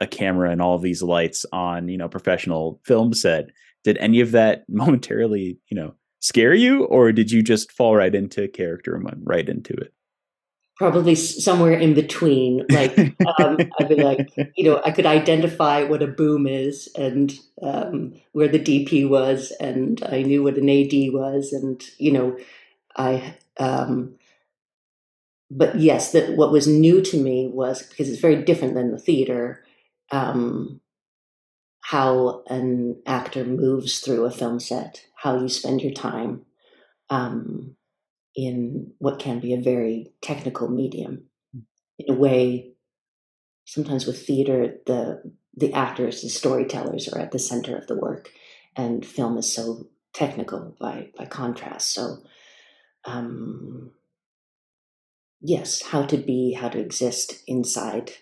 a 0.00 0.06
camera 0.06 0.50
and 0.50 0.60
all 0.60 0.74
of 0.74 0.82
these 0.82 1.02
lights 1.02 1.46
on 1.52 1.88
you 1.88 1.96
know 1.96 2.08
professional 2.08 2.80
film 2.84 3.14
set? 3.14 3.46
Did 3.84 3.98
any 3.98 4.20
of 4.20 4.32
that 4.32 4.64
momentarily 4.68 5.58
you 5.70 5.76
know 5.76 5.94
scare 6.20 6.54
you 6.54 6.84
or 6.84 7.12
did 7.12 7.30
you 7.30 7.42
just 7.42 7.72
fall 7.72 7.96
right 7.96 8.14
into 8.14 8.48
character 8.48 8.94
and 8.94 9.04
went 9.04 9.18
right 9.22 9.48
into 9.48 9.72
it 9.74 9.92
probably 10.76 11.14
somewhere 11.14 11.72
in 11.72 11.94
between. 11.94 12.64
Like 12.68 12.98
um, 13.38 13.58
I'd 13.78 13.88
be 13.88 13.96
like, 13.96 14.30
you 14.56 14.64
know, 14.64 14.80
I 14.84 14.90
could 14.90 15.06
identify 15.06 15.84
what 15.84 16.02
a 16.02 16.06
boom 16.06 16.46
is 16.46 16.88
and 16.96 17.32
um, 17.62 18.14
where 18.32 18.48
the 18.48 18.58
DP 18.58 19.08
was, 19.08 19.52
and 19.60 20.02
I 20.04 20.22
knew 20.22 20.42
what 20.42 20.56
an 20.56 20.68
AD 20.68 20.92
was, 21.12 21.52
and 21.52 21.82
you 21.98 22.12
know, 22.12 22.38
I. 22.96 23.36
Um, 23.58 24.16
but 25.50 25.78
yes, 25.78 26.12
that 26.12 26.36
what 26.36 26.50
was 26.50 26.66
new 26.66 27.00
to 27.02 27.16
me 27.16 27.46
was 27.46 27.82
because 27.82 28.08
it's 28.08 28.20
very 28.20 28.42
different 28.42 28.74
than 28.74 28.90
the 28.90 28.98
theater. 28.98 29.64
Um, 30.10 30.80
how 31.82 32.42
an 32.48 33.00
actor 33.04 33.44
moves 33.44 34.00
through 34.00 34.24
a 34.24 34.30
film 34.30 34.58
set, 34.58 35.04
how 35.16 35.38
you 35.38 35.48
spend 35.48 35.82
your 35.82 35.92
time 35.92 36.46
um, 37.10 37.76
in 38.34 38.92
what 38.98 39.18
can 39.18 39.40
be 39.40 39.54
a 39.54 39.60
very 39.60 40.12
technical 40.20 40.68
medium. 40.68 41.24
In 41.98 42.14
a 42.14 42.18
way, 42.18 42.72
sometimes 43.64 44.06
with 44.06 44.26
theater, 44.26 44.76
the 44.86 45.22
the 45.56 45.72
actors, 45.72 46.20
the 46.20 46.28
storytellers, 46.28 47.08
are 47.08 47.20
at 47.20 47.30
the 47.30 47.38
center 47.38 47.76
of 47.76 47.86
the 47.86 47.96
work, 47.96 48.30
and 48.74 49.06
film 49.06 49.38
is 49.38 49.52
so 49.52 49.86
technical 50.12 50.76
by 50.80 51.10
by 51.16 51.26
contrast. 51.26 51.92
So, 51.92 52.18
um, 53.04 53.92
yes, 55.40 55.82
how 55.82 56.02
to 56.06 56.16
be, 56.16 56.54
how 56.54 56.68
to 56.68 56.80
exist 56.80 57.44
inside 57.46 58.12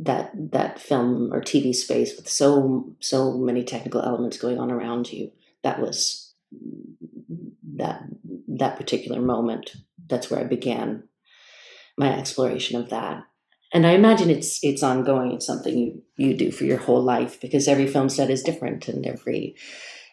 that 0.00 0.32
that 0.50 0.80
film 0.80 1.32
or 1.32 1.40
TV 1.40 1.74
space 1.74 2.16
with 2.16 2.28
so 2.28 2.92
so 3.00 3.38
many 3.38 3.62
technical 3.62 4.02
elements 4.02 4.38
going 4.38 4.58
on 4.58 4.72
around 4.72 5.12
you. 5.12 5.30
That 5.62 5.80
was 5.80 6.21
that 7.76 8.02
that 8.48 8.76
particular 8.76 9.20
moment. 9.20 9.72
That's 10.08 10.30
where 10.30 10.40
I 10.40 10.44
began 10.44 11.04
my 11.96 12.16
exploration 12.18 12.80
of 12.80 12.90
that. 12.90 13.24
And 13.72 13.86
I 13.86 13.92
imagine 13.92 14.30
it's 14.30 14.62
it's 14.62 14.82
ongoing. 14.82 15.32
It's 15.32 15.46
something 15.46 15.76
you, 15.76 16.02
you 16.16 16.36
do 16.36 16.52
for 16.52 16.64
your 16.64 16.78
whole 16.78 17.02
life 17.02 17.40
because 17.40 17.68
every 17.68 17.86
film 17.86 18.08
set 18.08 18.30
is 18.30 18.42
different 18.42 18.88
and 18.88 19.06
every 19.06 19.56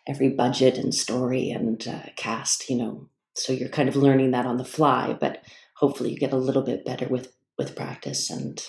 every 0.08 0.30
budget 0.30 0.78
and 0.78 0.94
story 0.94 1.50
and 1.52 1.86
uh, 1.88 2.10
cast, 2.16 2.70
you 2.70 2.78
know. 2.78 3.10
So 3.36 3.54
you're 3.54 3.70
kind 3.70 3.90
of 3.90 3.96
learning 3.96 4.32
that 4.32 4.46
on 4.46 4.58
the 4.58 4.66
fly, 4.66 5.16
but 5.20 5.44
hopefully 5.76 6.12
you 6.12 6.18
get 6.18 6.34
a 6.34 6.38
little 6.38 6.64
bit 6.64 6.86
better 6.86 7.08
with 7.08 7.34
with 7.58 7.76
practice 7.76 8.30
and 8.30 8.62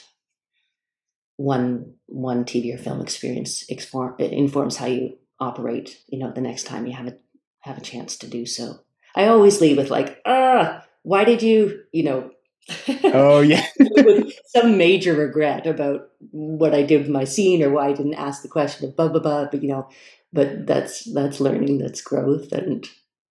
one 1.37 1.95
one 2.07 2.45
TV 2.45 2.75
or 2.75 2.79
film 2.79 3.01
experience 3.01 3.63
inform, 3.69 4.17
informs 4.19 4.77
how 4.77 4.87
you 4.87 5.17
operate. 5.39 5.99
You 6.09 6.19
know, 6.19 6.33
the 6.33 6.41
next 6.41 6.65
time 6.65 6.87
you 6.87 6.95
have 6.95 7.07
a 7.07 7.17
have 7.61 7.79
a 7.79 7.83
chance 7.83 8.17
to 8.19 8.27
do 8.27 8.47
so. 8.47 8.81
I 9.15 9.27
always 9.27 9.61
leave 9.61 9.77
with 9.77 9.91
like, 9.91 10.21
ah, 10.27 10.85
why 11.03 11.25
did 11.25 11.43
you, 11.43 11.83
you 11.93 12.05
know, 12.05 12.31
oh 13.05 13.41
yeah, 13.41 13.67
with 13.79 14.33
some 14.47 14.77
major 14.79 15.15
regret 15.15 15.67
about 15.67 16.11
what 16.31 16.75
I 16.75 16.83
did 16.83 17.03
with 17.03 17.11
my 17.11 17.25
scene 17.25 17.63
or 17.63 17.71
why 17.71 17.89
I 17.89 17.93
didn't 17.93 18.15
ask 18.15 18.43
the 18.43 18.49
question 18.49 18.89
of 18.89 18.97
blah 18.97 19.09
blah 19.09 19.21
blah. 19.21 19.47
But 19.51 19.63
you 19.63 19.69
know, 19.69 19.89
but 20.33 20.67
that's 20.67 21.13
that's 21.13 21.41
learning, 21.41 21.79
that's 21.79 22.03
growth, 22.03 22.53
and 22.53 22.87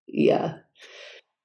yeah, 0.07 0.55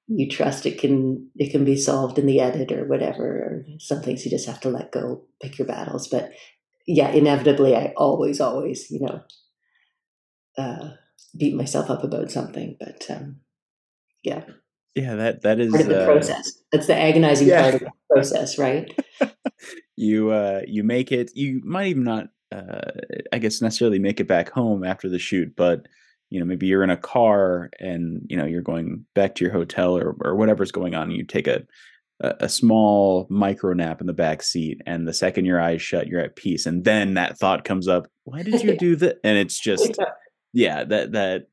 you 0.07 0.27
trust 0.29 0.65
it 0.65 0.79
can 0.79 1.29
it 1.35 1.51
can 1.51 1.63
be 1.63 1.77
solved 1.77 2.19
in 2.19 2.25
the 2.25 2.41
edit 2.41 2.71
or 2.71 2.85
whatever. 2.85 3.25
Or 3.25 3.65
some 3.79 4.01
things 4.01 4.25
you 4.25 4.31
just 4.31 4.47
have 4.47 4.59
to 4.61 4.69
let 4.69 4.91
go, 4.91 5.23
pick 5.41 5.57
your 5.57 5.67
battles. 5.67 6.07
But 6.07 6.31
yeah, 6.87 7.09
inevitably, 7.09 7.75
I 7.75 7.93
always, 7.97 8.39
always, 8.39 8.91
you 8.91 8.99
know, 9.01 9.21
uh, 10.57 10.89
beat 11.37 11.55
myself 11.55 11.89
up 11.89 12.03
about 12.03 12.31
something. 12.31 12.77
But 12.79 13.05
um, 13.09 13.37
yeah, 14.23 14.43
yeah, 14.95 15.15
that 15.15 15.41
that 15.41 15.59
is 15.59 15.71
part 15.71 15.81
of 15.81 15.89
the 15.89 16.03
uh, 16.03 16.05
process. 16.05 16.51
That's 16.71 16.87
the 16.87 16.95
agonizing 16.95 17.49
yeah. 17.49 17.61
part 17.61 17.73
of 17.75 17.79
the 17.81 17.91
process, 18.09 18.57
right? 18.57 18.97
you 19.95 20.31
uh, 20.31 20.61
you 20.65 20.83
make 20.83 21.11
it. 21.11 21.31
You 21.35 21.61
might 21.63 21.87
even 21.87 22.03
not, 22.03 22.27
uh, 22.51 22.91
I 23.33 23.39
guess, 23.39 23.61
necessarily 23.61 23.99
make 23.99 24.19
it 24.19 24.27
back 24.27 24.49
home 24.49 24.83
after 24.83 25.09
the 25.09 25.19
shoot, 25.19 25.55
but 25.55 25.87
you 26.29 26.39
know 26.39 26.45
maybe 26.45 26.65
you're 26.67 26.83
in 26.83 26.89
a 26.89 26.97
car 26.97 27.69
and 27.79 28.25
you 28.29 28.37
know 28.37 28.45
you're 28.45 28.61
going 28.61 29.05
back 29.13 29.35
to 29.35 29.43
your 29.43 29.53
hotel 29.53 29.97
or 29.97 30.15
or 30.21 30.35
whatever's 30.35 30.71
going 30.71 30.95
on. 30.95 31.03
And 31.03 31.13
you 31.13 31.25
take 31.25 31.47
a 31.47 31.63
a, 32.21 32.47
small 32.47 33.27
micro 33.29 33.73
nap 33.73 33.99
in 33.99 34.07
the 34.07 34.13
back 34.13 34.41
seat 34.41 34.81
and 34.85 35.07
the 35.07 35.13
second 35.13 35.45
your 35.45 35.59
eyes 35.59 35.81
shut 35.81 36.07
you're 36.07 36.21
at 36.21 36.35
peace 36.35 36.65
and 36.65 36.85
then 36.85 37.15
that 37.15 37.37
thought 37.37 37.65
comes 37.65 37.87
up 37.87 38.07
why 38.23 38.41
did 38.41 38.63
you 38.63 38.77
do 38.77 38.95
that 38.95 39.17
and 39.23 39.37
it's 39.37 39.59
just 39.61 39.97
yeah 40.55 40.83
that 40.83 41.11
that 41.11 41.47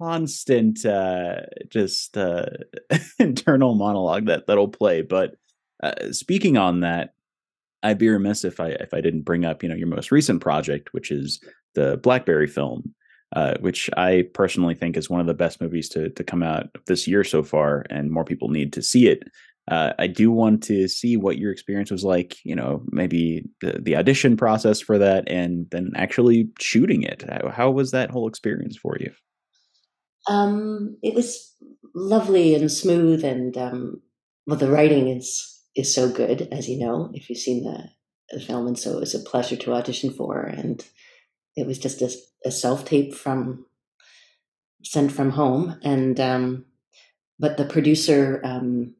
constant 0.00 0.84
uh 0.84 1.40
just 1.68 2.16
uh 2.16 2.46
internal 3.18 3.74
monologue 3.74 4.26
that 4.26 4.46
that'll 4.46 4.68
play 4.68 5.02
but 5.02 5.36
uh, 5.82 6.12
speaking 6.12 6.56
on 6.56 6.80
that 6.80 7.14
i'd 7.82 7.98
be 7.98 8.08
remiss 8.08 8.44
if 8.44 8.60
i 8.60 8.68
if 8.68 8.92
i 8.92 9.00
didn't 9.00 9.22
bring 9.22 9.44
up 9.44 9.62
you 9.62 9.68
know 9.68 9.74
your 9.74 9.88
most 9.88 10.12
recent 10.12 10.40
project 10.40 10.92
which 10.92 11.10
is 11.10 11.42
the 11.74 11.96
blackberry 11.98 12.46
film 12.46 12.94
uh, 13.34 13.54
which 13.58 13.90
I 13.96 14.28
personally 14.32 14.76
think 14.76 14.96
is 14.96 15.10
one 15.10 15.20
of 15.20 15.26
the 15.26 15.34
best 15.34 15.60
movies 15.60 15.88
to 15.88 16.08
to 16.10 16.22
come 16.22 16.44
out 16.44 16.68
this 16.86 17.08
year 17.08 17.24
so 17.24 17.42
far, 17.42 17.84
and 17.90 18.12
more 18.12 18.24
people 18.24 18.48
need 18.48 18.72
to 18.74 18.82
see 18.82 19.08
it 19.08 19.24
uh, 19.70 19.92
I 19.98 20.06
do 20.08 20.30
want 20.30 20.62
to 20.64 20.88
see 20.88 21.16
what 21.16 21.38
your 21.38 21.50
experience 21.50 21.90
was 21.90 22.04
like, 22.04 22.36
you 22.44 22.54
know, 22.54 22.82
maybe 22.90 23.48
the, 23.62 23.80
the 23.80 23.96
audition 23.96 24.36
process 24.36 24.80
for 24.80 24.98
that 24.98 25.24
and 25.28 25.66
then 25.70 25.92
actually 25.96 26.50
shooting 26.58 27.02
it. 27.02 27.24
How, 27.28 27.48
how 27.48 27.70
was 27.70 27.90
that 27.92 28.10
whole 28.10 28.28
experience 28.28 28.76
for 28.76 28.96
you? 29.00 29.10
Um, 30.28 30.98
it 31.02 31.14
was 31.14 31.54
lovely 31.94 32.54
and 32.54 32.70
smooth 32.70 33.24
and, 33.24 33.56
um, 33.56 34.02
well, 34.46 34.58
the 34.58 34.70
writing 34.70 35.08
is, 35.08 35.62
is 35.74 35.94
so 35.94 36.10
good, 36.10 36.48
as 36.52 36.68
you 36.68 36.78
know, 36.78 37.10
if 37.14 37.30
you've 37.30 37.38
seen 37.38 37.64
the, 37.64 37.88
the 38.30 38.40
film. 38.40 38.66
And 38.66 38.78
so 38.78 38.92
it 38.96 39.00
was 39.00 39.14
a 39.14 39.18
pleasure 39.18 39.56
to 39.56 39.72
audition 39.72 40.10
for. 40.10 40.40
And 40.40 40.84
it 41.56 41.66
was 41.66 41.78
just 41.78 42.02
a, 42.02 42.10
a 42.44 42.50
self 42.50 42.84
tape 42.84 43.14
from, 43.14 43.64
sent 44.82 45.10
from 45.10 45.30
home. 45.30 45.78
And, 45.82 46.20
um, 46.20 46.66
but 47.38 47.56
the 47.56 47.64
producer, 47.64 48.42
um, 48.44 48.94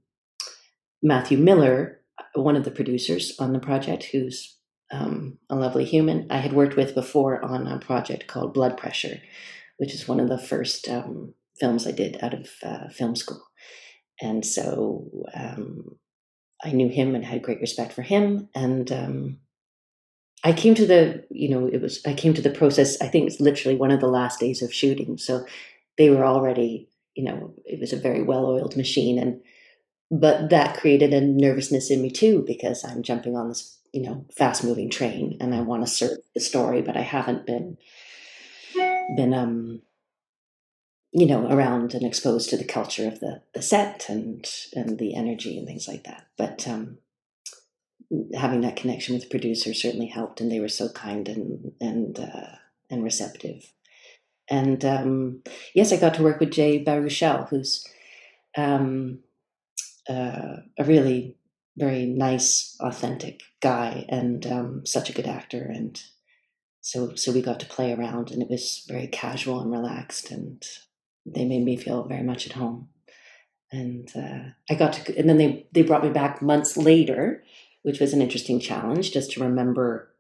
Matthew 1.05 1.37
Miller, 1.37 2.01
one 2.35 2.57
of 2.57 2.65
the 2.65 2.71
producers 2.71 3.37
on 3.39 3.53
the 3.53 3.61
project, 3.61 4.05
who's 4.05 4.57
um, 4.91 5.39
a 5.51 5.55
lovely 5.55 5.85
human 5.85 6.27
I 6.31 6.39
had 6.39 6.55
worked 6.55 6.77
with 6.77 6.95
before 6.95 7.45
on 7.45 7.67
a 7.67 7.79
project 7.79 8.27
called 8.27 8.55
Blood 8.55 8.79
Pressure, 8.79 9.21
which 9.77 9.95
is 9.95 10.09
one 10.09 10.19
of 10.19 10.31
the 10.31 10.39
first 10.39 10.89
um, 10.89 11.35
films 11.61 11.87
I 11.87 11.91
did 11.91 12.17
out 12.23 12.33
of 12.33 12.49
uh, 12.63 12.89
film 12.89 13.17
school. 13.17 13.43
And 14.21 14.47
so 14.47 15.11
um, 15.35 15.97
I 16.65 16.73
knew 16.73 16.89
him 16.89 17.15
and 17.15 17.23
had 17.23 17.43
great 17.43 17.61
respect 17.61 17.93
for 17.93 18.03
him. 18.03 18.49
And 18.55 18.91
um, 18.91 19.39
I 20.43 20.55
came 20.55 20.75
to 20.77 20.87
the, 20.87 21.27
you 21.29 21.51
know, 21.51 21.67
it 21.67 21.83
was, 21.83 22.01
I 22.07 22.15
came 22.15 22.33
to 22.33 22.43
the 22.43 22.51
process, 22.51 22.99
I 23.03 23.09
think 23.09 23.27
it's 23.27 23.41
literally 23.41 23.77
one 23.77 23.91
of 23.91 24.01
the 24.01 24.09
last 24.09 24.41
days 24.41 24.63
of 24.63 24.73
shooting. 24.73 25.19
So 25.19 25.45
they 25.99 26.09
were 26.09 26.25
already, 26.25 26.89
you 27.15 27.25
know, 27.25 27.55
it 27.67 27.79
was 27.79 27.93
a 27.93 27.99
very 27.99 28.23
well 28.23 28.47
oiled 28.47 28.77
machine. 28.77 29.19
And 29.19 29.43
but 30.11 30.51
that 30.51 30.77
created 30.77 31.13
a 31.13 31.21
nervousness 31.21 31.91
in 31.91 32.03
me 32.03 32.11
too 32.11 32.45
because 32.47 32.85
i'm 32.85 33.03
jumping 33.03 33.37
on 33.37 33.49
this 33.49 33.79
you 33.93 34.03
know 34.03 34.25
fast 34.37 34.65
moving 34.65 34.91
train 34.91 35.37
and 35.41 35.55
i 35.55 35.61
want 35.61 35.85
to 35.85 35.91
serve 35.91 36.19
the 36.35 36.41
story 36.41 36.83
but 36.83 36.97
i 36.97 37.03
haven't 37.03 37.47
been 37.47 37.77
been 39.17 39.35
um 39.35 39.81
you 41.15 41.27
know 41.27 41.49
around 41.49 41.95
and 41.95 42.05
exposed 42.05 42.51
to 42.51 42.57
the 42.57 42.65
culture 42.65 43.07
of 43.07 43.21
the 43.21 43.41
the 43.55 43.63
set 43.63 44.09
and 44.09 44.51
and 44.75 44.99
the 44.99 45.15
energy 45.15 45.57
and 45.57 45.67
things 45.67 45.87
like 45.87 46.05
that. 46.05 46.27
But 46.37 46.67
um 46.69 46.99
having 48.35 48.61
that 48.63 48.77
connection 48.77 49.15
with 49.15 49.25
the 49.25 49.31
producer 49.31 49.73
certainly 49.73 50.07
helped 50.07 50.41
and 50.41 50.51
they 50.51 50.61
were 50.61 50.69
so 50.69 50.89
kind 50.91 51.29
and 51.29 51.73
and 51.81 52.19
uh, 52.19 52.57
and 52.91 53.05
receptive. 53.05 53.73
And 54.49 54.85
um 54.85 55.43
yes 55.73 55.93
i 55.93 55.97
got 55.97 56.15
to 56.15 56.23
work 56.23 56.39
with 56.39 56.51
jay 56.51 56.85
baruchel 56.85 57.49
who's 57.49 57.87
um 58.59 59.21
uh, 60.09 60.57
a 60.79 60.85
really 60.85 61.37
very 61.77 62.07
nice, 62.07 62.77
authentic 62.81 63.41
guy, 63.61 64.07
and 64.09 64.47
um, 64.47 64.87
such 64.87 65.11
a 65.11 65.13
good 65.13 65.27
actor. 65.27 65.63
And 65.63 66.01
so, 66.81 67.15
so 67.15 67.33
we 67.33 67.43
got 67.43 67.61
to 67.61 67.67
play 67.67 67.93
around, 67.93 68.31
and 68.31 68.43
it 68.43 68.51
was 68.51 68.85
very 68.89 69.09
casual 69.09 69.61
and 69.61 69.73
relaxed, 69.73 70.31
and 70.31 70.63
they 71.27 71.45
made 71.45 71.65
me 71.65 71.77
feel 71.77 72.05
very 72.05 72.23
much 72.23 72.47
at 72.47 72.53
home. 72.53 72.89
And 73.73 74.09
uh, 74.15 74.51
I 74.71 74.77
got 74.77 74.93
to, 74.95 75.19
and 75.19 75.29
then 75.29 75.39
they 75.39 75.67
they 75.73 75.83
brought 75.83 76.05
me 76.05 76.11
back 76.11 76.41
months 76.41 76.77
later, 76.77 77.43
which 77.83 77.99
was 77.99 78.13
an 78.13 78.23
interesting 78.23 78.61
challenge, 78.61 79.13
just 79.13 79.33
to 79.33 79.43
remember 79.43 80.15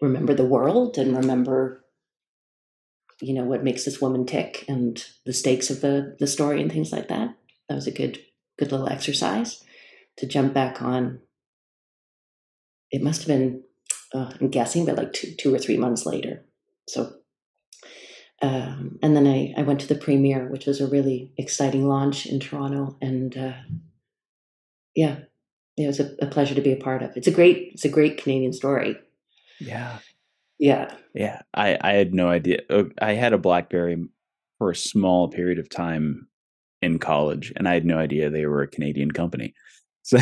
remember 0.00 0.34
the 0.34 0.46
world 0.46 0.96
and 0.96 1.16
remember 1.16 1.84
you 3.20 3.34
know 3.34 3.44
what 3.44 3.62
makes 3.62 3.84
this 3.84 4.00
woman 4.00 4.24
tick 4.24 4.64
and 4.66 5.04
the 5.26 5.32
stakes 5.32 5.68
of 5.70 5.82
the 5.82 6.16
the 6.18 6.26
story 6.26 6.62
and 6.62 6.72
things 6.72 6.90
like 6.90 7.08
that 7.08 7.34
that 7.70 7.76
was 7.76 7.86
a 7.86 7.92
good 7.92 8.18
good 8.58 8.72
little 8.72 8.88
exercise 8.88 9.62
to 10.18 10.26
jump 10.26 10.52
back 10.52 10.82
on. 10.82 11.20
It 12.90 13.00
must 13.00 13.20
have 13.22 13.28
been, 13.28 13.62
uh, 14.12 14.32
I'm 14.40 14.48
guessing, 14.48 14.84
but 14.84 14.96
like 14.96 15.12
two 15.12 15.34
two 15.38 15.54
or 15.54 15.58
three 15.58 15.76
months 15.76 16.04
later. 16.04 16.44
So, 16.88 17.12
um, 18.42 18.98
and 19.04 19.14
then 19.16 19.28
I 19.28 19.54
I 19.56 19.62
went 19.62 19.80
to 19.82 19.86
the 19.86 19.94
premiere, 19.94 20.48
which 20.50 20.66
was 20.66 20.80
a 20.80 20.88
really 20.88 21.32
exciting 21.38 21.88
launch 21.88 22.26
in 22.26 22.40
Toronto, 22.40 22.96
and 23.00 23.38
uh, 23.38 23.52
yeah, 24.96 25.20
it 25.76 25.86
was 25.86 26.00
a, 26.00 26.16
a 26.20 26.26
pleasure 26.26 26.56
to 26.56 26.60
be 26.60 26.72
a 26.72 26.76
part 26.84 27.02
of. 27.02 27.16
It's 27.16 27.28
a 27.28 27.32
great 27.32 27.70
it's 27.72 27.84
a 27.84 27.88
great 27.88 28.20
Canadian 28.20 28.52
story. 28.52 28.96
Yeah. 29.60 29.98
Yeah. 30.58 30.92
Yeah. 31.14 31.42
I, 31.54 31.78
I 31.80 31.92
had 31.92 32.12
no 32.14 32.28
idea. 32.28 32.62
Uh, 32.68 32.84
I 33.00 33.12
had 33.12 33.32
a 33.32 33.38
Blackberry 33.38 33.96
for 34.58 34.70
a 34.70 34.76
small 34.76 35.28
period 35.28 35.60
of 35.60 35.68
time 35.68 36.26
in 36.82 36.98
college, 36.98 37.52
and 37.56 37.68
I 37.68 37.74
had 37.74 37.84
no 37.84 37.98
idea 37.98 38.30
they 38.30 38.46
were 38.46 38.62
a 38.62 38.68
Canadian 38.68 39.10
company. 39.10 39.54
So, 40.02 40.18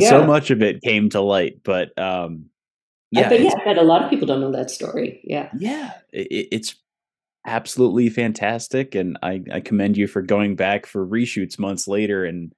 so 0.00 0.26
much 0.26 0.50
of 0.50 0.62
it 0.62 0.80
came 0.82 1.10
to 1.10 1.20
light. 1.20 1.62
But 1.62 1.96
um, 1.98 2.46
yeah, 3.10 3.26
I 3.26 3.28
bet, 3.28 3.40
yeah, 3.40 3.50
I 3.60 3.64
bet 3.64 3.78
a 3.78 3.82
lot 3.82 4.02
of 4.02 4.10
people 4.10 4.26
don't 4.26 4.40
know 4.40 4.50
that 4.50 4.70
story. 4.70 5.20
Yeah, 5.22 5.50
yeah, 5.56 5.92
it, 6.10 6.48
it's 6.50 6.74
absolutely 7.46 8.08
fantastic, 8.08 8.94
and 8.94 9.18
I, 9.22 9.42
I 9.52 9.60
commend 9.60 9.98
you 9.98 10.08
for 10.08 10.22
going 10.22 10.56
back 10.56 10.86
for 10.86 11.06
reshoots 11.06 11.58
months 11.58 11.86
later 11.86 12.24
and 12.24 12.52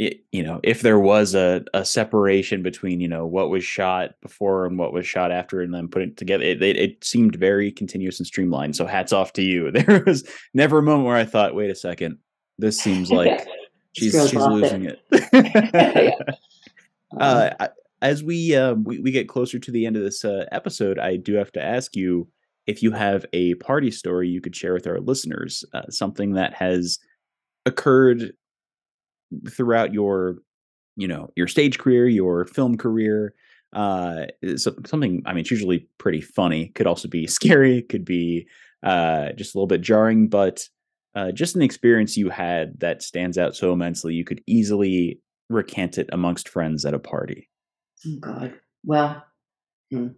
it, 0.00 0.24
you 0.32 0.42
know, 0.42 0.60
if 0.62 0.80
there 0.80 0.98
was 0.98 1.34
a, 1.34 1.62
a 1.74 1.84
separation 1.84 2.62
between, 2.62 3.02
you 3.02 3.06
know, 3.06 3.26
what 3.26 3.50
was 3.50 3.62
shot 3.62 4.14
before 4.22 4.64
and 4.64 4.78
what 4.78 4.94
was 4.94 5.06
shot 5.06 5.30
after 5.30 5.60
and 5.60 5.74
then 5.74 5.88
put 5.88 6.00
it 6.00 6.16
together, 6.16 6.42
it, 6.42 6.62
it, 6.62 6.78
it, 6.78 7.04
seemed 7.04 7.36
very 7.36 7.70
continuous 7.70 8.18
and 8.18 8.26
streamlined. 8.26 8.74
So 8.74 8.86
hats 8.86 9.12
off 9.12 9.34
to 9.34 9.42
you. 9.42 9.70
There 9.90 10.02
was 10.06 10.26
never 10.54 10.78
a 10.78 10.82
moment 10.82 11.06
where 11.06 11.16
I 11.18 11.26
thought, 11.26 11.54
wait 11.54 11.70
a 11.70 11.74
second, 11.74 12.16
this 12.56 12.78
seems 12.78 13.10
like 13.12 13.46
she's, 13.92 14.12
she's 14.12 14.34
losing 14.34 14.86
it. 14.86 15.02
it. 15.10 16.38
uh, 17.20 17.68
as 18.00 18.24
we, 18.24 18.56
uh, 18.56 18.76
we, 18.76 19.00
we 19.00 19.10
get 19.10 19.28
closer 19.28 19.58
to 19.58 19.70
the 19.70 19.84
end 19.84 19.96
of 19.96 20.02
this 20.02 20.24
uh, 20.24 20.46
episode, 20.50 20.98
I 20.98 21.16
do 21.16 21.34
have 21.34 21.52
to 21.52 21.62
ask 21.62 21.94
you 21.94 22.26
if 22.66 22.82
you 22.82 22.92
have 22.92 23.26
a 23.34 23.52
party 23.56 23.90
story 23.90 24.30
you 24.30 24.40
could 24.40 24.56
share 24.56 24.72
with 24.72 24.86
our 24.86 25.00
listeners, 25.00 25.62
uh, 25.74 25.90
something 25.90 26.32
that 26.32 26.54
has 26.54 26.98
occurred 27.66 28.32
throughout 29.48 29.92
your 29.92 30.36
you 30.96 31.08
know 31.08 31.30
your 31.36 31.46
stage 31.46 31.78
career 31.78 32.08
your 32.08 32.44
film 32.46 32.76
career 32.76 33.34
uh 33.72 34.26
so, 34.56 34.74
something 34.86 35.22
i 35.26 35.32
mean 35.32 35.40
it's 35.40 35.50
usually 35.50 35.88
pretty 35.98 36.20
funny 36.20 36.68
could 36.74 36.86
also 36.86 37.08
be 37.08 37.26
scary 37.38 37.82
could 37.82 38.04
be 38.04 38.46
uh 38.82 39.32
just 39.32 39.54
a 39.54 39.58
little 39.58 39.66
bit 39.66 39.80
jarring 39.80 40.28
but 40.28 40.68
uh 41.14 41.30
just 41.32 41.54
an 41.54 41.62
experience 41.62 42.16
you 42.16 42.28
had 42.28 42.78
that 42.80 43.02
stands 43.02 43.38
out 43.38 43.54
so 43.54 43.72
immensely 43.72 44.14
you 44.14 44.24
could 44.24 44.42
easily 44.46 45.20
recant 45.50 45.98
it 45.98 46.08
amongst 46.12 46.48
friends 46.48 46.84
at 46.86 46.94
a 46.94 46.98
party. 46.98 47.50
Oh 48.06 48.16
god. 48.20 48.54
Well 48.84 49.22
hmm. 49.90 50.08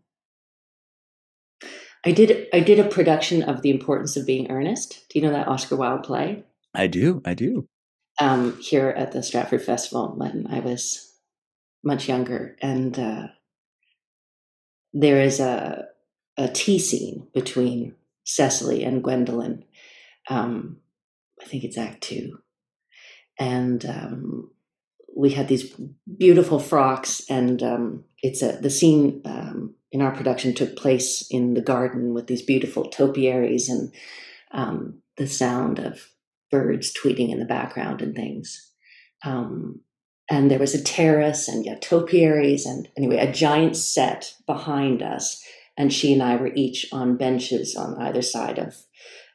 i 2.05 2.13
did 2.13 2.47
i 2.53 2.61
did 2.61 2.79
a 2.79 2.89
production 2.89 3.43
of 3.43 3.63
the 3.63 3.71
importance 3.71 4.17
of 4.17 4.27
being 4.27 4.51
earnest. 4.51 5.07
Do 5.09 5.19
you 5.19 5.25
know 5.25 5.33
that 5.33 5.49
oscar 5.49 5.77
wilde 5.77 6.05
play? 6.05 6.45
I 6.75 6.87
do 6.87 7.23
i 7.25 7.35
do 7.35 7.69
um, 8.21 8.59
here 8.61 8.89
at 8.89 9.13
the 9.13 9.23
Stratford 9.23 9.63
Festival 9.63 10.15
when 10.17 10.47
I 10.51 10.61
was 10.61 11.15
much 11.85 12.09
younger, 12.09 12.57
and 12.61 12.99
uh, 12.99 13.27
there 14.93 15.21
is 15.21 15.41
a 15.41 15.87
a 16.37 16.49
tea 16.49 16.79
scene 16.79 17.27
between 17.35 17.95
Cecily 18.25 18.85
and 18.85 19.03
Gwendolen. 19.03 19.65
Um, 20.29 20.79
I 21.41 21.45
think 21.47 21.65
it's 21.65 21.79
Act 21.79 22.03
Two, 22.03 22.39
and 23.39 23.85
um, 23.87 24.51
we 25.17 25.31
had 25.31 25.49
these 25.49 25.75
beautiful 26.19 26.59
frocks, 26.59 27.23
and 27.29 27.63
um, 27.63 28.05
it's 28.23 28.43
a 28.43 28.53
the 28.53 28.71
scene 28.71 29.23
um, 29.25 29.75
in 29.91 30.01
our 30.01 30.13
production 30.13 30.55
took 30.55 30.77
place 30.77 31.27
in 31.31 31.55
the 31.55 31.61
garden 31.61 32.15
with 32.15 32.27
these 32.27 32.43
beautiful 32.43 32.89
topiaries 32.89 33.69
and 33.69 33.93
um, 34.53 35.03
the 35.17 35.27
sound 35.27 35.79
of 35.79 36.09
birds 36.53 36.93
tweeting 36.93 37.31
in 37.31 37.41
the 37.41 37.45
background 37.45 38.01
and 38.01 38.15
things. 38.15 38.71
Um, 39.25 39.81
and 40.31 40.51
there 40.51 40.61
was 40.61 40.75
a 40.75 40.83
terrace 40.83 41.49
and 41.49 41.65
yeah, 41.65 41.79
topiaries 41.81 42.65
and 42.65 42.89
anyway, 42.97 43.17
a 43.17 43.33
giant 43.33 43.77
set 43.77 44.35
behind 44.47 45.03
us. 45.03 45.43
And 45.77 45.93
she 45.93 46.13
and 46.13 46.23
I 46.23 46.37
were 46.37 46.53
each 46.55 46.87
on 46.93 47.17
benches 47.17 47.75
on 47.75 48.01
either 48.01 48.23
side 48.23 48.59
of, 48.59 48.77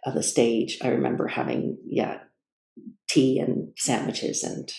of 0.06 0.14
the 0.14 0.24
stage. 0.24 0.78
I 0.82 0.90
remember 0.90 1.28
having, 1.28 1.78
yeah, 1.86 2.20
tea 3.10 3.40
and 3.40 3.74
sandwiches 3.78 4.44
and 4.44 4.72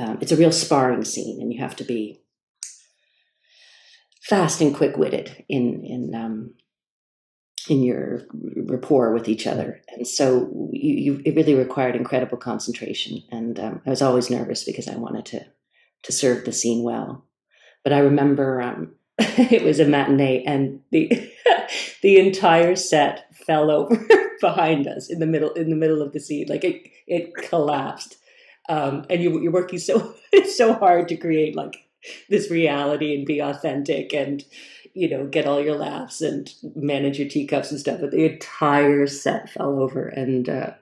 um, 0.00 0.18
it's 0.20 0.32
a 0.32 0.36
real 0.36 0.52
sparring 0.52 1.04
scene 1.04 1.40
and 1.40 1.52
you 1.52 1.60
have 1.60 1.76
to 1.76 1.84
be 1.84 2.22
fast 4.22 4.60
and 4.60 4.74
quick-witted 4.74 5.44
in 5.48 5.84
in 5.84 6.14
um, 6.14 6.54
in 7.70 7.82
your 7.82 8.22
rapport 8.66 9.12
with 9.12 9.28
each 9.28 9.46
other. 9.46 9.80
And 9.94 10.06
so 10.06 10.70
you, 10.72 10.94
you 10.94 11.22
it 11.24 11.34
really 11.36 11.54
required 11.54 11.96
incredible 11.96 12.38
concentration. 12.38 13.22
And 13.30 13.58
um, 13.60 13.82
I 13.86 13.90
was 13.90 14.02
always 14.02 14.30
nervous 14.30 14.64
because 14.64 14.88
I 14.88 14.96
wanted 14.96 15.26
to 15.26 15.46
to 16.04 16.12
serve 16.12 16.44
the 16.44 16.52
scene 16.52 16.82
well. 16.82 17.24
But 17.84 17.92
I 17.92 17.98
remember 17.98 18.60
um, 18.60 18.94
it 19.18 19.62
was 19.62 19.80
a 19.80 19.84
matinee, 19.84 20.44
and 20.44 20.80
the 20.90 21.30
the 22.02 22.18
entire 22.18 22.76
set 22.76 23.34
fell 23.34 23.70
over 23.70 24.06
behind 24.40 24.86
us 24.86 25.10
in 25.10 25.18
the 25.18 25.26
middle 25.26 25.52
in 25.52 25.70
the 25.70 25.76
middle 25.76 26.02
of 26.02 26.12
the 26.12 26.20
scene. 26.20 26.46
Like 26.48 26.64
it 26.64 26.88
it 27.06 27.34
collapsed. 27.34 28.16
Um, 28.68 29.06
and 29.08 29.22
you, 29.22 29.40
you're 29.40 29.52
working 29.52 29.78
so 29.78 30.14
so 30.54 30.74
hard 30.74 31.08
to 31.08 31.16
create 31.16 31.56
like 31.56 31.88
this 32.28 32.50
reality 32.50 33.14
and 33.14 33.26
be 33.26 33.40
authentic 33.40 34.12
and 34.12 34.44
you 34.98 35.08
know, 35.08 35.26
get 35.26 35.46
all 35.46 35.62
your 35.62 35.76
laughs 35.76 36.20
and 36.20 36.52
manage 36.74 37.20
your 37.20 37.28
teacups 37.28 37.70
and 37.70 37.78
stuff. 37.78 38.00
But 38.00 38.10
the 38.10 38.24
entire 38.24 39.06
set 39.06 39.48
fell 39.48 39.80
over, 39.80 40.08
and 40.08 40.48
uh, 40.48 40.72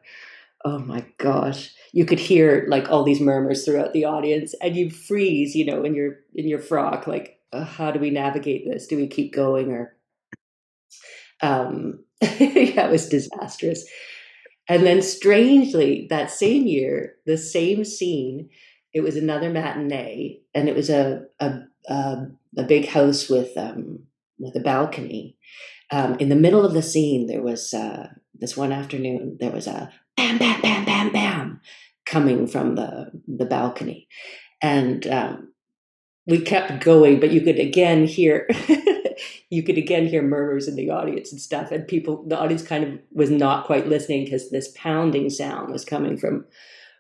oh 0.64 0.79
my 0.79 1.05
gosh, 1.18 1.74
you 1.92 2.07
could 2.07 2.18
hear 2.18 2.64
like 2.68 2.90
all 2.90 3.05
these 3.05 3.20
murmurs 3.20 3.64
throughout 3.64 3.92
the 3.92 4.07
audience, 4.07 4.55
and 4.62 4.74
you 4.74 4.88
freeze, 4.88 5.55
you 5.55 5.66
know, 5.66 5.85
in 5.85 5.94
your 5.94 6.20
in 6.35 6.48
your 6.48 6.61
frock, 6.61 7.07
like, 7.07 7.38
uh, 7.52 7.64
how 7.64 7.90
do 7.90 8.00
we 8.00 8.09
navigate 8.09 8.66
this? 8.66 8.87
Do 8.87 8.96
we 8.96 9.07
keep 9.07 9.35
going 9.35 9.70
or? 9.70 9.94
Um, 11.42 12.02
yeah, 12.22 12.87
it 12.87 12.90
was 12.90 13.11
disastrous. 13.11 13.87
And 14.66 14.87
then, 14.87 15.02
strangely, 15.02 16.07
that 16.09 16.31
same 16.31 16.66
year, 16.66 17.16
the 17.26 17.37
same 17.37 17.85
scene, 17.85 18.48
it 18.94 19.02
was 19.02 19.16
another 19.16 19.50
matinee, 19.50 20.40
and 20.55 20.70
it 20.70 20.74
was 20.74 20.88
a 20.88 21.26
a, 21.38 21.59
a 21.90 22.26
a 22.57 22.62
big 22.62 22.88
house 22.88 23.29
with 23.29 23.57
um, 23.59 24.06
with 24.38 24.57
a 24.57 24.61
balcony. 24.61 25.37
Um, 25.90 26.16
in 26.18 26.29
the 26.29 26.37
middle 26.37 26.64
of 26.64 26.75
the 26.75 26.83
scene, 26.83 27.27
there 27.27 27.42
was 27.42 27.72
uh, 27.72 28.09
this 28.35 28.57
one 28.57 28.72
afternoon. 28.72 29.37
There 29.40 29.51
was 29.51 29.66
a 29.66 29.92
bam, 30.16 30.38
bam, 30.38 30.61
bam, 30.61 30.85
bam, 30.85 31.12
bam 31.12 31.61
coming 32.05 32.46
from 32.46 32.75
the 32.75 33.11
the 33.27 33.46
balcony, 33.46 34.09
and 34.62 35.07
um, 35.07 35.53
we 36.27 36.40
kept 36.40 36.83
going. 36.83 37.20
But 37.20 37.31
you 37.31 37.40
could 37.40 37.59
again 37.59 38.07
hear. 38.07 38.49
you 39.49 39.62
could 39.62 39.79
again 39.79 40.07
hear 40.07 40.22
murmurs 40.22 40.68
in 40.68 40.77
the 40.77 40.90
audience 40.90 41.33
and 41.33 41.40
stuff 41.40 41.70
and 41.70 41.88
people 41.88 42.25
the 42.27 42.38
audience 42.38 42.62
kind 42.62 42.85
of 42.85 42.99
was 43.12 43.31
not 43.31 43.64
quite 43.64 43.87
listening 43.87 44.25
because 44.25 44.51
this 44.51 44.72
pounding 44.77 45.31
sound 45.31 45.72
was 45.72 45.85
coming 45.85 46.18
from 46.18 46.44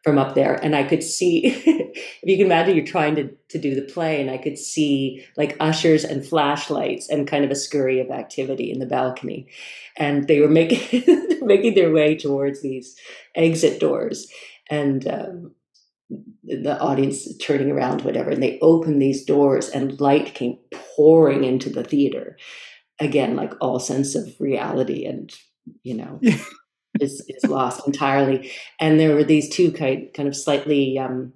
from 0.06 0.18
up 0.18 0.36
there. 0.36 0.54
And 0.62 0.76
i 0.76 0.84
could 0.84 1.02
see 1.02 1.46
if 1.46 2.22
you 2.22 2.36
can 2.36 2.46
imagine 2.46 2.76
you're 2.76 2.86
trying 2.86 3.16
to, 3.16 3.28
to 3.48 3.58
do 3.58 3.74
the 3.74 3.82
play 3.82 4.20
and 4.20 4.30
i 4.30 4.38
could 4.38 4.56
see 4.56 5.26
like 5.36 5.56
ushers 5.58 6.04
and 6.04 6.24
flashlights 6.24 7.10
and 7.10 7.26
kind 7.26 7.44
of 7.44 7.50
a 7.50 7.56
scurry 7.56 7.98
of 7.98 8.10
activity 8.10 8.70
in 8.70 8.78
the 8.78 8.86
balcony. 8.86 9.48
And 9.96 10.28
they 10.28 10.40
were 10.40 10.48
making 10.48 11.02
making 11.42 11.74
their 11.74 11.92
way 11.92 12.14
towards 12.14 12.62
these 12.62 12.94
exit 13.34 13.80
doors. 13.80 14.30
And 14.70 15.08
um, 15.08 15.54
the 16.44 16.78
audience 16.80 17.36
turning 17.38 17.72
around 17.72 18.02
whatever 18.02 18.30
and 18.30 18.42
they 18.42 18.60
opened 18.62 19.02
these 19.02 19.24
doors 19.24 19.68
and 19.70 20.00
light 20.00 20.34
came 20.34 20.56
pouring 20.94 21.42
into 21.42 21.68
the 21.68 21.82
theater. 21.82 22.36
Again 23.00 23.34
like 23.34 23.54
all 23.60 23.80
sense 23.80 24.14
of 24.14 24.32
reality 24.38 25.04
and 25.04 25.32
you 25.82 25.94
know 25.94 26.20
is, 27.00 27.24
is 27.28 27.50
lost 27.50 27.86
entirely. 27.86 28.50
And 28.80 28.98
there 28.98 29.14
were 29.14 29.24
these 29.24 29.48
two 29.48 29.72
kind, 29.72 30.08
kind 30.14 30.28
of 30.28 30.36
slightly 30.36 30.98
um, 30.98 31.32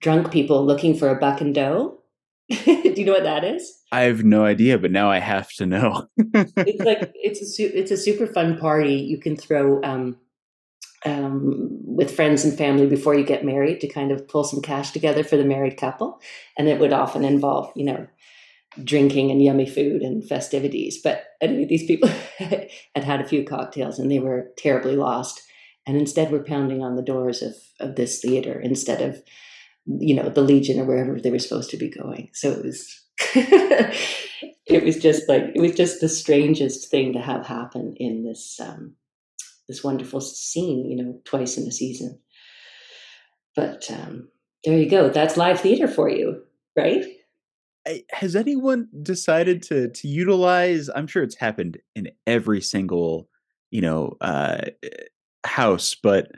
drunk 0.00 0.30
people 0.30 0.64
looking 0.64 0.96
for 0.96 1.08
a 1.08 1.18
buck 1.18 1.40
and 1.40 1.54
doe. 1.54 1.98
Do 2.48 2.92
you 2.96 3.04
know 3.04 3.12
what 3.12 3.24
that 3.24 3.44
is? 3.44 3.76
I 3.92 4.02
have 4.02 4.24
no 4.24 4.44
idea, 4.44 4.78
but 4.78 4.90
now 4.90 5.10
I 5.10 5.18
have 5.18 5.50
to 5.54 5.66
know. 5.66 6.06
it's 6.16 6.84
like 6.84 7.12
it's 7.14 7.58
a 7.58 7.78
it's 7.78 7.90
a 7.90 7.96
super 7.96 8.26
fun 8.26 8.56
party. 8.56 8.94
You 8.94 9.18
can 9.18 9.36
throw 9.36 9.82
um, 9.82 10.16
um, 11.04 11.80
with 11.84 12.14
friends 12.14 12.44
and 12.44 12.56
family 12.56 12.86
before 12.86 13.14
you 13.14 13.24
get 13.24 13.44
married 13.44 13.80
to 13.80 13.88
kind 13.88 14.12
of 14.12 14.28
pull 14.28 14.44
some 14.44 14.60
cash 14.60 14.90
together 14.90 15.24
for 15.24 15.36
the 15.36 15.44
married 15.44 15.76
couple, 15.76 16.20
and 16.56 16.68
it 16.68 16.78
would 16.78 16.92
often 16.92 17.24
involve 17.24 17.72
you 17.74 17.84
know 17.84 18.06
drinking 18.84 19.30
and 19.30 19.42
yummy 19.42 19.66
food 19.68 20.02
and 20.02 20.26
festivities. 20.26 21.00
But 21.02 21.24
anyway, 21.40 21.66
these 21.66 21.86
people 21.86 22.08
had 22.38 22.68
had 22.94 23.20
a 23.20 23.26
few 23.28 23.44
cocktails 23.44 23.98
and 23.98 24.10
they 24.10 24.18
were 24.18 24.50
terribly 24.56 24.96
lost. 24.96 25.42
And 25.86 25.96
instead, 25.96 26.32
were 26.32 26.42
pounding 26.42 26.82
on 26.82 26.96
the 26.96 27.02
doors 27.02 27.42
of, 27.42 27.54
of 27.78 27.94
this 27.94 28.20
theater 28.20 28.60
instead 28.60 29.00
of, 29.00 29.22
you 29.86 30.16
know, 30.16 30.28
the 30.28 30.42
Legion 30.42 30.80
or 30.80 30.84
wherever 30.84 31.20
they 31.20 31.30
were 31.30 31.38
supposed 31.38 31.70
to 31.70 31.76
be 31.76 31.88
going. 31.88 32.30
So 32.32 32.50
it 32.50 32.64
was, 32.64 33.04
it 34.66 34.82
was 34.82 34.96
just 34.96 35.28
like 35.28 35.44
it 35.54 35.60
was 35.60 35.76
just 35.76 36.00
the 36.00 36.08
strangest 36.08 36.90
thing 36.90 37.12
to 37.12 37.20
have 37.20 37.46
happen 37.46 37.94
in 37.98 38.24
this 38.24 38.58
um, 38.60 38.96
this 39.68 39.84
wonderful 39.84 40.20
scene. 40.20 40.90
You 40.90 40.96
know, 40.96 41.20
twice 41.24 41.56
in 41.56 41.68
a 41.68 41.72
season. 41.72 42.18
But 43.54 43.88
um, 43.90 44.28
there 44.64 44.76
you 44.76 44.90
go. 44.90 45.08
That's 45.08 45.36
live 45.36 45.60
theater 45.60 45.86
for 45.86 46.10
you, 46.10 46.42
right? 46.76 47.04
Has 48.10 48.34
anyone 48.36 48.88
decided 49.02 49.62
to 49.62 49.88
to 49.90 50.08
utilize 50.08 50.90
i'm 50.94 51.06
sure 51.06 51.22
it's 51.22 51.36
happened 51.36 51.78
in 51.94 52.08
every 52.26 52.60
single 52.60 53.28
you 53.70 53.80
know 53.80 54.16
uh 54.20 54.58
house 55.44 55.94
but 55.94 56.30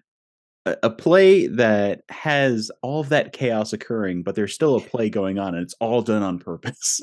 a, 0.69 0.77
a 0.85 0.91
play 0.91 1.47
that 1.47 2.03
has 2.09 2.71
all 2.83 3.01
of 3.01 3.09
that 3.09 3.33
chaos 3.33 3.73
occurring, 3.73 4.23
but 4.23 4.35
there's 4.35 4.55
still 4.55 4.77
a 4.77 4.81
play 4.89 5.11
going 5.11 5.39
on, 5.39 5.55
and 5.55 5.63
it's 5.63 5.75
all 5.81 6.03
done 6.03 6.23
on 6.23 6.39
purpose. 6.39 7.01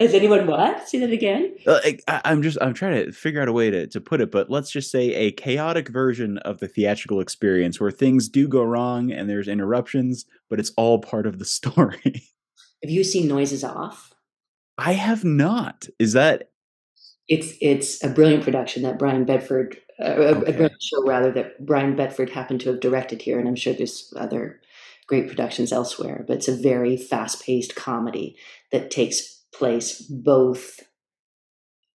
Has 0.00 0.14
anyone 0.14 0.46
what? 0.46 0.88
Say 0.88 1.00
that 1.00 1.10
again. 1.10 1.56
Uh, 1.66 1.80
I, 2.06 2.20
I'm 2.24 2.40
just 2.40 2.56
I'm 2.60 2.72
trying 2.72 3.04
to 3.04 3.12
figure 3.12 3.42
out 3.42 3.48
a 3.48 3.52
way 3.52 3.68
to 3.70 3.86
to 3.88 4.00
put 4.00 4.20
it, 4.20 4.30
but 4.30 4.48
let's 4.48 4.70
just 4.70 4.92
say 4.92 5.12
a 5.12 5.32
chaotic 5.32 5.88
version 5.88 6.38
of 6.38 6.58
the 6.58 6.68
theatrical 6.68 7.20
experience 7.20 7.80
where 7.80 7.90
things 7.90 8.28
do 8.28 8.46
go 8.46 8.62
wrong 8.62 9.10
and 9.10 9.28
there's 9.28 9.48
interruptions, 9.48 10.24
but 10.48 10.60
it's 10.60 10.70
all 10.76 11.00
part 11.00 11.26
of 11.26 11.40
the 11.40 11.44
story. 11.44 12.22
Have 12.82 12.90
you 12.90 13.04
seen 13.04 13.28
Noises 13.28 13.64
Off? 13.64 14.14
I 14.76 14.92
have 14.92 15.24
not. 15.24 15.88
Is 15.98 16.12
that? 16.12 16.50
It's 17.28 17.54
it's 17.60 18.02
a 18.02 18.08
brilliant 18.08 18.44
production 18.44 18.82
that 18.84 18.98
Brian 18.98 19.24
Bedford, 19.24 19.76
uh, 20.00 20.04
okay. 20.04 20.50
a, 20.50 20.52
brilliant 20.52 20.82
show 20.82 21.04
rather 21.06 21.32
that 21.32 21.64
Brian 21.66 21.96
Bedford 21.96 22.30
happened 22.30 22.60
to 22.62 22.70
have 22.70 22.80
directed 22.80 23.20
here, 23.20 23.38
and 23.38 23.48
I'm 23.48 23.56
sure 23.56 23.74
there's 23.74 24.12
other 24.16 24.60
great 25.06 25.28
productions 25.28 25.72
elsewhere. 25.72 26.24
But 26.26 26.36
it's 26.36 26.48
a 26.48 26.56
very 26.56 26.96
fast 26.96 27.44
paced 27.44 27.74
comedy 27.74 28.36
that 28.70 28.90
takes 28.90 29.42
place 29.52 30.00
both 30.00 30.80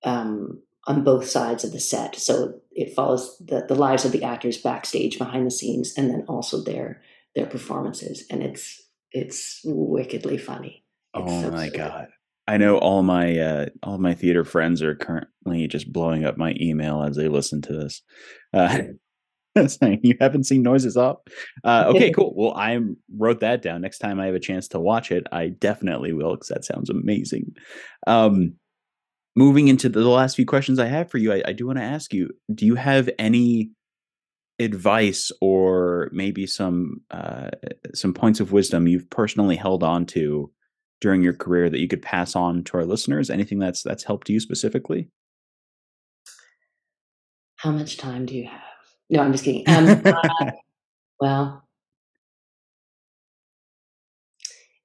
um, 0.04 0.62
on 0.86 1.04
both 1.04 1.28
sides 1.28 1.64
of 1.64 1.72
the 1.72 1.80
set. 1.80 2.16
So 2.16 2.60
it 2.72 2.94
follows 2.94 3.36
the, 3.38 3.64
the 3.68 3.74
lives 3.74 4.04
of 4.04 4.12
the 4.12 4.24
actors 4.24 4.58
backstage 4.58 5.18
behind 5.18 5.46
the 5.46 5.50
scenes 5.50 5.94
and 5.96 6.10
then 6.10 6.24
also 6.28 6.60
their 6.60 7.00
their 7.34 7.46
performances. 7.46 8.24
And 8.28 8.42
it's 8.42 8.81
it's 9.12 9.60
wickedly 9.64 10.38
funny. 10.38 10.84
It's 11.14 11.30
oh 11.30 11.42
so 11.42 11.50
my 11.50 11.68
god. 11.68 12.08
I 12.48 12.56
know 12.56 12.78
all 12.78 13.02
my 13.02 13.38
uh, 13.38 13.66
all 13.82 13.98
my 13.98 14.14
theater 14.14 14.44
friends 14.44 14.82
are 14.82 14.94
currently 14.94 15.68
just 15.68 15.92
blowing 15.92 16.24
up 16.24 16.36
my 16.36 16.54
email 16.60 17.02
as 17.02 17.16
they 17.16 17.28
listen 17.28 17.62
to 17.62 17.72
this. 17.72 18.02
Uh, 18.52 18.78
saying 19.66 20.00
you 20.02 20.16
haven't 20.18 20.44
seen 20.44 20.62
noises 20.62 20.96
off 20.96 21.18
uh, 21.64 21.84
okay 21.88 22.10
cool 22.16 22.32
well 22.34 22.54
i 22.54 22.78
wrote 23.18 23.40
that 23.40 23.60
down 23.60 23.82
next 23.82 23.98
time 23.98 24.18
i 24.18 24.24
have 24.24 24.34
a 24.34 24.40
chance 24.40 24.66
to 24.66 24.80
watch 24.80 25.12
it 25.12 25.26
i 25.30 25.48
definitely 25.48 26.12
will 26.12 26.32
because 26.32 26.48
that 26.48 26.64
sounds 26.64 26.88
amazing 26.88 27.54
um, 28.06 28.54
moving 29.36 29.68
into 29.68 29.90
the, 29.90 30.00
the, 30.00 30.08
last 30.08 30.36
few 30.36 30.46
questions 30.46 30.78
i 30.78 30.86
have 30.86 31.10
for 31.10 31.18
you 31.18 31.34
i, 31.34 31.42
I 31.46 31.52
do 31.52 31.66
want 31.66 31.78
to 31.78 31.84
ask 31.84 32.14
you 32.14 32.30
do 32.54 32.64
you 32.64 32.76
have 32.76 33.10
any 33.18 33.70
advice 34.64 35.32
or 35.40 36.08
maybe 36.12 36.46
some 36.46 37.00
uh, 37.10 37.50
some 37.94 38.14
points 38.14 38.40
of 38.40 38.52
wisdom 38.52 38.86
you've 38.86 39.10
personally 39.10 39.56
held 39.56 39.82
on 39.82 40.06
to 40.06 40.50
during 41.00 41.22
your 41.22 41.32
career 41.32 41.68
that 41.68 41.80
you 41.80 41.88
could 41.88 42.02
pass 42.02 42.36
on 42.36 42.62
to 42.64 42.76
our 42.76 42.84
listeners 42.84 43.30
anything 43.30 43.58
that's 43.58 43.82
that's 43.82 44.04
helped 44.04 44.28
you 44.28 44.40
specifically 44.40 45.08
how 47.56 47.70
much 47.70 47.96
time 47.96 48.26
do 48.26 48.34
you 48.34 48.46
have 48.46 48.72
no, 49.12 49.20
I'm 49.20 49.32
just 49.32 49.44
kidding. 49.44 49.64
Um, 49.68 50.02
uh, 50.06 50.50
well, 51.20 51.68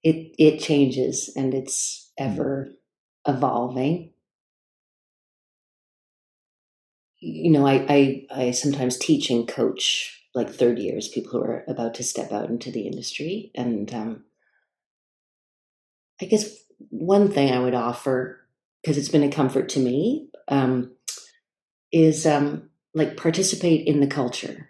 it 0.04 0.36
it 0.38 0.60
changes 0.60 1.32
and 1.34 1.54
it's 1.54 2.12
mm. 2.20 2.26
ever 2.26 2.70
evolving. 3.26 4.12
You 7.28 7.52
know, 7.52 7.68
I, 7.68 7.86
I 7.90 8.26
I 8.32 8.52
sometimes 8.52 8.98
teach 8.98 9.30
and 9.30 9.48
coach 9.48 10.24
like 10.34 10.50
third 10.50 10.80
years, 10.80 11.10
people 11.10 11.32
who 11.32 11.42
are 11.44 11.64
about 11.68 11.96
to 11.96 12.04
step 12.04 12.32
out 12.32 12.50
into 12.50 12.72
the 12.72 12.88
industry, 12.88 13.52
and 13.54 13.94
um, 13.94 14.24
I 16.22 16.26
guess 16.26 16.50
one 16.90 17.30
thing 17.30 17.52
I 17.52 17.60
would 17.60 17.74
offer 17.74 18.40
because 18.82 18.98
it's 18.98 19.10
been 19.10 19.24
a 19.24 19.30
comfort 19.30 19.70
to 19.70 19.80
me 19.80 20.30
um, 20.48 20.92
is 21.92 22.26
um, 22.26 22.70
like 22.94 23.18
participate 23.18 23.86
in 23.88 24.00
the 24.00 24.08
culture. 24.08 24.70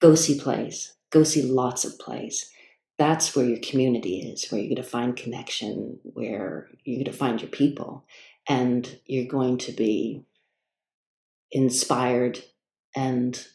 Go 0.00 0.14
see 0.14 0.38
plays. 0.38 0.94
Go 1.10 1.22
see 1.22 1.42
lots 1.42 1.84
of 1.84 1.98
plays. 1.98 2.50
That's 2.98 3.36
where 3.36 3.44
your 3.44 3.58
community 3.58 4.20
is, 4.20 4.50
where 4.50 4.60
you're 4.60 4.74
going 4.74 4.82
to 4.82 4.82
find 4.82 5.16
connection, 5.16 5.98
where 6.02 6.68
you're 6.84 6.96
going 6.96 7.04
to 7.04 7.12
find 7.12 7.40
your 7.40 7.50
people, 7.50 8.06
and 8.48 8.98
you're 9.04 9.30
going 9.30 9.58
to 9.58 9.72
be 9.72 10.24
inspired 11.52 12.42
and 12.94 13.46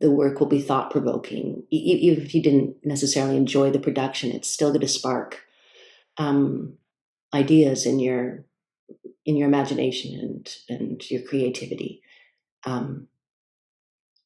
the 0.00 0.10
work 0.10 0.40
will 0.40 0.46
be 0.46 0.60
thought 0.60 0.90
provoking. 0.90 1.62
Even 1.70 2.22
if 2.22 2.34
you 2.34 2.42
didn't 2.42 2.76
necessarily 2.84 3.36
enjoy 3.36 3.70
the 3.70 3.78
production, 3.78 4.30
it's 4.30 4.48
still 4.48 4.70
going 4.70 4.80
to 4.80 4.88
spark 4.88 5.40
um, 6.18 6.74
ideas 7.34 7.86
in 7.86 7.98
your 7.98 8.44
in 9.26 9.36
your 9.36 9.46
imagination 9.46 10.18
and 10.18 10.56
and 10.68 11.10
your 11.10 11.22
creativity. 11.22 12.02
Um, 12.64 13.08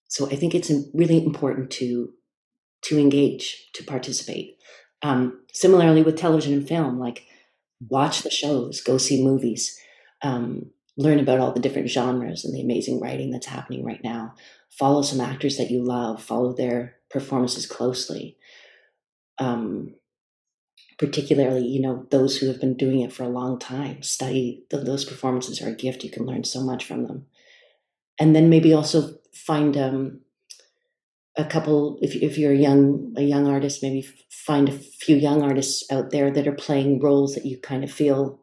so 0.08 0.26
I 0.30 0.36
think 0.36 0.54
it's 0.54 0.72
really 0.92 1.24
important 1.24 1.70
to 1.72 2.12
to 2.82 2.98
engage, 2.98 3.70
to 3.74 3.84
participate. 3.84 4.58
Um, 5.02 5.42
similarly 5.52 6.02
with 6.02 6.16
television 6.16 6.52
and 6.52 6.68
film, 6.68 6.98
like 6.98 7.26
watch 7.88 8.22
the 8.22 8.30
shows, 8.30 8.80
go 8.80 8.98
see 8.98 9.24
movies, 9.24 9.78
um, 10.22 10.70
learn 10.96 11.18
about 11.18 11.40
all 11.40 11.52
the 11.52 11.60
different 11.60 11.90
genres 11.90 12.44
and 12.44 12.54
the 12.54 12.60
amazing 12.60 13.00
writing 13.00 13.30
that's 13.30 13.46
happening 13.46 13.84
right 13.84 14.02
now. 14.04 14.34
Follow 14.70 15.02
some 15.02 15.20
actors 15.20 15.56
that 15.56 15.70
you 15.70 15.82
love, 15.82 16.22
follow 16.22 16.52
their 16.52 16.96
performances 17.10 17.66
closely. 17.66 18.36
Um, 19.38 19.94
particularly, 20.96 21.66
you 21.66 21.80
know, 21.80 22.06
those 22.10 22.36
who 22.36 22.46
have 22.46 22.60
been 22.60 22.76
doing 22.76 23.00
it 23.00 23.12
for 23.12 23.24
a 23.24 23.28
long 23.28 23.58
time. 23.58 24.00
Study 24.02 24.64
the, 24.70 24.78
those 24.78 25.04
performances 25.04 25.60
are 25.60 25.68
a 25.68 25.74
gift. 25.74 26.04
You 26.04 26.10
can 26.10 26.24
learn 26.24 26.44
so 26.44 26.62
much 26.62 26.84
from 26.84 27.06
them 27.06 27.26
and 28.18 28.34
then 28.34 28.48
maybe 28.48 28.72
also 28.72 29.16
find 29.32 29.76
um, 29.76 30.20
a 31.36 31.44
couple 31.44 31.98
if, 32.00 32.14
if 32.14 32.38
you're 32.38 32.52
a 32.52 32.56
young 32.56 33.12
a 33.16 33.22
young 33.22 33.46
artist 33.46 33.82
maybe 33.82 34.06
find 34.30 34.68
a 34.68 34.72
few 34.72 35.16
young 35.16 35.42
artists 35.42 35.90
out 35.90 36.10
there 36.10 36.30
that 36.30 36.46
are 36.46 36.52
playing 36.52 37.00
roles 37.00 37.34
that 37.34 37.44
you 37.46 37.58
kind 37.58 37.82
of 37.82 37.90
feel 37.90 38.40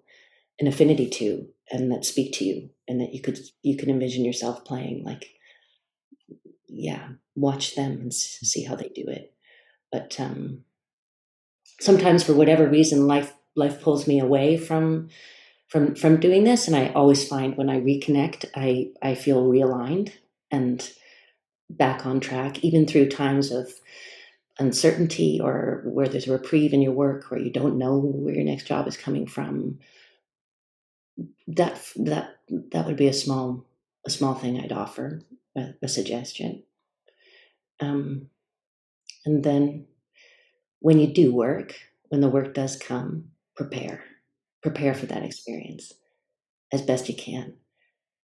an 0.59 0.67
affinity 0.67 1.09
to 1.09 1.47
and 1.72 1.91
that 1.91 2.05
speak 2.05 2.34
to 2.34 2.45
you 2.45 2.69
and 2.88 2.99
that 2.99 3.13
you 3.13 3.22
could 3.22 3.39
you 3.63 3.78
can 3.78 3.89
envision 3.89 4.26
yourself 4.26 4.65
playing 4.65 5.03
like 5.03 5.30
yeah 6.67 7.09
watch 7.36 7.76
them 7.76 7.91
and 7.93 8.13
see 8.13 8.63
how 8.63 8.76
they 8.76 8.89
do 8.93 9.05
it. 9.07 9.34
But 9.91 10.19
um 10.19 10.63
sometimes 11.80 12.24
for 12.24 12.34
whatever 12.34 12.67
reason 12.67 13.07
life 13.07 13.34
life 13.55 13.82
pulls 13.82 14.07
me 14.07 14.19
away 14.19 14.57
from 14.57 15.09
from 15.67 15.95
from 15.95 16.19
doing 16.19 16.43
this 16.43 16.67
and 16.67 16.76
i 16.76 16.89
always 16.89 17.28
find 17.28 17.57
when 17.57 17.69
i 17.69 17.80
reconnect 17.80 18.45
i 18.55 18.89
i 19.01 19.15
feel 19.15 19.45
realigned 19.45 20.11
and 20.51 20.91
back 21.69 22.05
on 22.05 22.19
track 22.19 22.63
even 22.63 22.86
through 22.86 23.09
times 23.09 23.51
of 23.51 23.74
uncertainty 24.59 25.39
or 25.41 25.82
where 25.86 26.07
there's 26.07 26.28
a 26.28 26.32
reprieve 26.32 26.74
in 26.74 26.82
your 26.82 26.91
work 26.91 27.30
where 27.32 27.39
you 27.39 27.51
don't 27.51 27.78
know 27.78 27.97
where 27.97 28.36
your 28.36 28.43
next 28.43 28.65
job 28.65 28.88
is 28.88 28.97
coming 28.97 29.26
from 29.26 29.80
that 31.47 31.82
that 31.95 32.38
that 32.72 32.86
would 32.86 32.97
be 32.97 33.07
a 33.07 33.14
small 33.14 33.66
a 34.05 34.09
small 34.09 34.34
thing 34.34 34.59
i'd 34.59 34.72
offer 34.72 35.22
a, 35.57 35.70
a 35.82 35.88
suggestion 35.88 36.64
um, 37.80 38.28
and 39.26 39.43
then 39.43 39.86
when 40.80 40.99
you 40.99 41.07
do 41.07 41.34
work 41.34 41.76
when 42.09 42.22
the 42.22 42.30
work 42.30 42.53
does 42.53 42.76
come 42.76 43.26
prepare 43.55 44.03
prepare 44.62 44.93
for 44.93 45.07
that 45.07 45.24
experience 45.24 45.93
as 46.72 46.82
best 46.82 47.09
you 47.09 47.16
can. 47.16 47.53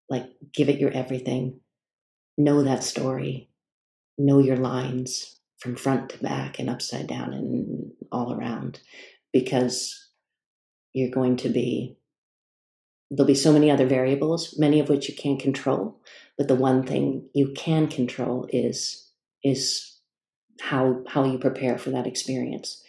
Like, 0.09 0.29
give 0.53 0.69
it 0.69 0.79
your 0.79 0.91
everything. 0.91 1.61
Know 2.37 2.63
that 2.63 2.85
story. 2.85 3.51
Know 4.19 4.39
your 4.39 4.57
lines 4.57 5.41
from 5.59 5.77
front 5.77 6.11
to 6.11 6.19
back 6.19 6.59
and 6.59 6.69
upside 6.69 7.07
down 7.07 7.33
and 7.33 7.93
all 8.13 8.33
around 8.33 8.81
because 9.33 10.11
you're 10.93 11.11
going 11.11 11.37
to 11.39 11.49
be, 11.49 11.97
there'll 13.11 13.27
be 13.27 13.35
so 13.35 13.53
many 13.53 13.71
other 13.71 13.87
variables, 13.87 14.59
many 14.59 14.81
of 14.81 14.89
which 14.89 15.09
you 15.09 15.15
can't 15.15 15.41
control. 15.41 16.01
But 16.37 16.49
the 16.49 16.55
one 16.55 16.85
thing 16.85 17.29
you 17.35 17.53
can 17.57 17.89
control 17.89 18.47
is, 18.51 19.11
is 19.43 19.99
how, 20.61 21.03
how 21.09 21.25
you 21.25 21.39
prepare 21.39 21.79
for 21.79 21.91
that 21.91 22.07
experience. 22.07 22.83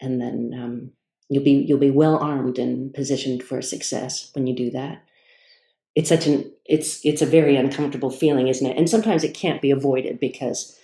And 0.00 0.20
then, 0.20 0.52
um, 0.58 0.92
You'll 1.30 1.44
be 1.44 1.64
you'll 1.68 1.78
be 1.78 1.90
well 1.90 2.16
armed 2.16 2.58
and 2.58 2.92
positioned 2.92 3.42
for 3.42 3.60
success 3.60 4.30
when 4.34 4.46
you 4.46 4.56
do 4.56 4.70
that. 4.70 5.04
It's 5.94 6.08
such 6.08 6.26
an 6.26 6.50
it's 6.64 7.04
it's 7.04 7.20
a 7.20 7.26
very 7.26 7.56
uncomfortable 7.56 8.10
feeling, 8.10 8.48
isn't 8.48 8.66
it? 8.66 8.78
And 8.78 8.88
sometimes 8.88 9.24
it 9.24 9.34
can't 9.34 9.60
be 9.60 9.70
avoided 9.70 10.18
because 10.20 10.78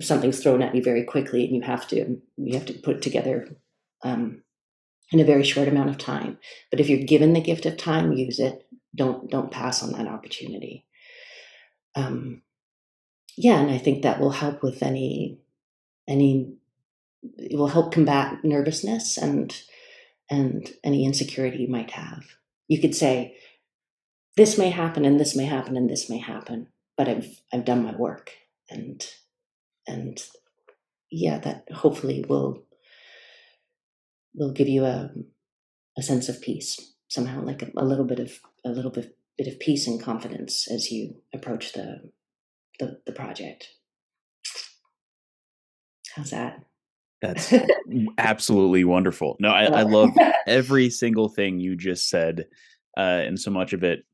something's 0.00 0.42
thrown 0.42 0.62
at 0.62 0.74
you 0.74 0.82
very 0.82 1.04
quickly, 1.04 1.44
and 1.44 1.54
you 1.54 1.62
have 1.62 1.86
to 1.88 2.20
you 2.36 2.54
have 2.54 2.66
to 2.66 2.72
put 2.72 3.02
together 3.02 3.56
um, 4.02 4.42
in 5.12 5.20
a 5.20 5.24
very 5.24 5.44
short 5.44 5.68
amount 5.68 5.90
of 5.90 5.98
time. 5.98 6.38
But 6.70 6.80
if 6.80 6.88
you're 6.88 7.04
given 7.04 7.32
the 7.32 7.40
gift 7.40 7.66
of 7.66 7.76
time, 7.76 8.12
use 8.12 8.38
it. 8.38 8.66
Don't 8.94 9.30
don't 9.30 9.50
pass 9.50 9.82
on 9.82 9.92
that 9.92 10.06
opportunity. 10.06 10.86
Um, 11.94 12.42
yeah, 13.36 13.58
and 13.60 13.70
I 13.70 13.78
think 13.78 14.02
that 14.02 14.20
will 14.20 14.30
help 14.30 14.62
with 14.62 14.82
any 14.82 15.40
any 16.08 16.54
it 17.22 17.56
will 17.56 17.68
help 17.68 17.92
combat 17.92 18.44
nervousness 18.44 19.16
and 19.16 19.56
and 20.30 20.70
any 20.82 21.04
insecurity 21.04 21.58
you 21.58 21.68
might 21.68 21.92
have. 21.92 22.24
You 22.68 22.80
could 22.80 22.94
say, 22.94 23.36
this 24.36 24.56
may 24.56 24.70
happen 24.70 25.04
and 25.04 25.20
this 25.20 25.36
may 25.36 25.44
happen 25.44 25.76
and 25.76 25.88
this 25.88 26.08
may 26.08 26.18
happen, 26.18 26.68
but 26.96 27.08
I've 27.08 27.40
I've 27.52 27.64
done 27.64 27.84
my 27.84 27.94
work 27.94 28.32
and 28.70 29.04
and 29.86 30.22
yeah, 31.10 31.38
that 31.38 31.70
hopefully 31.72 32.24
will 32.28 32.63
will 34.34 34.52
give 34.52 34.68
you 34.68 34.84
a 34.84 35.10
a 35.96 36.02
sense 36.02 36.28
of 36.28 36.40
peace 36.40 36.94
somehow, 37.08 37.42
like 37.42 37.62
a, 37.62 37.70
a 37.76 37.84
little 37.84 38.04
bit 38.04 38.18
of 38.18 38.32
a 38.64 38.70
little 38.70 38.90
bit 38.90 39.16
bit 39.36 39.48
of 39.48 39.58
peace 39.58 39.86
and 39.86 40.00
confidence 40.00 40.70
as 40.70 40.90
you 40.90 41.16
approach 41.32 41.72
the 41.72 42.10
the, 42.78 43.00
the 43.06 43.12
project. 43.12 43.68
How's 46.14 46.30
that? 46.30 46.64
That's 47.22 47.54
absolutely 48.18 48.84
wonderful. 48.84 49.36
No, 49.40 49.50
I, 49.50 49.64
I 49.64 49.82
love 49.82 50.10
every 50.46 50.90
single 50.90 51.28
thing 51.28 51.58
you 51.58 51.76
just 51.76 52.08
said, 52.08 52.46
uh, 52.96 53.22
and 53.24 53.40
so 53.40 53.50
much 53.50 53.72
of 53.72 53.82
it, 53.82 54.04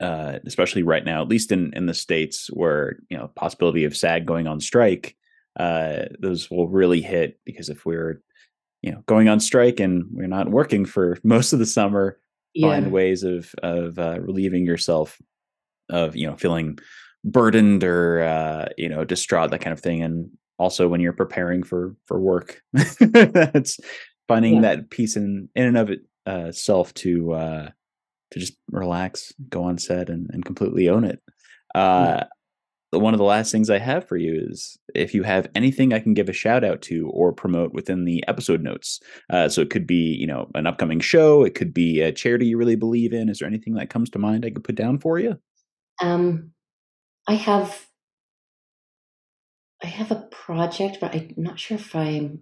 uh, 0.00 0.38
especially 0.46 0.82
right 0.82 1.04
now, 1.04 1.22
at 1.22 1.28
least 1.28 1.52
in 1.52 1.72
in 1.74 1.86
the 1.86 1.94
states 1.94 2.48
where 2.52 2.98
you 3.08 3.16
know 3.16 3.28
possibility 3.34 3.84
of 3.84 3.96
SAG 3.96 4.26
going 4.26 4.46
on 4.46 4.60
strike, 4.60 5.16
uh, 5.58 6.04
those 6.20 6.50
will 6.50 6.68
really 6.68 7.00
hit 7.00 7.40
because 7.44 7.68
if 7.68 7.84
we're 7.84 8.22
you 8.86 8.92
know 8.92 9.02
going 9.06 9.28
on 9.28 9.40
strike 9.40 9.80
and 9.80 10.04
we're 10.12 10.28
not 10.28 10.48
working 10.48 10.86
for 10.86 11.18
most 11.24 11.52
of 11.52 11.58
the 11.58 11.66
summer, 11.66 12.18
yeah. 12.54 12.68
find 12.68 12.92
ways 12.92 13.24
of 13.24 13.52
of 13.62 13.98
uh, 13.98 14.18
relieving 14.20 14.64
yourself 14.64 15.20
of 15.90 16.14
you 16.14 16.26
know 16.26 16.36
feeling 16.36 16.78
burdened 17.24 17.82
or 17.82 18.22
uh, 18.22 18.68
you 18.78 18.88
know 18.88 19.04
distraught 19.04 19.50
that 19.50 19.60
kind 19.60 19.72
of 19.72 19.80
thing 19.80 20.02
and 20.02 20.30
also 20.58 20.88
when 20.88 21.00
you're 21.00 21.12
preparing 21.12 21.64
for 21.64 21.96
for 22.06 22.20
work 22.20 22.62
that's 22.72 23.78
finding 24.28 24.54
yeah. 24.54 24.60
that 24.60 24.90
peace 24.90 25.16
in 25.16 25.48
in 25.54 25.66
and 25.66 25.76
of 25.76 25.90
itself 26.26 26.90
uh, 26.90 26.92
to 26.94 27.32
uh 27.32 27.68
to 28.30 28.38
just 28.38 28.54
relax 28.70 29.32
go 29.50 29.64
on 29.64 29.76
set 29.78 30.08
and, 30.08 30.30
and 30.32 30.44
completely 30.44 30.88
own 30.88 31.04
it 31.04 31.20
uh 31.74 32.18
yeah. 32.18 32.24
One 33.00 33.14
of 33.14 33.18
the 33.18 33.24
last 33.24 33.52
things 33.52 33.70
i 33.70 33.78
have 33.78 34.06
for 34.06 34.16
you 34.16 34.34
is 34.50 34.78
if 34.94 35.14
you 35.14 35.22
have 35.22 35.48
anything 35.54 35.92
i 35.92 35.98
can 35.98 36.14
give 36.14 36.28
a 36.28 36.32
shout 36.32 36.64
out 36.64 36.82
to 36.82 37.08
or 37.10 37.32
promote 37.32 37.72
within 37.72 38.04
the 38.04 38.22
episode 38.28 38.62
notes 38.62 39.00
uh 39.30 39.48
so 39.48 39.60
it 39.60 39.70
could 39.70 39.86
be 39.86 40.14
you 40.14 40.26
know 40.26 40.48
an 40.54 40.66
upcoming 40.66 41.00
show 41.00 41.44
it 41.44 41.54
could 41.54 41.72
be 41.72 42.00
a 42.00 42.12
charity 42.12 42.46
you 42.46 42.56
really 42.56 42.76
believe 42.76 43.12
in 43.12 43.28
is 43.28 43.38
there 43.38 43.48
anything 43.48 43.74
that 43.74 43.90
comes 43.90 44.10
to 44.10 44.18
mind 44.18 44.44
i 44.44 44.50
could 44.50 44.64
put 44.64 44.74
down 44.74 44.98
for 44.98 45.18
you 45.18 45.38
um 46.02 46.50
i 47.26 47.34
have 47.34 47.86
I 49.82 49.86
have 49.88 50.10
a 50.10 50.26
project, 50.30 50.98
but 51.00 51.14
I'm 51.14 51.34
not 51.36 51.58
sure 51.58 51.76
if 51.76 51.94
I'm. 51.94 52.40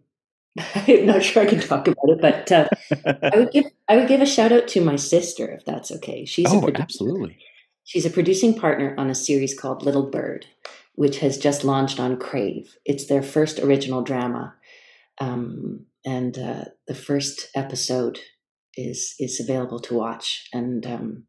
I'm 0.74 1.06
not 1.06 1.24
sure 1.24 1.42
I 1.42 1.46
can 1.46 1.60
talk 1.60 1.88
about 1.88 2.08
it, 2.08 2.20
but 2.20 2.52
uh, 2.52 2.68
I 3.04 3.38
would 3.38 3.50
give 3.52 3.64
I 3.88 3.96
would 3.96 4.08
give 4.08 4.20
a 4.20 4.26
shout 4.26 4.52
out 4.52 4.68
to 4.68 4.80
my 4.80 4.96
sister 4.96 5.50
if 5.50 5.64
that's 5.64 5.90
okay. 5.92 6.24
She's 6.24 6.46
oh, 6.48 6.70
absolutely. 6.74 7.38
She's 7.84 8.06
a 8.06 8.10
producing 8.10 8.54
partner 8.54 8.94
on 8.98 9.10
a 9.10 9.14
series 9.14 9.58
called 9.58 9.82
Little 9.82 10.10
Bird, 10.10 10.46
which 10.94 11.18
has 11.18 11.38
just 11.38 11.64
launched 11.64 12.00
on 12.00 12.18
Crave. 12.18 12.76
It's 12.84 13.06
their 13.06 13.22
first 13.22 13.58
original 13.58 14.02
drama, 14.02 14.54
um, 15.20 15.86
and 16.04 16.38
uh, 16.38 16.64
the 16.86 16.94
first 16.94 17.48
episode 17.54 18.18
is 18.74 19.14
is 19.18 19.40
available 19.40 19.80
to 19.80 19.94
watch. 19.94 20.48
And 20.52 20.86
um, 20.86 21.24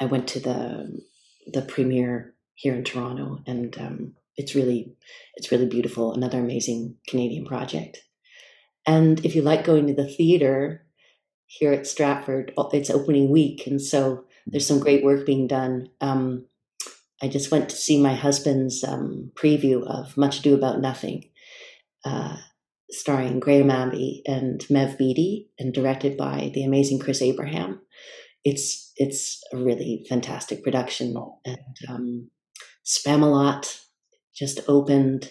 I 0.00 0.04
went 0.04 0.28
to 0.28 0.40
the 0.40 1.00
the 1.46 1.62
premiere 1.62 2.34
here 2.54 2.74
in 2.74 2.84
Toronto, 2.84 3.38
and 3.46 3.76
um, 3.78 4.14
it's 4.40 4.54
really 4.54 4.94
it's 5.34 5.52
really 5.52 5.66
beautiful 5.66 6.12
another 6.14 6.40
amazing 6.40 6.96
canadian 7.08 7.44
project 7.44 8.04
and 8.86 9.24
if 9.24 9.34
you 9.34 9.42
like 9.42 9.64
going 9.64 9.86
to 9.86 9.94
the 9.94 10.08
theater 10.08 10.86
here 11.46 11.72
at 11.72 11.86
stratford 11.86 12.52
it's 12.72 12.90
opening 12.90 13.30
week 13.30 13.66
and 13.66 13.82
so 13.82 14.24
there's 14.50 14.66
some 14.66 14.80
great 14.80 15.04
work 15.04 15.24
being 15.26 15.46
done 15.46 15.88
um, 16.00 16.46
i 17.22 17.28
just 17.28 17.50
went 17.50 17.68
to 17.68 17.76
see 17.76 18.00
my 18.00 18.14
husband's 18.14 18.84
um, 18.84 19.30
preview 19.34 19.84
of 19.86 20.16
much 20.16 20.40
ado 20.40 20.54
about 20.54 20.80
nothing 20.80 21.24
uh, 22.04 22.36
starring 22.90 23.40
graham 23.40 23.70
abbey 23.70 24.22
and 24.26 24.60
maev 24.70 24.98
beaty 24.98 25.48
and 25.58 25.72
directed 25.72 26.16
by 26.16 26.50
the 26.54 26.64
amazing 26.64 26.98
chris 26.98 27.22
abraham 27.22 27.80
it's 28.44 28.92
it's 28.96 29.42
a 29.52 29.56
really 29.56 30.04
fantastic 30.08 30.62
production 30.62 31.14
and 31.44 31.76
um, 31.88 32.30
Spamalot 32.84 33.80
just 34.34 34.60
opened, 34.68 35.30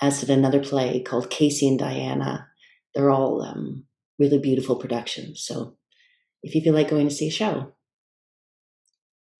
as 0.00 0.20
did 0.20 0.30
another 0.30 0.62
play 0.62 1.02
called 1.02 1.30
Casey 1.30 1.68
and 1.68 1.78
Diana. 1.78 2.48
They're 2.94 3.10
all 3.10 3.42
um, 3.42 3.84
really 4.18 4.38
beautiful 4.38 4.76
productions. 4.76 5.42
So 5.44 5.76
if 6.42 6.54
you 6.54 6.60
feel 6.60 6.74
like 6.74 6.90
going 6.90 7.08
to 7.08 7.14
see 7.14 7.28
a 7.28 7.32
show, 7.32 7.72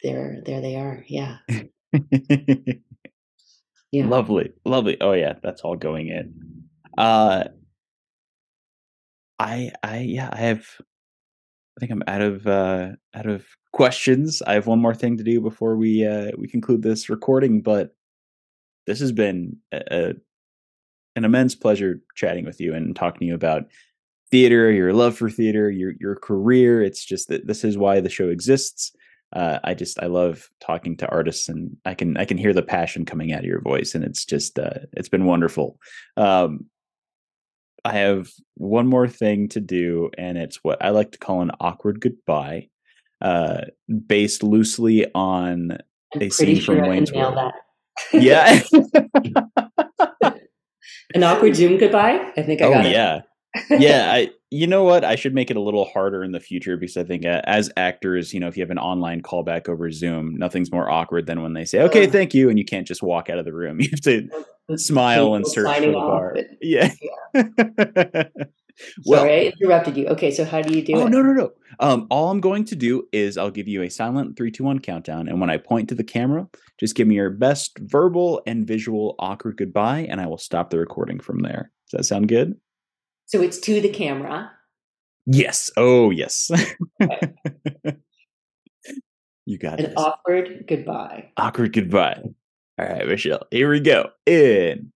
there, 0.03 0.41
there 0.45 0.61
they 0.61 0.77
are. 0.77 1.05
Yeah. 1.09 1.39
yeah. 3.91 4.07
Lovely, 4.07 4.53
lovely. 4.65 4.97
Oh 5.01 5.13
yeah, 5.13 5.35
that's 5.43 5.63
all 5.63 5.77
going 5.77 6.09
in. 6.09 6.35
Uh, 6.97 7.45
I, 9.39 9.73
I, 9.83 9.99
yeah, 9.99 10.31
I 10.33 10.39
have. 10.39 10.67
I 11.77 11.81
think 11.81 11.93
I'm 11.93 12.03
out 12.07 12.21
of 12.21 12.47
uh, 12.47 12.89
out 13.15 13.27
of 13.27 13.47
questions. 13.73 14.43
I 14.43 14.55
have 14.55 14.67
one 14.67 14.81
more 14.81 14.95
thing 14.95 15.17
to 15.17 15.25
do 15.25 15.41
before 15.41 15.77
we 15.77 16.07
uh, 16.07 16.31
we 16.37 16.49
conclude 16.49 16.83
this 16.83 17.09
recording, 17.09 17.63
but 17.63 17.95
this 18.87 19.01
has 19.01 19.13
been 19.13 19.57
a, 19.73 19.83
a, 19.91 20.13
an 21.17 21.25
immense 21.25 21.55
pleasure 21.55 22.01
chatting 22.15 22.45
with 22.45 22.61
you 22.61 22.75
and 22.75 22.95
talking 22.95 23.21
to 23.21 23.27
you 23.27 23.35
about 23.35 23.65
theater, 24.31 24.71
your 24.71 24.93
love 24.93 25.17
for 25.17 25.31
theater, 25.31 25.71
your 25.71 25.93
your 25.99 26.17
career. 26.17 26.83
It's 26.83 27.05
just 27.05 27.29
that 27.29 27.47
this 27.47 27.65
is 27.65 27.79
why 27.79 28.01
the 28.01 28.11
show 28.11 28.29
exists. 28.29 28.93
Uh, 29.33 29.59
I 29.65 29.75
just 29.75 30.03
I 30.03 30.07
love 30.07 30.49
talking 30.61 30.97
to 30.99 31.09
artists, 31.09 31.49
and 31.49 31.77
I 31.85 31.95
can 31.95 32.17
I 32.17 32.25
can 32.25 32.39
hear 32.39 32.53
the 32.53 32.63
passion 32.63 33.05
coming 33.05 33.33
out 33.33 33.41
of 33.41 33.47
your 33.47 33.61
voice, 33.61 33.95
and 33.95 34.05
it's 34.05 34.25
just 34.25 34.59
uh, 34.59 34.81
it's 34.93 35.09
been 35.09 35.25
wonderful. 35.25 35.79
Um, 36.17 36.67
I 37.85 37.93
have 37.93 38.31
one 38.57 38.87
more 38.87 39.09
thing 39.09 39.49
to 39.49 39.61
do, 39.61 40.11
and 40.17 40.39
it's 40.39 40.61
what 40.63 40.85
I 40.85 40.91
like 40.91 41.13
to 41.13 41.19
call 41.19 41.43
an 41.43 41.51
awkward 41.61 42.01
goodbye, 42.01 42.69
uh, 43.21 43.63
based 44.07 44.43
loosely 44.43 45.07
on 45.15 45.79
I'm 46.15 46.23
a 46.23 46.31
scene 46.31 46.61
sure 46.61 46.77
from 46.77 46.89
Wayne's 46.89 47.13
World 47.13 47.53
yeah. 48.13 48.61
An 51.15 51.23
awkward 51.23 51.55
Zoom 51.57 51.79
goodbye. 51.79 52.33
I 52.37 52.43
think 52.43 52.63
I 52.63 52.67
oh, 52.67 52.73
got 52.73 52.87
it. 52.87 52.93
Yeah. 52.93 53.21
Yeah, 53.71 54.13
I 54.13 54.31
you 54.51 54.67
know 54.67 54.85
what? 54.85 55.05
I 55.05 55.15
should 55.15 55.35
make 55.35 55.51
it 55.51 55.57
a 55.57 55.61
little 55.61 55.85
harder 55.87 56.23
in 56.23 56.33
the 56.33 56.41
future 56.41 56.77
because 56.77 56.97
I 56.97 57.05
think 57.05 57.25
uh, 57.25 57.41
as 57.45 57.71
actors, 57.77 58.33
you 58.33 58.41
know, 58.41 58.49
if 58.49 58.57
you 58.57 58.63
have 58.63 58.71
an 58.71 58.79
online 58.79 59.23
callback 59.23 59.69
over 59.69 59.91
Zoom, 59.91 60.37
nothing's 60.37 60.71
more 60.71 60.91
awkward 60.91 61.27
than 61.27 61.43
when 61.43 61.55
they 61.55 61.65
say, 61.65 61.81
"Okay, 61.83 62.07
thank 62.07 62.35
you," 62.35 62.49
and 62.49 62.59
you 62.59 62.65
can't 62.65 62.87
just 62.87 63.03
walk 63.03 63.31
out 63.31 63.39
of 63.39 63.45
the 63.45 63.53
room. 63.53 63.81
You 63.81 63.89
have 63.91 64.01
to 64.03 64.79
smile 64.79 65.35
and 65.35 65.47
search 65.47 65.75
for 65.75 65.81
the 65.81 65.93
bar. 65.93 66.37
yeah. 66.61 66.93
yeah. 67.35 67.43
well, 69.07 69.21
Sorry, 69.21 69.47
I 69.49 69.53
interrupted 69.61 69.97
you. 69.97 70.07
Okay, 70.09 70.31
so 70.31 70.45
how 70.45 70.63
do 70.63 70.75
you 70.75 70.83
do 70.83 70.95
oh, 70.97 71.07
it? 71.07 71.11
no, 71.11 71.23
no, 71.23 71.33
no. 71.33 71.53
Um, 71.81 72.07
all 72.11 72.31
I'm 72.31 72.41
going 72.41 72.65
to 72.67 72.77
do 72.77 73.09
is 73.13 73.37
I'll 73.37 73.51
give 73.51 73.69
you 73.69 73.83
a 73.83 73.91
silent 73.91 74.37
three, 74.37 74.51
two, 74.51 74.65
one 74.65 74.79
countdown, 74.79 75.29
and 75.29 75.41
when 75.41 75.51
I 75.51 75.57
point 75.57 75.89
to 75.89 75.95
the 75.95 76.05
camera, 76.05 76.49
just 76.79 76.95
give 76.95 77.09
me 77.09 77.17
your 77.17 77.31
best 77.31 77.79
verbal 77.79 78.43
and 78.47 78.67
visual 78.67 79.15
awkward 79.19 79.57
goodbye, 79.57 80.07
and 80.09 80.21
I 80.21 80.27
will 80.27 80.39
stop 80.39 80.71
the 80.71 80.79
recording 80.79 81.21
from 81.21 81.43
there. 81.43 81.71
Does 81.91 81.99
that 81.99 82.05
sound 82.05 82.29
good? 82.29 82.55
So 83.33 83.41
it's 83.41 83.59
to 83.61 83.81
the 83.81 83.89
camera. 83.89 84.53
Yes. 85.25 85.71
Oh, 85.79 86.11
yes. 86.11 86.51
Okay. 87.03 87.33
you 89.47 89.57
got 89.57 89.81
an 89.81 89.87
this. 89.87 89.95
awkward 89.97 90.67
goodbye. 90.69 91.31
Awkward 91.39 91.73
goodbye. 91.73 92.23
All 92.79 92.87
right, 92.87 93.09
Michelle. 93.09 93.47
Here 93.51 93.71
we 93.71 93.81
go. 93.81 94.11
In 94.27 94.93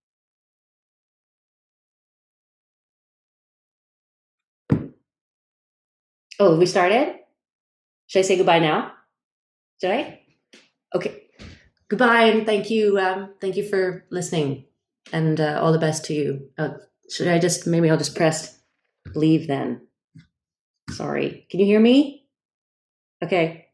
Oh, 6.39 6.59
we 6.59 6.67
started? 6.67 7.15
Should 8.05 8.19
I 8.19 8.21
say 8.21 8.37
goodbye 8.37 8.59
now? 8.59 8.91
Should 9.81 9.89
I? 9.89 10.21
Okay. 10.93 11.23
Goodbye 11.89 12.25
and 12.25 12.45
thank 12.45 12.69
you. 12.69 12.99
Um, 12.99 13.33
thank 13.41 13.57
you 13.57 13.67
for 13.67 14.05
listening 14.11 14.65
and 15.11 15.41
uh, 15.41 15.59
all 15.59 15.71
the 15.73 15.79
best 15.79 16.05
to 16.05 16.13
you. 16.13 16.51
Uh, 16.55 16.75
should 17.09 17.27
I 17.27 17.39
just, 17.39 17.67
maybe 17.67 17.89
I'll 17.89 17.97
just 17.97 18.15
press 18.15 18.59
leave 19.15 19.47
then. 19.47 19.81
Sorry. 20.91 21.45
Can 21.49 21.59
you 21.59 21.65
hear 21.65 21.79
me? 21.79 22.25
Okay. 23.23 23.66